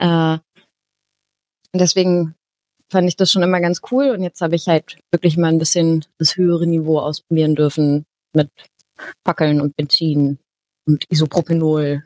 [0.00, 0.38] Äh,
[1.74, 2.34] deswegen
[2.90, 5.58] fand ich das schon immer ganz cool und jetzt habe ich halt wirklich mal ein
[5.58, 8.50] bisschen das höhere Niveau ausprobieren dürfen mit
[9.24, 10.38] Fackeln und Benzin
[10.86, 12.02] und Isopropenol.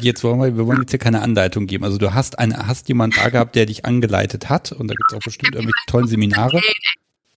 [0.00, 1.84] Jetzt wollen wir, wir wollen jetzt hier keine Anleitung geben.
[1.84, 5.10] Also du hast eine, hast jemand da gehabt, der dich angeleitet hat und da gibt
[5.10, 6.60] es auch bestimmt irgendwelche tollen Seminare.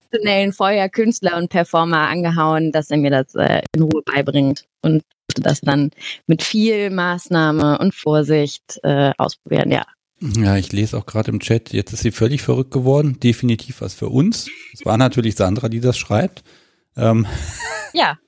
[0.10, 5.04] professionellen Feuerkünstler und Performer angehauen, dass er mir das äh, in Ruhe beibringt und
[5.36, 5.92] das dann
[6.28, 9.86] mit viel Maßnahme und Vorsicht äh, ausprobieren, ja.
[10.22, 13.20] Ja, ich lese auch gerade im Chat, jetzt ist sie völlig verrückt geworden.
[13.20, 14.50] Definitiv was für uns.
[14.72, 16.44] Es war natürlich Sandra, die das schreibt.
[16.96, 17.26] Ähm,
[17.94, 18.20] ja.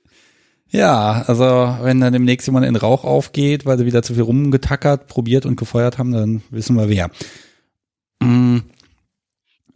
[0.70, 1.44] Ja, also
[1.82, 5.54] wenn dann demnächst jemand in Rauch aufgeht, weil sie wieder zu viel rumgetackert, probiert und
[5.54, 7.10] gefeuert haben, dann wissen wir wer.
[8.20, 8.58] Mm.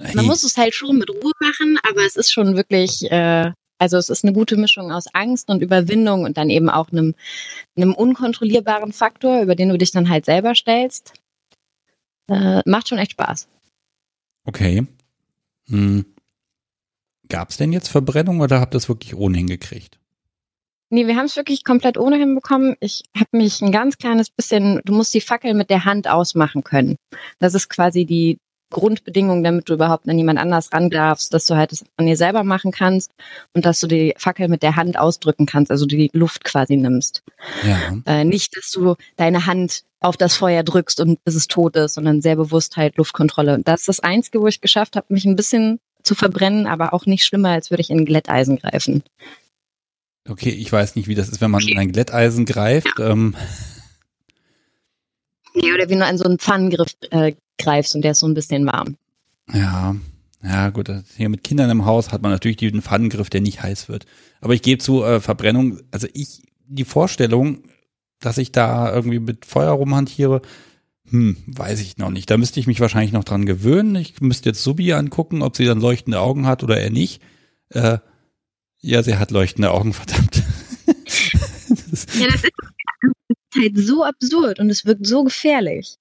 [0.01, 0.17] Hey.
[0.17, 3.97] Man muss es halt schon mit Ruhe machen, aber es ist schon wirklich, äh, also
[3.97, 7.15] es ist eine gute Mischung aus Angst und Überwindung und dann eben auch einem,
[7.77, 11.15] einem unkontrollierbaren Faktor, über den du dich dann halt selber stellst.
[12.29, 13.49] Äh, macht schon echt Spaß.
[14.45, 14.87] Okay.
[15.69, 16.05] Hm.
[17.29, 19.99] Gab es denn jetzt Verbrennung oder habt ihr das wirklich ohne hingekriegt?
[20.91, 22.75] Nee, wir haben es wirklich komplett ohne hinbekommen.
[22.81, 26.65] Ich habe mich ein ganz kleines bisschen, du musst die Fackel mit der Hand ausmachen
[26.65, 26.97] können.
[27.39, 28.39] Das ist quasi die
[28.71, 32.17] Grundbedingung, damit du überhaupt an jemand anders ran darfst, dass du halt es an dir
[32.17, 33.13] selber machen kannst
[33.55, 37.23] und dass du die Fackel mit der Hand ausdrücken kannst, also die Luft quasi nimmst.
[37.67, 37.97] Ja.
[38.05, 41.95] Äh, nicht, dass du deine Hand auf das Feuer drückst und bis es tot ist,
[41.95, 43.55] sondern sehr bewusst halt Luftkontrolle.
[43.55, 46.93] Und das ist das Einzige, wo ich geschafft habe, mich ein bisschen zu verbrennen, aber
[46.93, 49.03] auch nicht schlimmer, als würde ich in Glätteisen greifen.
[50.29, 51.73] Okay, ich weiß nicht, wie das ist, wenn man okay.
[51.73, 52.99] in ein Glätteisen greift.
[52.99, 53.11] Ja.
[53.11, 53.35] Ähm.
[55.61, 58.35] Nee, oder wie du an so einen Pfannengriff äh, greifst und der ist so ein
[58.35, 58.97] bisschen warm.
[59.53, 59.97] Ja,
[60.43, 63.89] ja gut, hier mit Kindern im Haus hat man natürlich den Pfannengriff, der nicht heiß
[63.89, 64.07] wird.
[64.41, 67.63] Aber ich gebe zu, äh, Verbrennung, also ich, die Vorstellung,
[68.21, 70.43] dass ich da irgendwie mit Feuer rumhantiere,
[71.11, 72.31] hm, weiß ich noch nicht.
[72.31, 73.97] Da müsste ich mich wahrscheinlich noch dran gewöhnen.
[73.97, 77.23] Ich müsste jetzt Subi angucken, ob sie dann leuchtende Augen hat oder er nicht.
[77.71, 77.99] Äh,
[78.81, 80.43] ja, sie hat leuchtende Augen, verdammt.
[80.87, 82.53] das ja, das ist
[83.55, 85.97] halt so absurd und es wirkt so gefährlich,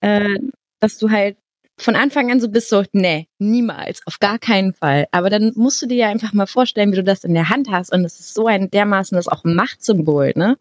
[0.00, 0.38] äh,
[0.80, 1.36] dass du halt
[1.76, 5.06] von Anfang an so bist so, nee, niemals, auf gar keinen Fall.
[5.10, 7.68] Aber dann musst du dir ja einfach mal vorstellen, wie du das in der Hand
[7.70, 10.56] hast und es ist so ein dermaßen, das ist auch ein Machtsymbol, ne?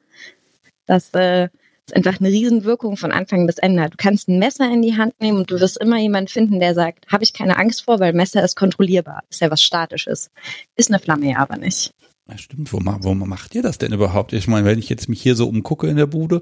[0.88, 1.50] Dass äh,
[1.88, 3.90] es einfach eine Riesenwirkung von Anfang bis Ende.
[3.90, 6.74] Du kannst ein Messer in die Hand nehmen und du wirst immer jemanden finden, der
[6.74, 10.32] sagt, habe ich keine Angst vor, weil Messer ist kontrollierbar, ist ja was Statisches.
[10.76, 11.92] Ist eine Flamme ja aber nicht.
[12.30, 14.34] Ja, stimmt, wo, wo macht ihr das denn überhaupt?
[14.34, 16.42] Ich meine, wenn ich jetzt mich hier so umgucke in der Bude,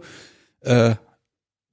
[0.62, 0.96] äh,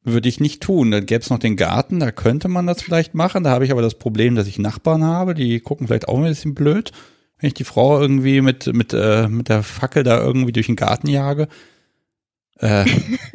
[0.05, 0.91] Würde ich nicht tun.
[0.91, 3.45] Dann gäbe es noch den Garten, da könnte man das vielleicht machen.
[3.45, 6.25] Da habe ich aber das Problem, dass ich Nachbarn habe, die gucken vielleicht auch ein
[6.25, 6.93] bisschen blöd,
[7.39, 10.77] wenn ich die Frau irgendwie mit, mit, äh, mit der Fackel da irgendwie durch den
[10.77, 11.49] Garten jage.
[12.59, 12.87] Äh,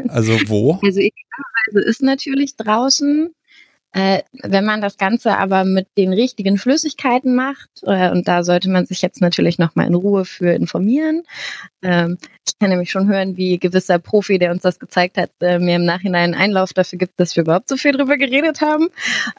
[0.07, 0.79] also wo?
[0.83, 3.33] Also idealerweise ist natürlich draußen.
[3.93, 8.69] Äh, wenn man das Ganze aber mit den richtigen Flüssigkeiten macht, äh, und da sollte
[8.69, 11.23] man sich jetzt natürlich nochmal in Ruhe für informieren.
[11.83, 15.59] Ähm, ich kann nämlich schon hören, wie gewisser Profi, der uns das gezeigt hat, äh,
[15.59, 18.89] mir im Nachhinein Einlauf dafür gibt, dass wir überhaupt so viel drüber geredet haben.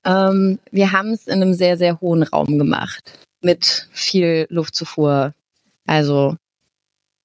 [0.04, 5.34] Ähm, wir haben es in einem sehr, sehr hohen Raum gemacht mit viel Luftzufuhr.
[5.86, 6.36] Also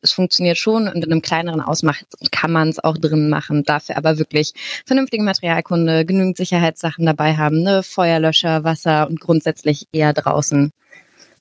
[0.01, 3.63] es funktioniert schon und in einem kleineren Ausmaß kann man es auch drin machen.
[3.63, 4.53] Dafür aber wirklich
[4.85, 7.83] vernünftige Materialkunde, genügend Sicherheitssachen dabei haben, ne?
[7.83, 10.71] Feuerlöscher, Wasser und grundsätzlich eher draußen.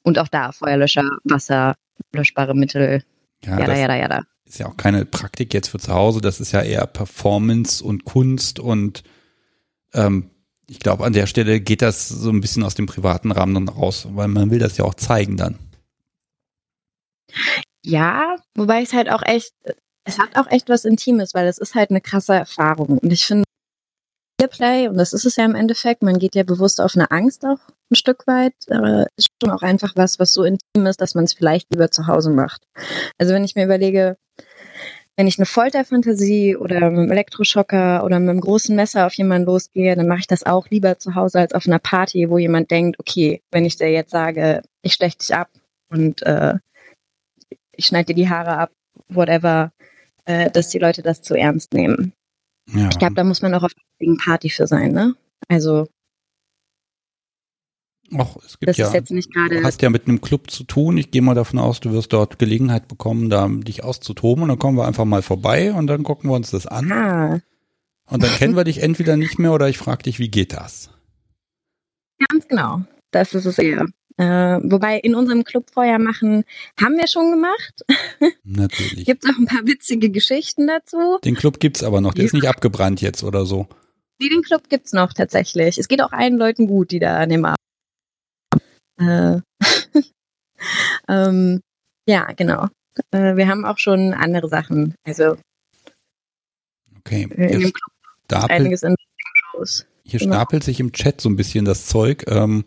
[0.03, 1.75] Und auch da Feuerlöscher, Wasser,
[2.13, 3.03] löschbare Mittel.
[3.45, 4.23] Ja, jada, jada, jada.
[4.45, 8.05] Ist ja auch keine Praktik jetzt für zu Hause, das ist ja eher Performance und
[8.05, 9.03] Kunst und
[9.93, 10.31] ähm,
[10.71, 13.69] ich glaube, an der Stelle geht das so ein bisschen aus dem privaten Rahmen dann
[13.69, 15.59] raus, weil man will das ja auch zeigen dann.
[17.85, 19.53] Ja, wobei es halt auch echt,
[20.05, 22.99] es hat auch echt was Intimes, weil es ist halt eine krasse Erfahrung.
[22.99, 23.45] Und ich finde,
[24.47, 27.45] Play, und das ist es ja im Endeffekt, man geht ja bewusst auf eine Angst
[27.45, 27.59] auch
[27.91, 31.25] ein Stück weit, aber ist schon auch einfach was, was so intim ist, dass man
[31.25, 32.63] es vielleicht lieber zu Hause macht.
[33.19, 34.17] Also wenn ich mir überlege,
[35.17, 39.47] wenn ich eine Folterfantasie oder mit einem Elektroschocker oder mit einem großen Messer auf jemanden
[39.47, 42.71] losgehe, dann mache ich das auch lieber zu Hause als auf einer Party, wo jemand
[42.71, 45.49] denkt, okay, wenn ich dir jetzt sage, ich stech dich ab
[45.91, 46.55] und äh,
[47.79, 48.73] ich schneide dir die Haare ab,
[49.09, 49.73] whatever,
[50.25, 52.13] äh, dass die Leute das zu ernst nehmen.
[52.75, 52.89] Ja.
[52.91, 55.15] Ich glaube, da muss man auch auf der Party für sein, ne?
[55.49, 55.87] Also
[58.17, 59.63] Ach, es gibt das ja, ist jetzt nicht gerade.
[59.63, 60.97] Hast ja mit einem Club zu tun.
[60.97, 64.45] Ich gehe mal davon aus, du wirst dort Gelegenheit bekommen, da dich auszutoben.
[64.45, 66.91] Und dann kommen wir einfach mal vorbei und dann gucken wir uns das an.
[66.91, 67.41] Ah.
[68.11, 70.91] Und dann kennen wir dich entweder nicht mehr oder ich frage dich, wie geht das?
[72.29, 72.83] Ganz genau.
[73.11, 73.85] Das ist es eher.
[74.19, 76.45] Äh, wobei in unserem Club Feuer machen
[76.81, 77.85] haben wir schon gemacht.
[78.45, 79.05] Natürlich.
[79.05, 81.19] Gibt auch ein paar witzige Geschichten dazu.
[81.25, 82.15] Den Club gibt's aber noch.
[82.15, 82.27] Der ja.
[82.27, 83.69] ist nicht abgebrannt jetzt oder so.
[84.21, 85.79] Nee, den Club gibt's noch tatsächlich.
[85.79, 87.59] Es geht auch allen Leuten gut, die da an dem Abend.
[89.01, 89.41] Äh,
[91.09, 91.61] ähm,
[92.09, 92.67] ja, genau.
[93.13, 94.97] Äh, wir haben auch schon andere Sachen.
[95.05, 95.37] Also
[96.99, 97.29] okay.
[97.37, 97.93] In dem Club
[98.25, 98.97] stapelt, einiges in
[99.53, 99.87] Shows.
[100.03, 100.35] Hier genau.
[100.35, 102.25] stapelt sich im Chat so ein bisschen das Zeug.
[102.27, 102.65] Ähm,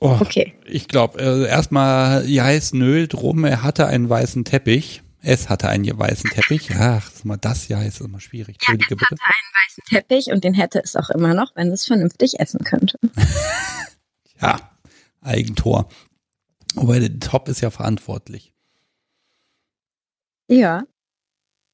[0.00, 0.54] Oh, okay.
[0.64, 5.02] Ich glaube, äh, erstmal Jais nölt rum, er hatte einen weißen Teppich.
[5.22, 6.70] Es hatte einen weißen Teppich.
[6.74, 8.56] Ach, das ist mal das ja, ist immer schwierig.
[8.66, 11.84] Ja, es hatte einen weißen Teppich und den hätte es auch immer noch, wenn es
[11.84, 12.98] vernünftig essen könnte.
[14.40, 14.58] ja,
[15.20, 15.88] Eigentor.
[16.74, 18.54] Wobei der Top ist ja verantwortlich.
[20.48, 20.84] Ja,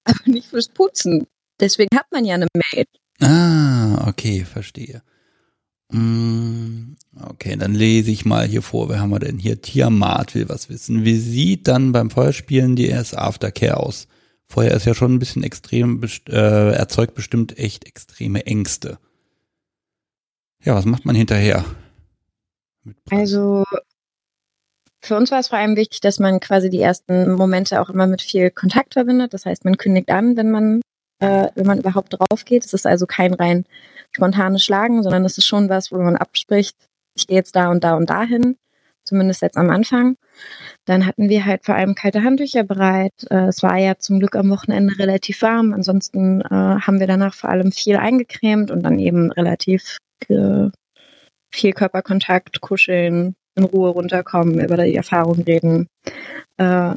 [0.04, 1.26] aber nicht fürs Putzen.
[1.60, 2.88] Deswegen hat man ja eine Maid.
[3.20, 5.02] Ah, okay, verstehe.
[5.92, 8.88] Mm, okay, dann lese ich mal hier vor.
[8.88, 9.60] Wer haben wir denn hier?
[9.60, 11.04] Tiamat will was wissen.
[11.04, 14.08] Wie sieht dann beim Feuerspielen die erste Aftercare aus?
[14.48, 18.98] Feuer ist ja schon ein bisschen extrem, äh, erzeugt bestimmt echt extreme Ängste.
[20.62, 21.64] Ja, was macht man hinterher?
[23.10, 23.64] Also
[25.02, 28.06] für uns war es vor allem wichtig, dass man quasi die ersten Momente auch immer
[28.06, 29.34] mit viel Kontakt verbindet.
[29.34, 30.80] Das heißt, man kündigt an, wenn man,
[31.20, 32.64] äh, wenn man überhaupt drauf geht.
[32.64, 33.64] Es ist also kein rein
[34.12, 36.76] spontanes Schlagen, sondern es ist schon was, wo man abspricht,
[37.14, 38.56] ich gehe jetzt da und da und dahin,
[39.04, 40.16] zumindest jetzt am Anfang.
[40.84, 43.14] Dann hatten wir halt vor allem kalte Handtücher bereit.
[43.30, 45.72] Äh, es war ja zum Glück am Wochenende relativ warm.
[45.72, 50.68] Ansonsten äh, haben wir danach vor allem viel eingecremt und dann eben relativ äh,
[51.50, 55.88] viel Körperkontakt, kuscheln, in Ruhe runterkommen, über die Erfahrung reden.
[56.58, 56.94] Äh,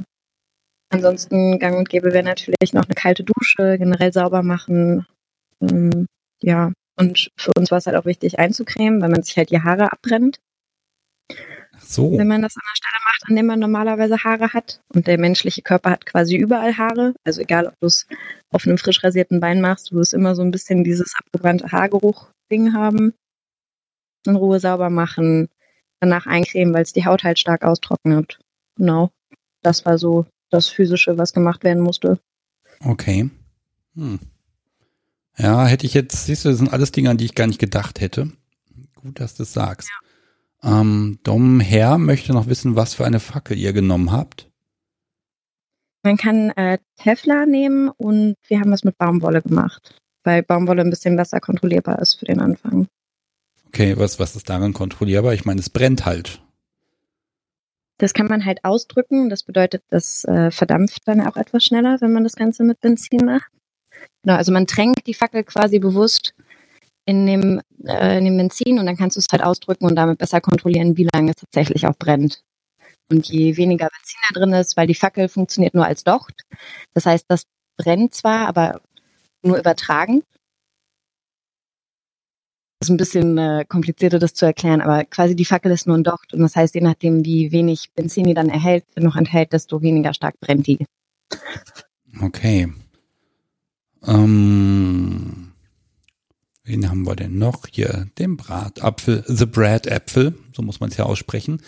[0.90, 5.06] ansonsten gang und gäbe wäre natürlich noch eine kalte Dusche, generell sauber machen.
[5.62, 6.08] Ähm,
[6.42, 9.62] ja, und für uns war es halt auch wichtig einzucremen, weil man sich halt die
[9.62, 10.40] Haare abbrennt.
[11.80, 12.18] So.
[12.18, 14.82] Wenn man das an der Stelle macht, an dem man normalerweise Haare hat.
[14.94, 17.16] Und der menschliche Körper hat quasi überall Haare.
[17.24, 18.06] Also egal, ob du es
[18.52, 22.74] auf einem frisch rasierten Bein machst, du wirst immer so ein bisschen dieses abgebrannte Haargeruch-Ding
[22.74, 23.14] haben.
[24.28, 25.48] In Ruhe sauber machen,
[26.02, 28.40] danach eincremen, weil es die Haut halt stark austrocknet.
[28.76, 29.10] Genau.
[29.62, 32.20] Das war so das Physische, was gemacht werden musste.
[32.82, 33.30] Okay.
[33.96, 34.20] Hm.
[35.40, 37.60] Ja, hätte ich jetzt, siehst du, das sind alles Dinge, an die ich gar nicht
[37.60, 38.32] gedacht hätte.
[38.96, 39.90] Gut, dass du es sagst.
[40.62, 40.82] Ja.
[40.82, 44.50] Ähm, Dom Herr möchte noch wissen, was für eine Fackel ihr genommen habt.
[46.04, 50.90] Man kann äh, Teflar nehmen und wir haben das mit Baumwolle gemacht, weil Baumwolle ein
[50.90, 52.88] bisschen besser kontrollierbar ist für den Anfang.
[53.68, 55.34] Okay, was, was ist daran kontrollierbar?
[55.34, 56.42] Ich meine, es brennt halt.
[57.98, 59.30] Das kann man halt ausdrücken.
[59.30, 63.26] Das bedeutet, das äh, verdampft dann auch etwas schneller, wenn man das Ganze mit Benzin
[63.26, 63.52] macht.
[64.24, 66.34] Genau, also man tränkt die Fackel quasi bewusst
[67.06, 70.20] in dem, äh, in dem Benzin und dann kannst du es halt ausdrücken und damit
[70.20, 72.44] besser kontrollieren, wie lange es tatsächlich auch brennt.
[73.12, 76.44] Und je weniger Benzin da drin ist, weil die Fackel funktioniert nur als Docht.
[76.94, 77.44] Das heißt, das
[77.78, 78.82] brennt zwar, aber
[79.42, 80.22] nur übertragen.
[82.80, 85.98] Das ist ein bisschen äh, komplizierter, das zu erklären, aber quasi die Fackel ist nur
[85.98, 86.34] ein Docht.
[86.34, 90.14] Und das heißt, je nachdem, wie wenig Benzin die dann erhält, noch enthält, desto weniger
[90.14, 90.86] stark brennt die.
[92.22, 92.72] Okay.
[94.06, 95.54] Ähm,
[96.64, 97.66] wen haben wir denn noch?
[97.72, 101.62] Hier, den Bratapfel, The Brad Apfel, so muss man es ja aussprechen.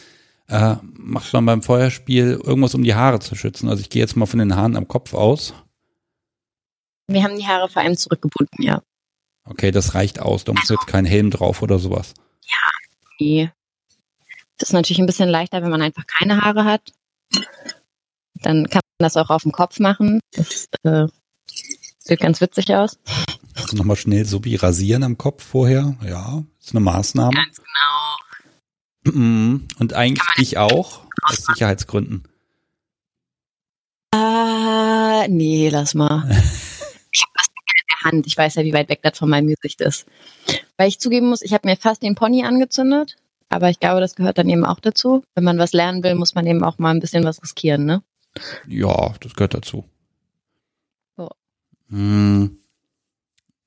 [0.48, 3.70] Äh, macht man beim Feuerspiel irgendwas, um die Haare zu schützen?
[3.70, 5.54] Also ich gehe jetzt mal von den Haaren am Kopf aus.
[7.08, 8.82] Wir haben die Haare vor allem zurückgebunden, ja.
[9.44, 10.44] Okay, das reicht aus.
[10.44, 12.14] Da muss jetzt kein Helm drauf oder sowas.
[12.46, 12.70] Ja,
[13.20, 13.52] nee.
[14.58, 16.92] Das ist natürlich ein bisschen leichter, wenn man einfach keine Haare hat.
[18.36, 20.20] Dann kann man das auch auf dem Kopf machen.
[20.32, 21.08] Das äh,
[22.12, 23.00] sieht ganz witzig aus.
[23.56, 25.96] Also nochmal schnell so wie rasieren am Kopf vorher.
[26.06, 27.34] Ja, ist eine Maßnahme.
[27.34, 29.18] Ganz genau.
[29.18, 29.68] Mhm.
[29.80, 32.24] Und eigentlich dich auch, aus Sicherheitsgründen.
[34.14, 36.26] Äh, nee, lass mal.
[37.12, 38.28] ich habe das in der Hand.
[38.28, 40.06] Ich weiß ja, wie weit weg das von meinem Gesicht ist.
[40.78, 43.16] Weil ich zugeben muss, ich habe mir fast den Pony angezündet.
[43.48, 45.24] Aber ich glaube, das gehört dann eben auch dazu.
[45.36, 48.02] Wenn man was lernen will, muss man eben auch mal ein bisschen was riskieren, ne?
[48.68, 49.86] Ja, das gehört dazu.
[51.92, 51.98] So.
[51.98, 52.58] Hm.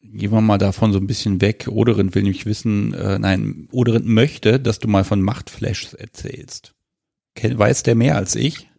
[0.06, 1.66] Gehen wir mal davon so ein bisschen weg.
[1.68, 6.74] Oderin will nämlich wissen, äh, nein, Oderin möchte, dass du mal von Machtflashs erzählst.
[7.42, 8.70] Weiß der mehr als ich?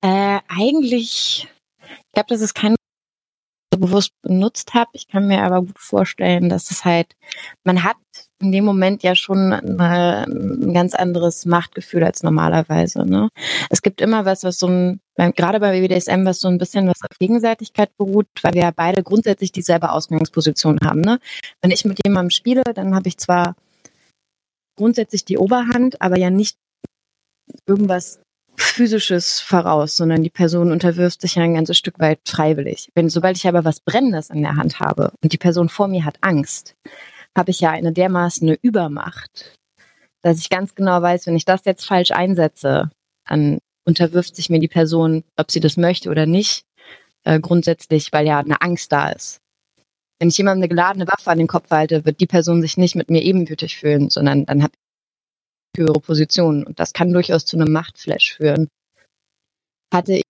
[0.00, 1.46] Äh, eigentlich,
[1.82, 2.74] ich glaube, das ist kein
[3.70, 4.90] bewusst benutzt habe.
[4.94, 7.14] Ich kann mir aber gut vorstellen, dass es halt,
[7.62, 7.96] man hat
[8.40, 13.06] in dem Moment ja schon eine, ein ganz anderes Machtgefühl als normalerweise.
[13.06, 13.30] Ne?
[13.70, 17.00] Es gibt immer was, was so ein, gerade bei BDSM, was so ein bisschen was
[17.02, 21.00] auf Gegenseitigkeit beruht, weil wir ja beide grundsätzlich dieselbe Ausgangsposition haben.
[21.00, 21.18] Ne?
[21.62, 23.56] Wenn ich mit jemandem spiele, dann habe ich zwar
[24.76, 26.58] grundsätzlich die Oberhand, aber ja nicht
[27.66, 28.20] irgendwas
[28.56, 32.90] physisches voraus, sondern die Person unterwirft sich ja ein ganzes Stück weit freiwillig.
[32.94, 36.04] Wenn, sobald ich aber was Brennendes in der Hand habe und die Person vor mir
[36.04, 36.74] hat Angst,
[37.36, 39.56] habe ich ja eine dermaßen eine Übermacht,
[40.22, 42.90] dass ich ganz genau weiß, wenn ich das jetzt falsch einsetze,
[43.28, 46.64] dann unterwirft sich mir die Person, ob sie das möchte oder nicht,
[47.24, 49.40] äh, grundsätzlich, weil ja eine Angst da ist.
[50.18, 52.96] Wenn ich jemandem eine geladene Waffe an den Kopf halte, wird die Person sich nicht
[52.96, 54.72] mit mir ebenbürtig fühlen, sondern dann habe
[55.74, 56.64] ich höhere Positionen.
[56.64, 58.68] Und das kann durchaus zu einem Machtflash führen.
[59.92, 60.22] Hatte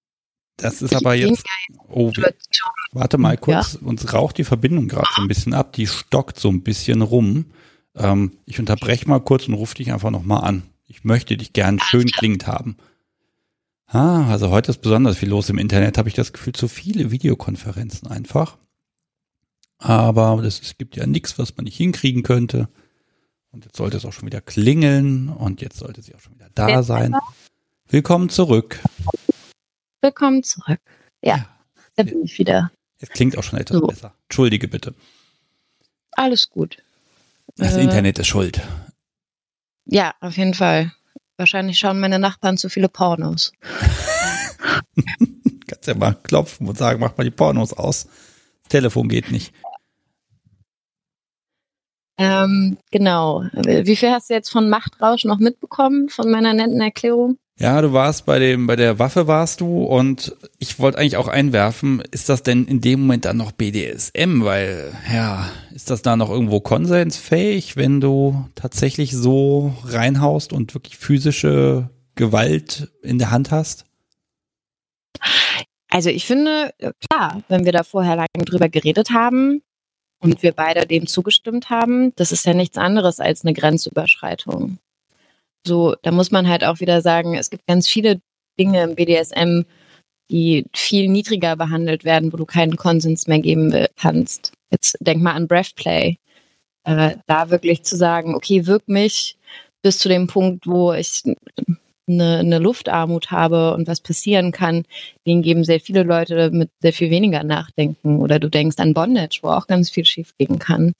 [0.56, 1.44] Das ist aber jetzt.
[1.88, 2.12] Oh,
[2.92, 3.74] warte mal kurz.
[3.74, 5.72] Uns raucht die Verbindung gerade so ein bisschen ab.
[5.74, 7.46] Die stockt so ein bisschen rum.
[7.94, 10.62] Ähm, ich unterbreche mal kurz und rufe dich einfach nochmal an.
[10.86, 12.76] Ich möchte dich gern schön klingend haben.
[13.86, 17.10] Ah, also heute ist besonders viel los im Internet, habe ich das Gefühl, zu viele
[17.10, 18.58] Videokonferenzen einfach.
[19.78, 22.68] Aber es gibt ja nichts, was man nicht hinkriegen könnte.
[23.52, 26.50] Und jetzt sollte es auch schon wieder klingeln und jetzt sollte sie auch schon wieder
[26.54, 27.14] da sein.
[27.88, 28.80] Willkommen zurück.
[30.06, 30.78] Willkommen zurück.
[31.20, 31.44] Ja,
[31.96, 32.70] da bin ich wieder.
[33.00, 33.88] Es klingt auch schon etwas So.
[33.88, 34.14] besser.
[34.28, 34.94] Entschuldige bitte.
[36.12, 36.76] Alles gut.
[37.56, 38.60] Das Äh, Internet ist schuld.
[39.84, 40.92] Ja, auf jeden Fall.
[41.38, 43.50] Wahrscheinlich schauen meine Nachbarn zu viele Pornos.
[45.66, 48.04] Kannst ja mal klopfen und sagen, mach mal die Pornos aus.
[48.04, 49.52] Das Telefon geht nicht.
[52.16, 53.42] Ähm, genau.
[53.54, 57.38] Wie viel hast du jetzt von Machtrausch noch mitbekommen von meiner netten Erklärung?
[57.58, 61.28] Ja, du warst bei dem, bei der Waffe warst du und ich wollte eigentlich auch
[61.28, 64.44] einwerfen, ist das denn in dem Moment dann noch BDSM?
[64.44, 70.98] Weil, ja, ist das da noch irgendwo konsensfähig, wenn du tatsächlich so reinhaust und wirklich
[70.98, 73.86] physische Gewalt in der Hand hast?
[75.88, 76.74] Also ich finde,
[77.08, 79.62] klar, wenn wir da vorher lange drüber geredet haben
[80.18, 84.78] und wir beide dem zugestimmt haben, das ist ja nichts anderes als eine Grenzüberschreitung.
[85.66, 88.20] So, da muss man halt auch wieder sagen, es gibt ganz viele
[88.58, 89.62] Dinge im BDSM,
[90.30, 94.52] die viel niedriger behandelt werden, wo du keinen Konsens mehr geben kannst.
[94.70, 96.18] Jetzt denk mal an Breathplay.
[96.84, 99.36] Äh, da wirklich zu sagen, okay, wirk mich
[99.82, 101.22] bis zu dem Punkt, wo ich
[102.08, 104.84] eine, eine Luftarmut habe und was passieren kann,
[105.26, 108.20] den geben sehr viele Leute mit sehr viel weniger nachdenken.
[108.20, 110.92] Oder du denkst an Bondage, wo auch ganz viel schiefgehen kann.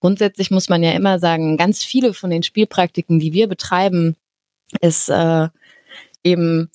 [0.00, 4.16] Grundsätzlich muss man ja immer sagen, ganz viele von den Spielpraktiken, die wir betreiben,
[4.80, 5.48] ist äh,
[6.24, 6.70] eben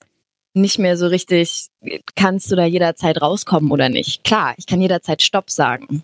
[0.54, 1.68] nicht mehr so richtig,
[2.16, 4.24] kannst du da jederzeit rauskommen oder nicht.
[4.24, 6.04] Klar, ich kann jederzeit Stopp sagen.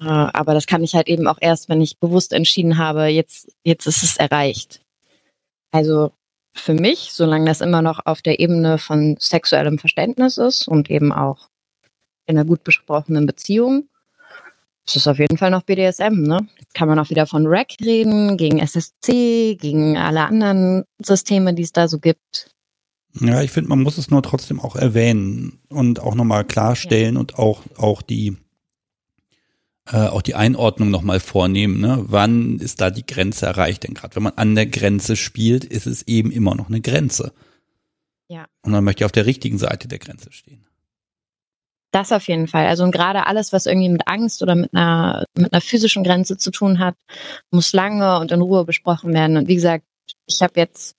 [0.00, 3.52] Äh, aber das kann ich halt eben auch erst, wenn ich bewusst entschieden habe, jetzt,
[3.64, 4.80] jetzt ist es erreicht.
[5.72, 6.12] Also
[6.58, 11.12] für mich, solange das immer noch auf der Ebene von sexuellem Verständnis ist und eben
[11.12, 11.48] auch
[12.26, 13.88] in einer gut besprochenen Beziehung.
[14.84, 16.46] Das ist auf jeden Fall noch BDSM, ne?
[16.58, 21.62] Jetzt kann man auch wieder von Rack reden, gegen SSC, gegen alle anderen Systeme, die
[21.62, 22.50] es da so gibt.
[23.20, 27.20] Ja, ich finde, man muss es nur trotzdem auch erwähnen und auch nochmal klarstellen ja.
[27.20, 28.36] und auch, auch die,
[29.90, 31.80] äh, auch die Einordnung nochmal vornehmen.
[31.80, 32.04] Ne?
[32.08, 33.84] Wann ist da die Grenze erreicht?
[33.84, 37.32] Denn gerade wenn man an der Grenze spielt, ist es eben immer noch eine Grenze.
[38.28, 38.46] Ja.
[38.62, 40.66] Und man möchte auf der richtigen Seite der Grenze stehen.
[41.92, 42.66] Das auf jeden Fall.
[42.66, 46.36] Also und gerade alles, was irgendwie mit Angst oder mit einer, mit einer physischen Grenze
[46.36, 46.96] zu tun hat,
[47.50, 49.36] muss lange und in Ruhe besprochen werden.
[49.36, 49.84] Und wie gesagt,
[50.26, 50.96] ich habe jetzt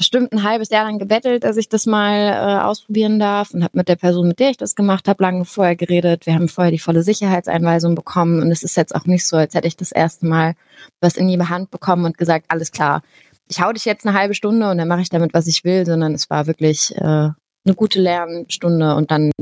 [0.00, 3.76] bestimmt ein halbes Jahr lang gebettelt, dass ich das mal äh, ausprobieren darf und habe
[3.76, 6.24] mit der Person, mit der ich das gemacht habe, lange vorher geredet.
[6.24, 9.52] Wir haben vorher die volle Sicherheitseinweisung bekommen und es ist jetzt auch nicht so, als
[9.52, 10.54] hätte ich das erste Mal
[11.02, 13.02] was in die Hand bekommen und gesagt, alles klar,
[13.46, 15.84] ich hau dich jetzt eine halbe Stunde und dann mache ich damit, was ich will,
[15.84, 19.32] sondern es war wirklich äh, eine gute Lernstunde und dann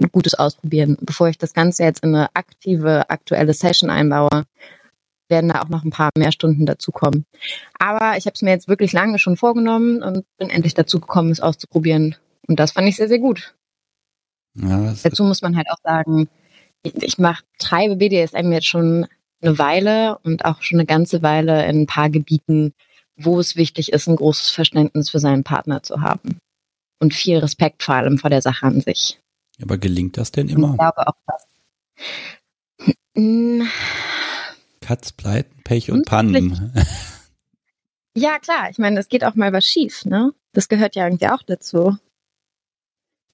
[0.00, 0.96] ein gutes Ausprobieren.
[1.02, 4.44] Bevor ich das Ganze jetzt in eine aktive, aktuelle Session einbaue,
[5.30, 7.24] werden da auch noch ein paar mehr Stunden dazukommen.
[7.78, 11.30] Aber ich habe es mir jetzt wirklich lange schon vorgenommen und bin endlich dazu gekommen,
[11.30, 12.16] es auszuprobieren.
[12.46, 13.54] Und das fand ich sehr, sehr gut.
[14.54, 16.28] Ja, dazu muss man halt auch sagen,
[16.82, 19.06] ich, mach, treibe BDSM jetzt schon
[19.42, 22.74] eine Weile und auch schon eine ganze Weile in ein paar Gebieten,
[23.16, 26.38] wo es wichtig ist, ein großes Verständnis für seinen Partner zu haben.
[26.98, 29.18] Und viel Respekt vor allem vor der Sache an sich.
[29.62, 30.72] Aber gelingt das denn immer?
[30.72, 31.46] Ich glaube auch das.
[34.90, 36.74] Katz, Pleiten, Pech und Pannen.
[38.16, 38.68] Ja, klar.
[38.72, 40.32] Ich meine, es geht auch mal was schief, ne?
[40.52, 41.96] Das gehört ja irgendwie auch dazu.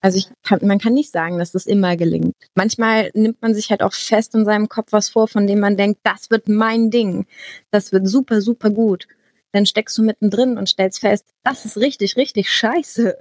[0.02, 2.34] Also ich kann, man kann nicht sagen, dass das immer gelingt.
[2.54, 5.78] Manchmal nimmt man sich halt auch fest in seinem Kopf was vor, von dem man
[5.78, 7.24] denkt, das wird mein Ding.
[7.70, 9.08] Das wird super, super gut.
[9.52, 13.16] Dann steckst du mittendrin und stellst fest, das ist richtig, richtig scheiße.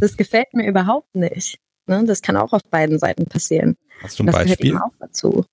[0.00, 1.58] Das gefällt mir überhaupt nicht.
[1.86, 2.02] Ne?
[2.06, 3.76] Das kann auch auf beiden Seiten passieren.
[4.00, 4.56] Hast du ein das Beispiel?
[4.56, 5.44] Gehört eben auch dazu.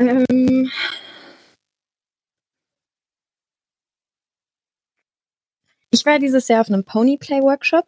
[0.00, 0.70] Ähm,
[5.90, 7.86] ich war dieses Jahr auf einem Ponyplay-Workshop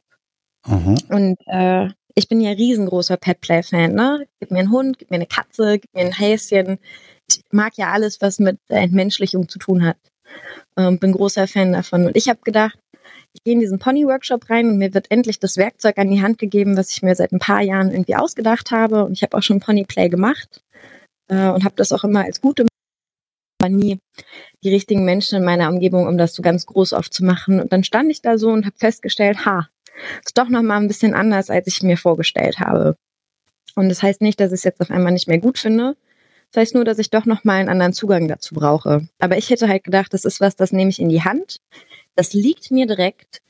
[0.67, 0.99] mhm.
[1.09, 3.95] und äh, ich bin ja riesengroßer Petplay-Fan.
[3.95, 4.27] Ne?
[4.41, 6.79] Gib mir einen Hund, gib mir eine Katze, gib mir ein Häschen.
[7.31, 9.97] Ich mag ja alles, was mit Entmenschlichung zu tun hat.
[10.77, 12.05] Ähm, bin großer Fan davon.
[12.05, 12.79] Und ich habe gedacht,
[13.33, 16.37] ich gehe in diesen Pony-Workshop rein und mir wird endlich das Werkzeug an die Hand
[16.37, 19.07] gegeben, was ich mir seit ein paar Jahren irgendwie ausgedacht habe.
[19.07, 20.63] Und ich habe auch schon Ponyplay gemacht
[21.29, 22.67] äh, und habe das auch immer als gute
[23.63, 24.01] aber nie
[24.65, 27.61] die richtigen Menschen in meiner Umgebung, um das so ganz groß aufzumachen.
[27.61, 29.69] Und dann stand ich da so und habe festgestellt, ha,
[30.25, 32.97] ist doch noch mal ein bisschen anders, als ich mir vorgestellt habe.
[33.75, 35.97] Und das heißt nicht, dass ich es jetzt auf einmal nicht mehr gut finde.
[36.51, 39.09] Das heißt nur, dass ich doch noch mal einen anderen Zugang dazu brauche.
[39.19, 41.61] Aber ich hätte halt gedacht, das ist was, das nehme ich in die Hand.
[42.15, 43.41] Das liegt mir direkt.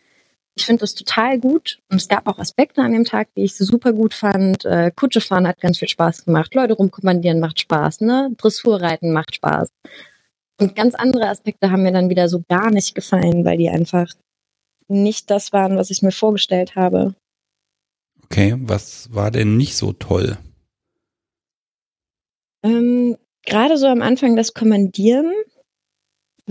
[0.55, 1.79] Ich finde das total gut.
[1.91, 4.65] Und es gab auch Aspekte an dem Tag, die ich super gut fand.
[4.65, 6.55] Äh, Kutsche fahren hat ganz viel Spaß gemacht.
[6.55, 8.31] Leute rumkommandieren macht Spaß, ne?
[8.37, 9.71] Dressurreiten macht Spaß.
[10.61, 14.13] Und ganz andere Aspekte haben mir dann wieder so gar nicht gefallen, weil die einfach
[14.89, 17.15] nicht das waren, was ich mir vorgestellt habe.
[18.25, 20.39] Okay, was war denn nicht so toll?
[22.63, 25.33] Ähm, Gerade so am Anfang das Kommandieren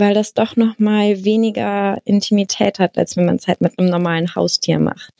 [0.02, 3.88] weil das doch noch mal weniger Intimität hat, als wenn man es halt mit einem
[3.88, 5.12] normalen Haustier macht.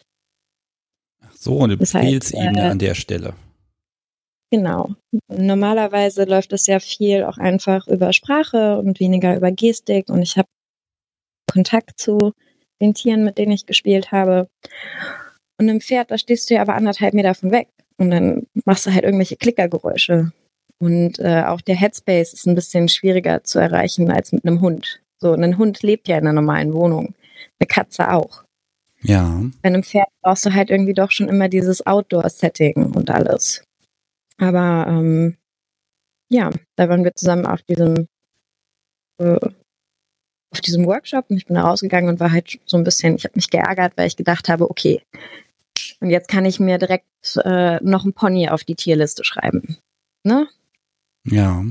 [1.25, 3.35] Ach so, eine Befehlsebene äh, an der Stelle.
[4.51, 4.91] Genau.
[5.29, 10.37] Normalerweise läuft es ja viel auch einfach über Sprache und weniger über Gestik und ich
[10.37, 10.49] habe
[11.51, 12.33] Kontakt zu
[12.81, 14.49] den Tieren, mit denen ich gespielt habe.
[15.59, 17.69] Und im Pferd, da stehst du ja aber anderthalb Meter von weg
[17.99, 20.33] und dann machst du halt irgendwelche Klickergeräusche.
[20.83, 25.01] Und äh, auch der Headspace ist ein bisschen schwieriger zu erreichen als mit einem Hund.
[25.21, 27.15] So, ein Hund lebt ja in einer normalen Wohnung.
[27.61, 28.43] Eine Katze auch.
[29.01, 29.45] Ja.
[29.63, 33.63] Bei einem Pferd brauchst du halt irgendwie doch schon immer dieses Outdoor-Setting und alles.
[34.39, 35.37] Aber ähm,
[36.29, 38.09] ja, da waren wir zusammen auf diesem
[39.19, 39.39] äh,
[40.51, 43.25] auf diesem Workshop und ich bin da rausgegangen und war halt so ein bisschen, ich
[43.25, 45.01] habe mich geärgert, weil ich gedacht habe, okay,
[46.01, 47.07] und jetzt kann ich mir direkt
[47.45, 49.79] äh, noch ein Pony auf die Tierliste schreiben.
[50.25, 50.49] Ne?
[51.25, 51.65] Ja.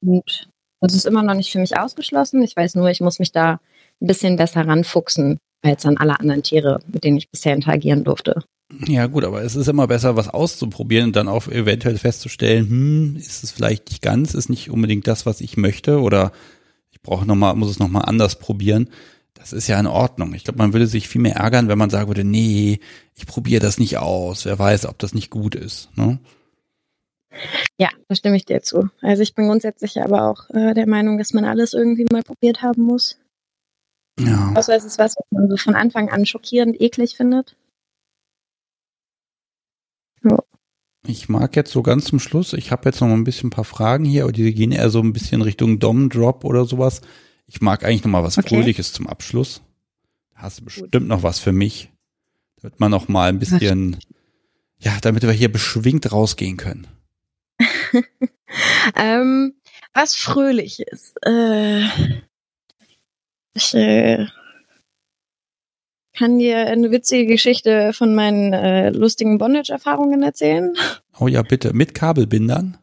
[0.00, 0.48] Und
[0.80, 2.42] das ist immer noch nicht für mich ausgeschlossen.
[2.42, 3.60] Ich weiß nur, ich muss mich da
[4.00, 8.42] ein bisschen besser ranfuchsen als an alle anderen Tiere, mit denen ich bisher interagieren durfte.
[8.86, 13.16] Ja, gut, aber es ist immer besser, was auszuprobieren und dann auch eventuell festzustellen, hm,
[13.16, 16.32] ist es vielleicht nicht ganz, ist nicht unbedingt das, was ich möchte oder
[16.90, 18.88] ich brauche nochmal, muss es nochmal anders probieren.
[19.34, 20.34] Das ist ja in Ordnung.
[20.34, 22.78] Ich glaube, man würde sich viel mehr ärgern, wenn man sagen würde, nee,
[23.14, 24.44] ich probiere das nicht aus.
[24.44, 25.88] Wer weiß, ob das nicht gut ist.
[25.96, 26.18] Ne?
[27.78, 28.90] Ja, da stimme ich dir zu.
[29.00, 32.62] Also ich bin grundsätzlich aber auch äh, der Meinung, dass man alles irgendwie mal probiert
[32.62, 33.18] haben muss.
[34.18, 34.52] Ja.
[34.54, 37.56] Außer es ist was, was man so von Anfang an schockierend eklig findet.
[41.06, 43.50] Ich mag jetzt so ganz zum Schluss, ich habe jetzt noch mal ein bisschen ein
[43.50, 47.00] paar Fragen hier, aber die gehen eher so ein bisschen Richtung Dom-Drop oder sowas.
[47.46, 48.48] Ich mag eigentlich noch mal was Okay.
[48.48, 49.62] Fröhliches zum Abschluss.
[50.34, 51.90] Da hast du bestimmt noch was für mich.
[52.60, 53.96] Damit man noch mal ein bisschen,
[54.78, 56.86] ja, damit wir hier beschwingt rausgehen können.
[58.96, 59.54] Ähm,
[59.94, 61.14] was Fröhliches.
[61.24, 61.84] Äh,
[63.54, 64.26] ich äh,
[66.16, 70.74] kann dir eine witzige Geschichte von meinen äh, lustigen Bondage-Erfahrungen erzählen.
[71.18, 71.72] Oh ja, bitte.
[71.72, 72.78] Mit Kabelbindern?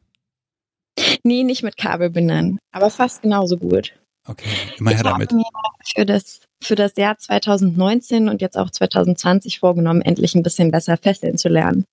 [1.23, 3.93] Nee, nicht mit Kabelbindern, aber fast genauso gut.
[4.25, 5.31] Okay, immer her ich habe damit.
[5.31, 5.45] mir
[5.85, 10.97] für das, für das Jahr 2019 und jetzt auch 2020 vorgenommen, endlich ein bisschen besser
[10.97, 11.85] fesseln zu lernen.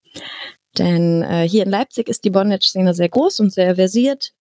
[0.78, 4.32] Denn äh, hier in Leipzig ist die Bondage-Szene sehr groß und sehr versiert.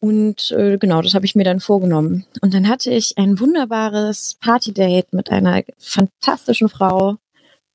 [0.00, 2.26] Und äh, genau, das habe ich mir dann vorgenommen.
[2.42, 7.16] Und dann hatte ich ein wunderbares Partydate mit einer fantastischen Frau.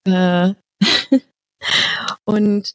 [0.05, 0.53] Äh,
[2.25, 2.73] und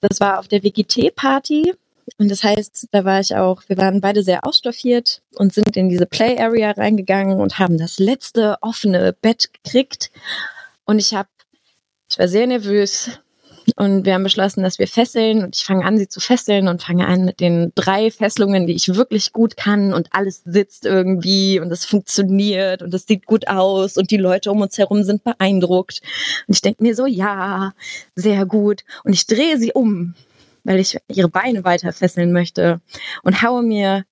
[0.00, 1.74] das war auf der WGT-Party.
[2.18, 5.88] Und das heißt, da war ich auch, wir waren beide sehr ausstaffiert und sind in
[5.88, 10.12] diese Play Area reingegangen und haben das letzte offene Bett gekriegt.
[10.84, 11.28] Und ich habe,
[12.08, 13.18] ich war sehr nervös
[13.74, 16.82] und wir haben beschlossen, dass wir fesseln und ich fange an, sie zu fesseln und
[16.82, 21.58] fange an mit den drei Fesselungen, die ich wirklich gut kann und alles sitzt irgendwie
[21.58, 25.24] und es funktioniert und es sieht gut aus und die Leute um uns herum sind
[25.24, 26.00] beeindruckt.
[26.46, 27.72] Und ich denke mir so, ja,
[28.14, 28.84] sehr gut.
[29.04, 30.14] Und ich drehe sie um
[30.66, 32.80] weil ich ihre Beine weiter fesseln möchte
[33.22, 34.04] und haue mir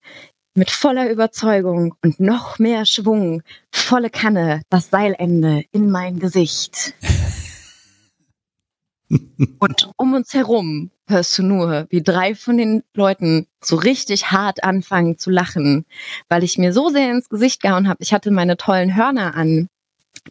[0.55, 6.95] mit voller Überzeugung und noch mehr Schwung volle Kanne das Seilende in mein Gesicht.
[9.59, 14.65] Und um uns herum hörst du nur, wie drei von den Leuten so richtig hart
[14.65, 15.85] anfangen zu lachen,
[16.29, 18.03] weil ich mir so sehr ins Gesicht gehauen habe.
[18.03, 19.69] Ich hatte meine tollen Hörner an,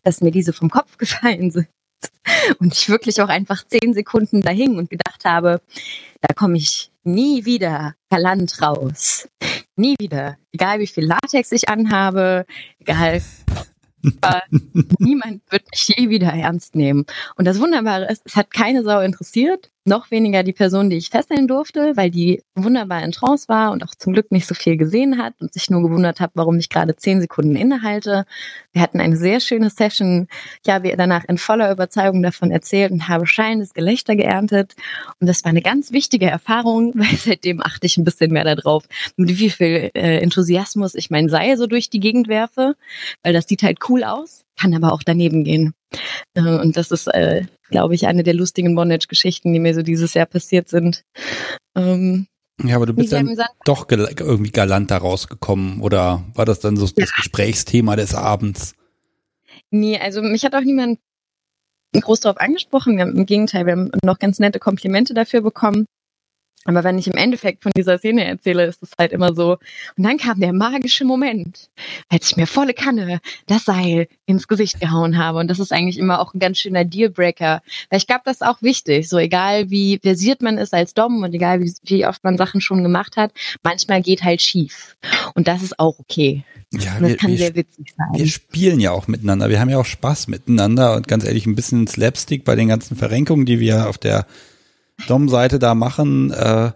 [0.03, 1.67] dass mir diese vom Kopf gefallen sind.
[2.59, 5.61] Und ich wirklich auch einfach zehn Sekunden da hing und gedacht habe,
[6.19, 9.27] da komme ich nie wieder galant raus.
[9.75, 10.37] Nie wieder.
[10.51, 12.45] Egal wie viel Latex ich anhabe,
[12.79, 13.21] egal.
[14.99, 17.05] Niemand wird mich je wieder ernst nehmen.
[17.35, 19.71] Und das Wunderbare ist, es hat keine Sau interessiert.
[19.85, 23.83] Noch weniger die Person, die ich fesseln durfte, weil die wunderbar in Trance war und
[23.83, 26.69] auch zum Glück nicht so viel gesehen hat und sich nur gewundert hat, warum ich
[26.69, 28.25] gerade zehn Sekunden innehalte.
[28.71, 30.29] Wir hatten eine sehr schöne Session.
[30.63, 34.73] Ich habe danach in voller Überzeugung davon erzählt und habe schallendes Gelächter geerntet.
[35.19, 38.85] Und das war eine ganz wichtige Erfahrung, weil seitdem achte ich ein bisschen mehr darauf,
[39.17, 42.75] mit wie viel äh, Enthusiasmus ich mein Seil so durch die Gegend werfe,
[43.21, 45.73] weil das sieht halt cool aus, kann aber auch daneben gehen.
[46.33, 50.13] Äh, und das ist, äh, glaube ich, eine der lustigen Bondage-Geschichten, die mir so dieses
[50.13, 51.03] Jahr passiert sind.
[51.75, 52.27] Ähm,
[52.63, 53.49] Ja, aber du bist dann amüsant.
[53.65, 58.75] doch gel- irgendwie galant da rausgekommen oder war das dann so das Gesprächsthema des Abends?
[59.71, 60.99] Nee, also mich hat auch niemand
[61.99, 62.95] groß darauf angesprochen.
[62.97, 65.85] Wir haben, Im Gegenteil, wir haben noch ganz nette Komplimente dafür bekommen.
[66.65, 69.57] Aber wenn ich im Endeffekt von dieser Szene erzähle, ist es halt immer so.
[69.97, 71.69] Und dann kam der magische Moment,
[72.09, 75.39] als ich mir volle Kanne das Seil ins Gesicht gehauen habe.
[75.39, 77.61] Und das ist eigentlich immer auch ein ganz schöner Dealbreaker.
[77.89, 79.09] Weil ich glaube, das ist auch wichtig.
[79.09, 82.61] So egal wie versiert man ist als Dom und egal wie, wie oft man Sachen
[82.61, 83.31] schon gemacht hat,
[83.63, 84.95] manchmal geht halt schief.
[85.35, 86.43] Und das ist auch okay.
[86.71, 88.07] Ja, Und das wir, kann wir, sehr witzig sein.
[88.19, 89.49] wir spielen ja auch miteinander.
[89.49, 92.97] Wir haben ja auch Spaß miteinander und ganz ehrlich, ein bisschen Slapstick bei den ganzen
[92.97, 94.25] Verrenkungen, die wir auf der
[95.07, 96.31] Dom-Seite da machen.
[96.31, 96.71] Äh,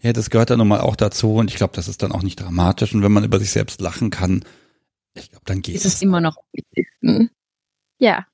[0.00, 2.22] ja, das gehört dann nun mal auch dazu und ich glaube, das ist dann auch
[2.22, 2.94] nicht dramatisch.
[2.94, 4.44] Und wenn man über sich selbst lachen kann,
[5.14, 6.02] ich glaube, dann geht ist es es.
[6.02, 6.36] immer noch.
[7.98, 8.26] Ja.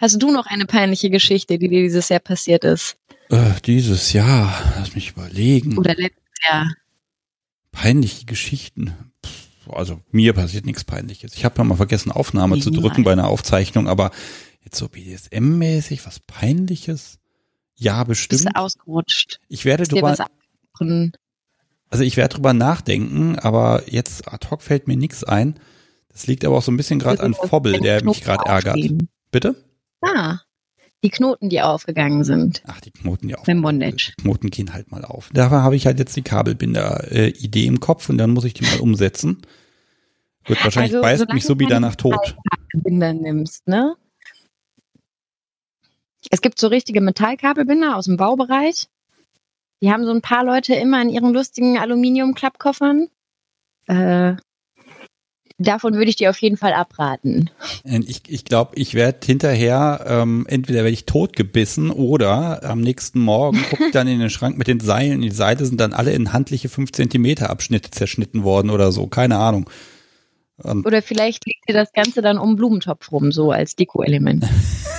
[0.00, 2.96] Hast du noch eine peinliche Geschichte, die dir dieses Jahr passiert ist?
[3.30, 5.78] Äh, dieses Jahr, lass mich überlegen.
[5.78, 6.72] Oder letztes Jahr?
[7.72, 8.94] Peinliche Geschichten.
[9.24, 11.34] Pff, Also mir passiert nichts Peinliches.
[11.34, 12.80] Ich habe ja mal vergessen, Aufnahme zu Nein.
[12.80, 14.10] drücken bei einer Aufzeichnung, aber
[14.64, 17.17] jetzt so BDSM-mäßig, was Peinliches?
[17.78, 18.54] Ja, Bist bestimmt.
[18.54, 19.40] du ausgerutscht?
[19.48, 20.14] Ich werde drüber,
[21.90, 25.54] also ich werde drüber nachdenken, aber jetzt ad hoc fällt mir nichts ein.
[26.10, 28.78] Das liegt aber auch so ein bisschen gerade an Fobbel, der mich gerade ärgert.
[29.30, 29.54] Bitte?
[30.02, 30.38] Ah,
[31.04, 32.62] die Knoten, die aufgegangen sind.
[32.66, 33.44] Ach, die Knoten, die auf.
[33.44, 34.12] Beim Bondage.
[34.18, 35.30] Die Knoten gehen halt mal auf.
[35.32, 38.80] Dafür habe ich halt jetzt die Kabelbinder-Idee im Kopf und dann muss ich die mal
[38.80, 39.42] umsetzen.
[40.44, 42.36] Gut, wahrscheinlich Also, beißt mich so du wieder keine nach tot.
[42.72, 43.94] Binder nimmst, ne?
[46.30, 48.86] Es gibt so richtige Metallkabelbinder aus dem Baubereich.
[49.80, 53.08] Die haben so ein paar Leute immer in ihren lustigen Aluminium-Klappkoffern.
[53.86, 54.34] Äh,
[55.58, 57.50] davon würde ich dir auf jeden Fall abraten.
[57.84, 63.62] Ich, ich glaube, ich werde hinterher, ähm, entweder werde ich totgebissen oder am nächsten Morgen
[63.70, 65.20] gucke ich dann in den Schrank mit den Seilen.
[65.20, 69.06] Die Seile sind dann alle in handliche 5 Zentimeter Abschnitte zerschnitten worden oder so.
[69.06, 69.70] Keine Ahnung.
[70.60, 74.44] Und Oder vielleicht liegt dir das Ganze dann um den Blumentopf rum, so als Deko-Element.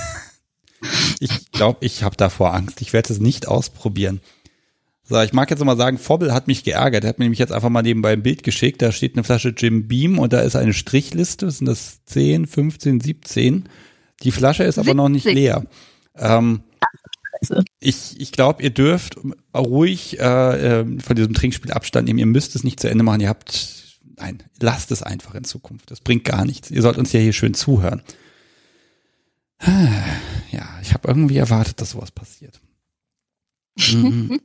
[1.20, 2.80] Ich glaube, ich habe davor Angst.
[2.80, 4.20] Ich werde es nicht ausprobieren.
[5.10, 7.02] So, ich mag jetzt mal sagen, Fobbel hat mich geärgert.
[7.02, 8.80] Er hat mir nämlich jetzt einfach mal nebenbei ein Bild geschickt.
[8.80, 11.46] Da steht eine Flasche Jim Beam und da ist eine Strichliste.
[11.46, 13.68] Das sind das 10, 15, 17.
[14.22, 15.64] Die Flasche ist aber noch nicht leer.
[16.16, 16.62] Ähm,
[17.80, 19.16] ich ich glaube, ihr dürft
[19.56, 22.18] ruhig äh, äh, von diesem Trinkspiel Abstand nehmen.
[22.18, 23.20] Ihr müsst es nicht zu Ende machen.
[23.20, 25.90] Ihr habt, nein, lasst es einfach in Zukunft.
[25.90, 26.70] Das bringt gar nichts.
[26.70, 28.02] Ihr sollt uns ja hier schön zuhören.
[30.52, 32.60] Ja, ich habe irgendwie erwartet, dass sowas passiert.
[33.76, 34.40] Mhm.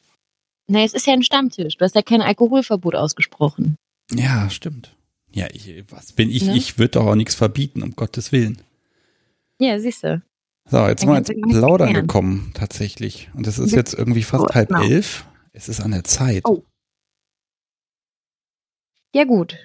[0.68, 1.76] nee, es ist ja ein Stammtisch.
[1.76, 3.76] Du hast ja kein Alkoholverbot ausgesprochen.
[4.10, 4.96] Ja, stimmt.
[5.32, 6.44] Ja, ich, was bin ich?
[6.44, 6.56] Ne?
[6.56, 8.62] Ich würde doch auch nichts verbieten, um Gottes Willen.
[9.58, 10.22] Ja, siehst du.
[10.66, 13.30] So, jetzt sind wir ins Plaudern gekommen, tatsächlich.
[13.34, 14.82] Und es ist jetzt irgendwie fast oh, halb genau.
[14.82, 15.26] elf.
[15.52, 16.42] Es ist an der Zeit.
[16.46, 16.64] Oh.
[19.14, 19.56] Ja, gut.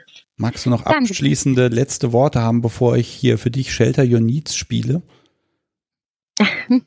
[0.41, 4.55] Magst du noch abschließende letzte Worte haben, bevor ich hier für dich Shelter Your Needs
[4.55, 5.01] spiele?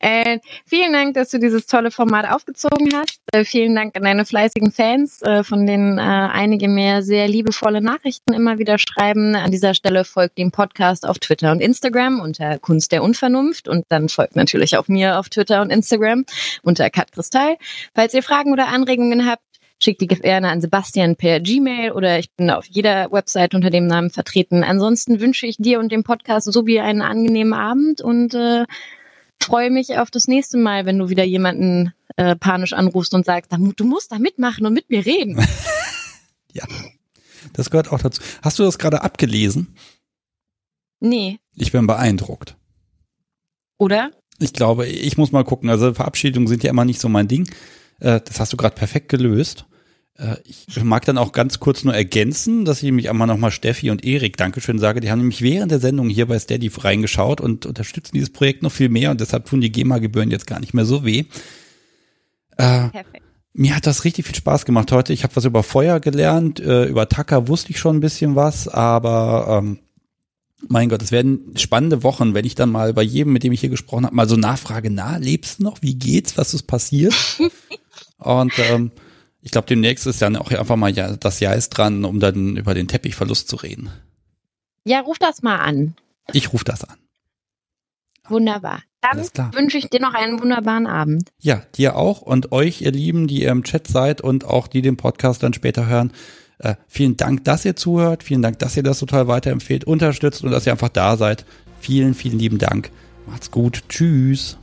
[0.00, 3.20] äh, vielen Dank, dass du dieses tolle Format aufgezogen hast.
[3.32, 7.82] Äh, vielen Dank an deine fleißigen Fans, äh, von denen äh, einige mir sehr liebevolle
[7.82, 9.34] Nachrichten immer wieder schreiben.
[9.34, 13.84] An dieser Stelle folgt dem Podcast auf Twitter und Instagram unter Kunst der Unvernunft und
[13.90, 16.24] dann folgt natürlich auch mir auf Twitter und Instagram
[16.62, 17.58] unter Kat Kristall.
[17.94, 19.42] Falls ihr Fragen oder Anregungen habt,
[19.80, 23.86] schickt die gerne an Sebastian per Gmail oder ich bin auf jeder Website unter dem
[23.86, 24.62] Namen vertreten.
[24.62, 28.66] Ansonsten wünsche ich dir und dem Podcast so wie einen angenehmen Abend und äh,
[29.42, 33.50] freue mich auf das nächste Mal, wenn du wieder jemanden äh, panisch anrufst und sagst,
[33.52, 35.42] du musst da mitmachen und mit mir reden.
[36.52, 36.64] ja,
[37.54, 38.22] das gehört auch dazu.
[38.42, 39.74] Hast du das gerade abgelesen?
[41.00, 41.38] Nee.
[41.56, 42.56] Ich bin beeindruckt.
[43.78, 44.10] Oder?
[44.38, 45.70] Ich glaube, ich muss mal gucken.
[45.70, 47.48] Also Verabschiedungen sind ja immer nicht so mein Ding.
[48.00, 49.64] Äh, das hast du gerade perfekt gelöst.
[50.20, 53.90] Äh, ich mag dann auch ganz kurz nur ergänzen, dass ich mich einmal nochmal Steffi
[53.90, 55.00] und Erik Dankeschön sage.
[55.00, 58.72] Die haben nämlich während der Sendung hier bei Steady reingeschaut und unterstützen dieses Projekt noch
[58.72, 61.24] viel mehr und deshalb tun die GEMA-Gebühren jetzt gar nicht mehr so weh.
[62.56, 63.22] Äh, Perfekt.
[63.52, 65.12] Mir hat das richtig viel Spaß gemacht heute.
[65.12, 68.68] Ich habe was über Feuer gelernt, äh, über Tacker wusste ich schon ein bisschen was,
[68.68, 69.80] aber ähm,
[70.68, 73.60] mein Gott, es werden spannende Wochen, wenn ich dann mal bei jedem, mit dem ich
[73.60, 75.78] hier gesprochen habe, mal so nachfrage, na, lebst du noch?
[75.80, 76.36] Wie geht's?
[76.36, 77.14] Was ist passiert?
[78.18, 78.92] und ähm,
[79.42, 82.56] ich glaube, demnächst ist dann auch einfach mal ja, das Jahr ist dran, um dann
[82.56, 83.90] über den Teppichverlust zu reden.
[84.84, 85.94] Ja, ruf das mal an.
[86.32, 86.96] Ich ruf das an.
[88.28, 88.82] Wunderbar.
[89.00, 91.30] Dann wünsche ich dir noch einen wunderbaren Abend.
[91.40, 94.82] Ja, dir auch und euch, ihr Lieben, die ihr im Chat seid und auch die
[94.82, 96.12] den Podcast dann später hören.
[96.58, 98.22] Äh, vielen Dank, dass ihr zuhört.
[98.22, 101.46] Vielen Dank, dass ihr das total weiterempfehlt, unterstützt und dass ihr einfach da seid.
[101.80, 102.90] Vielen, vielen lieben Dank.
[103.26, 103.84] Macht's gut.
[103.88, 104.58] Tschüss.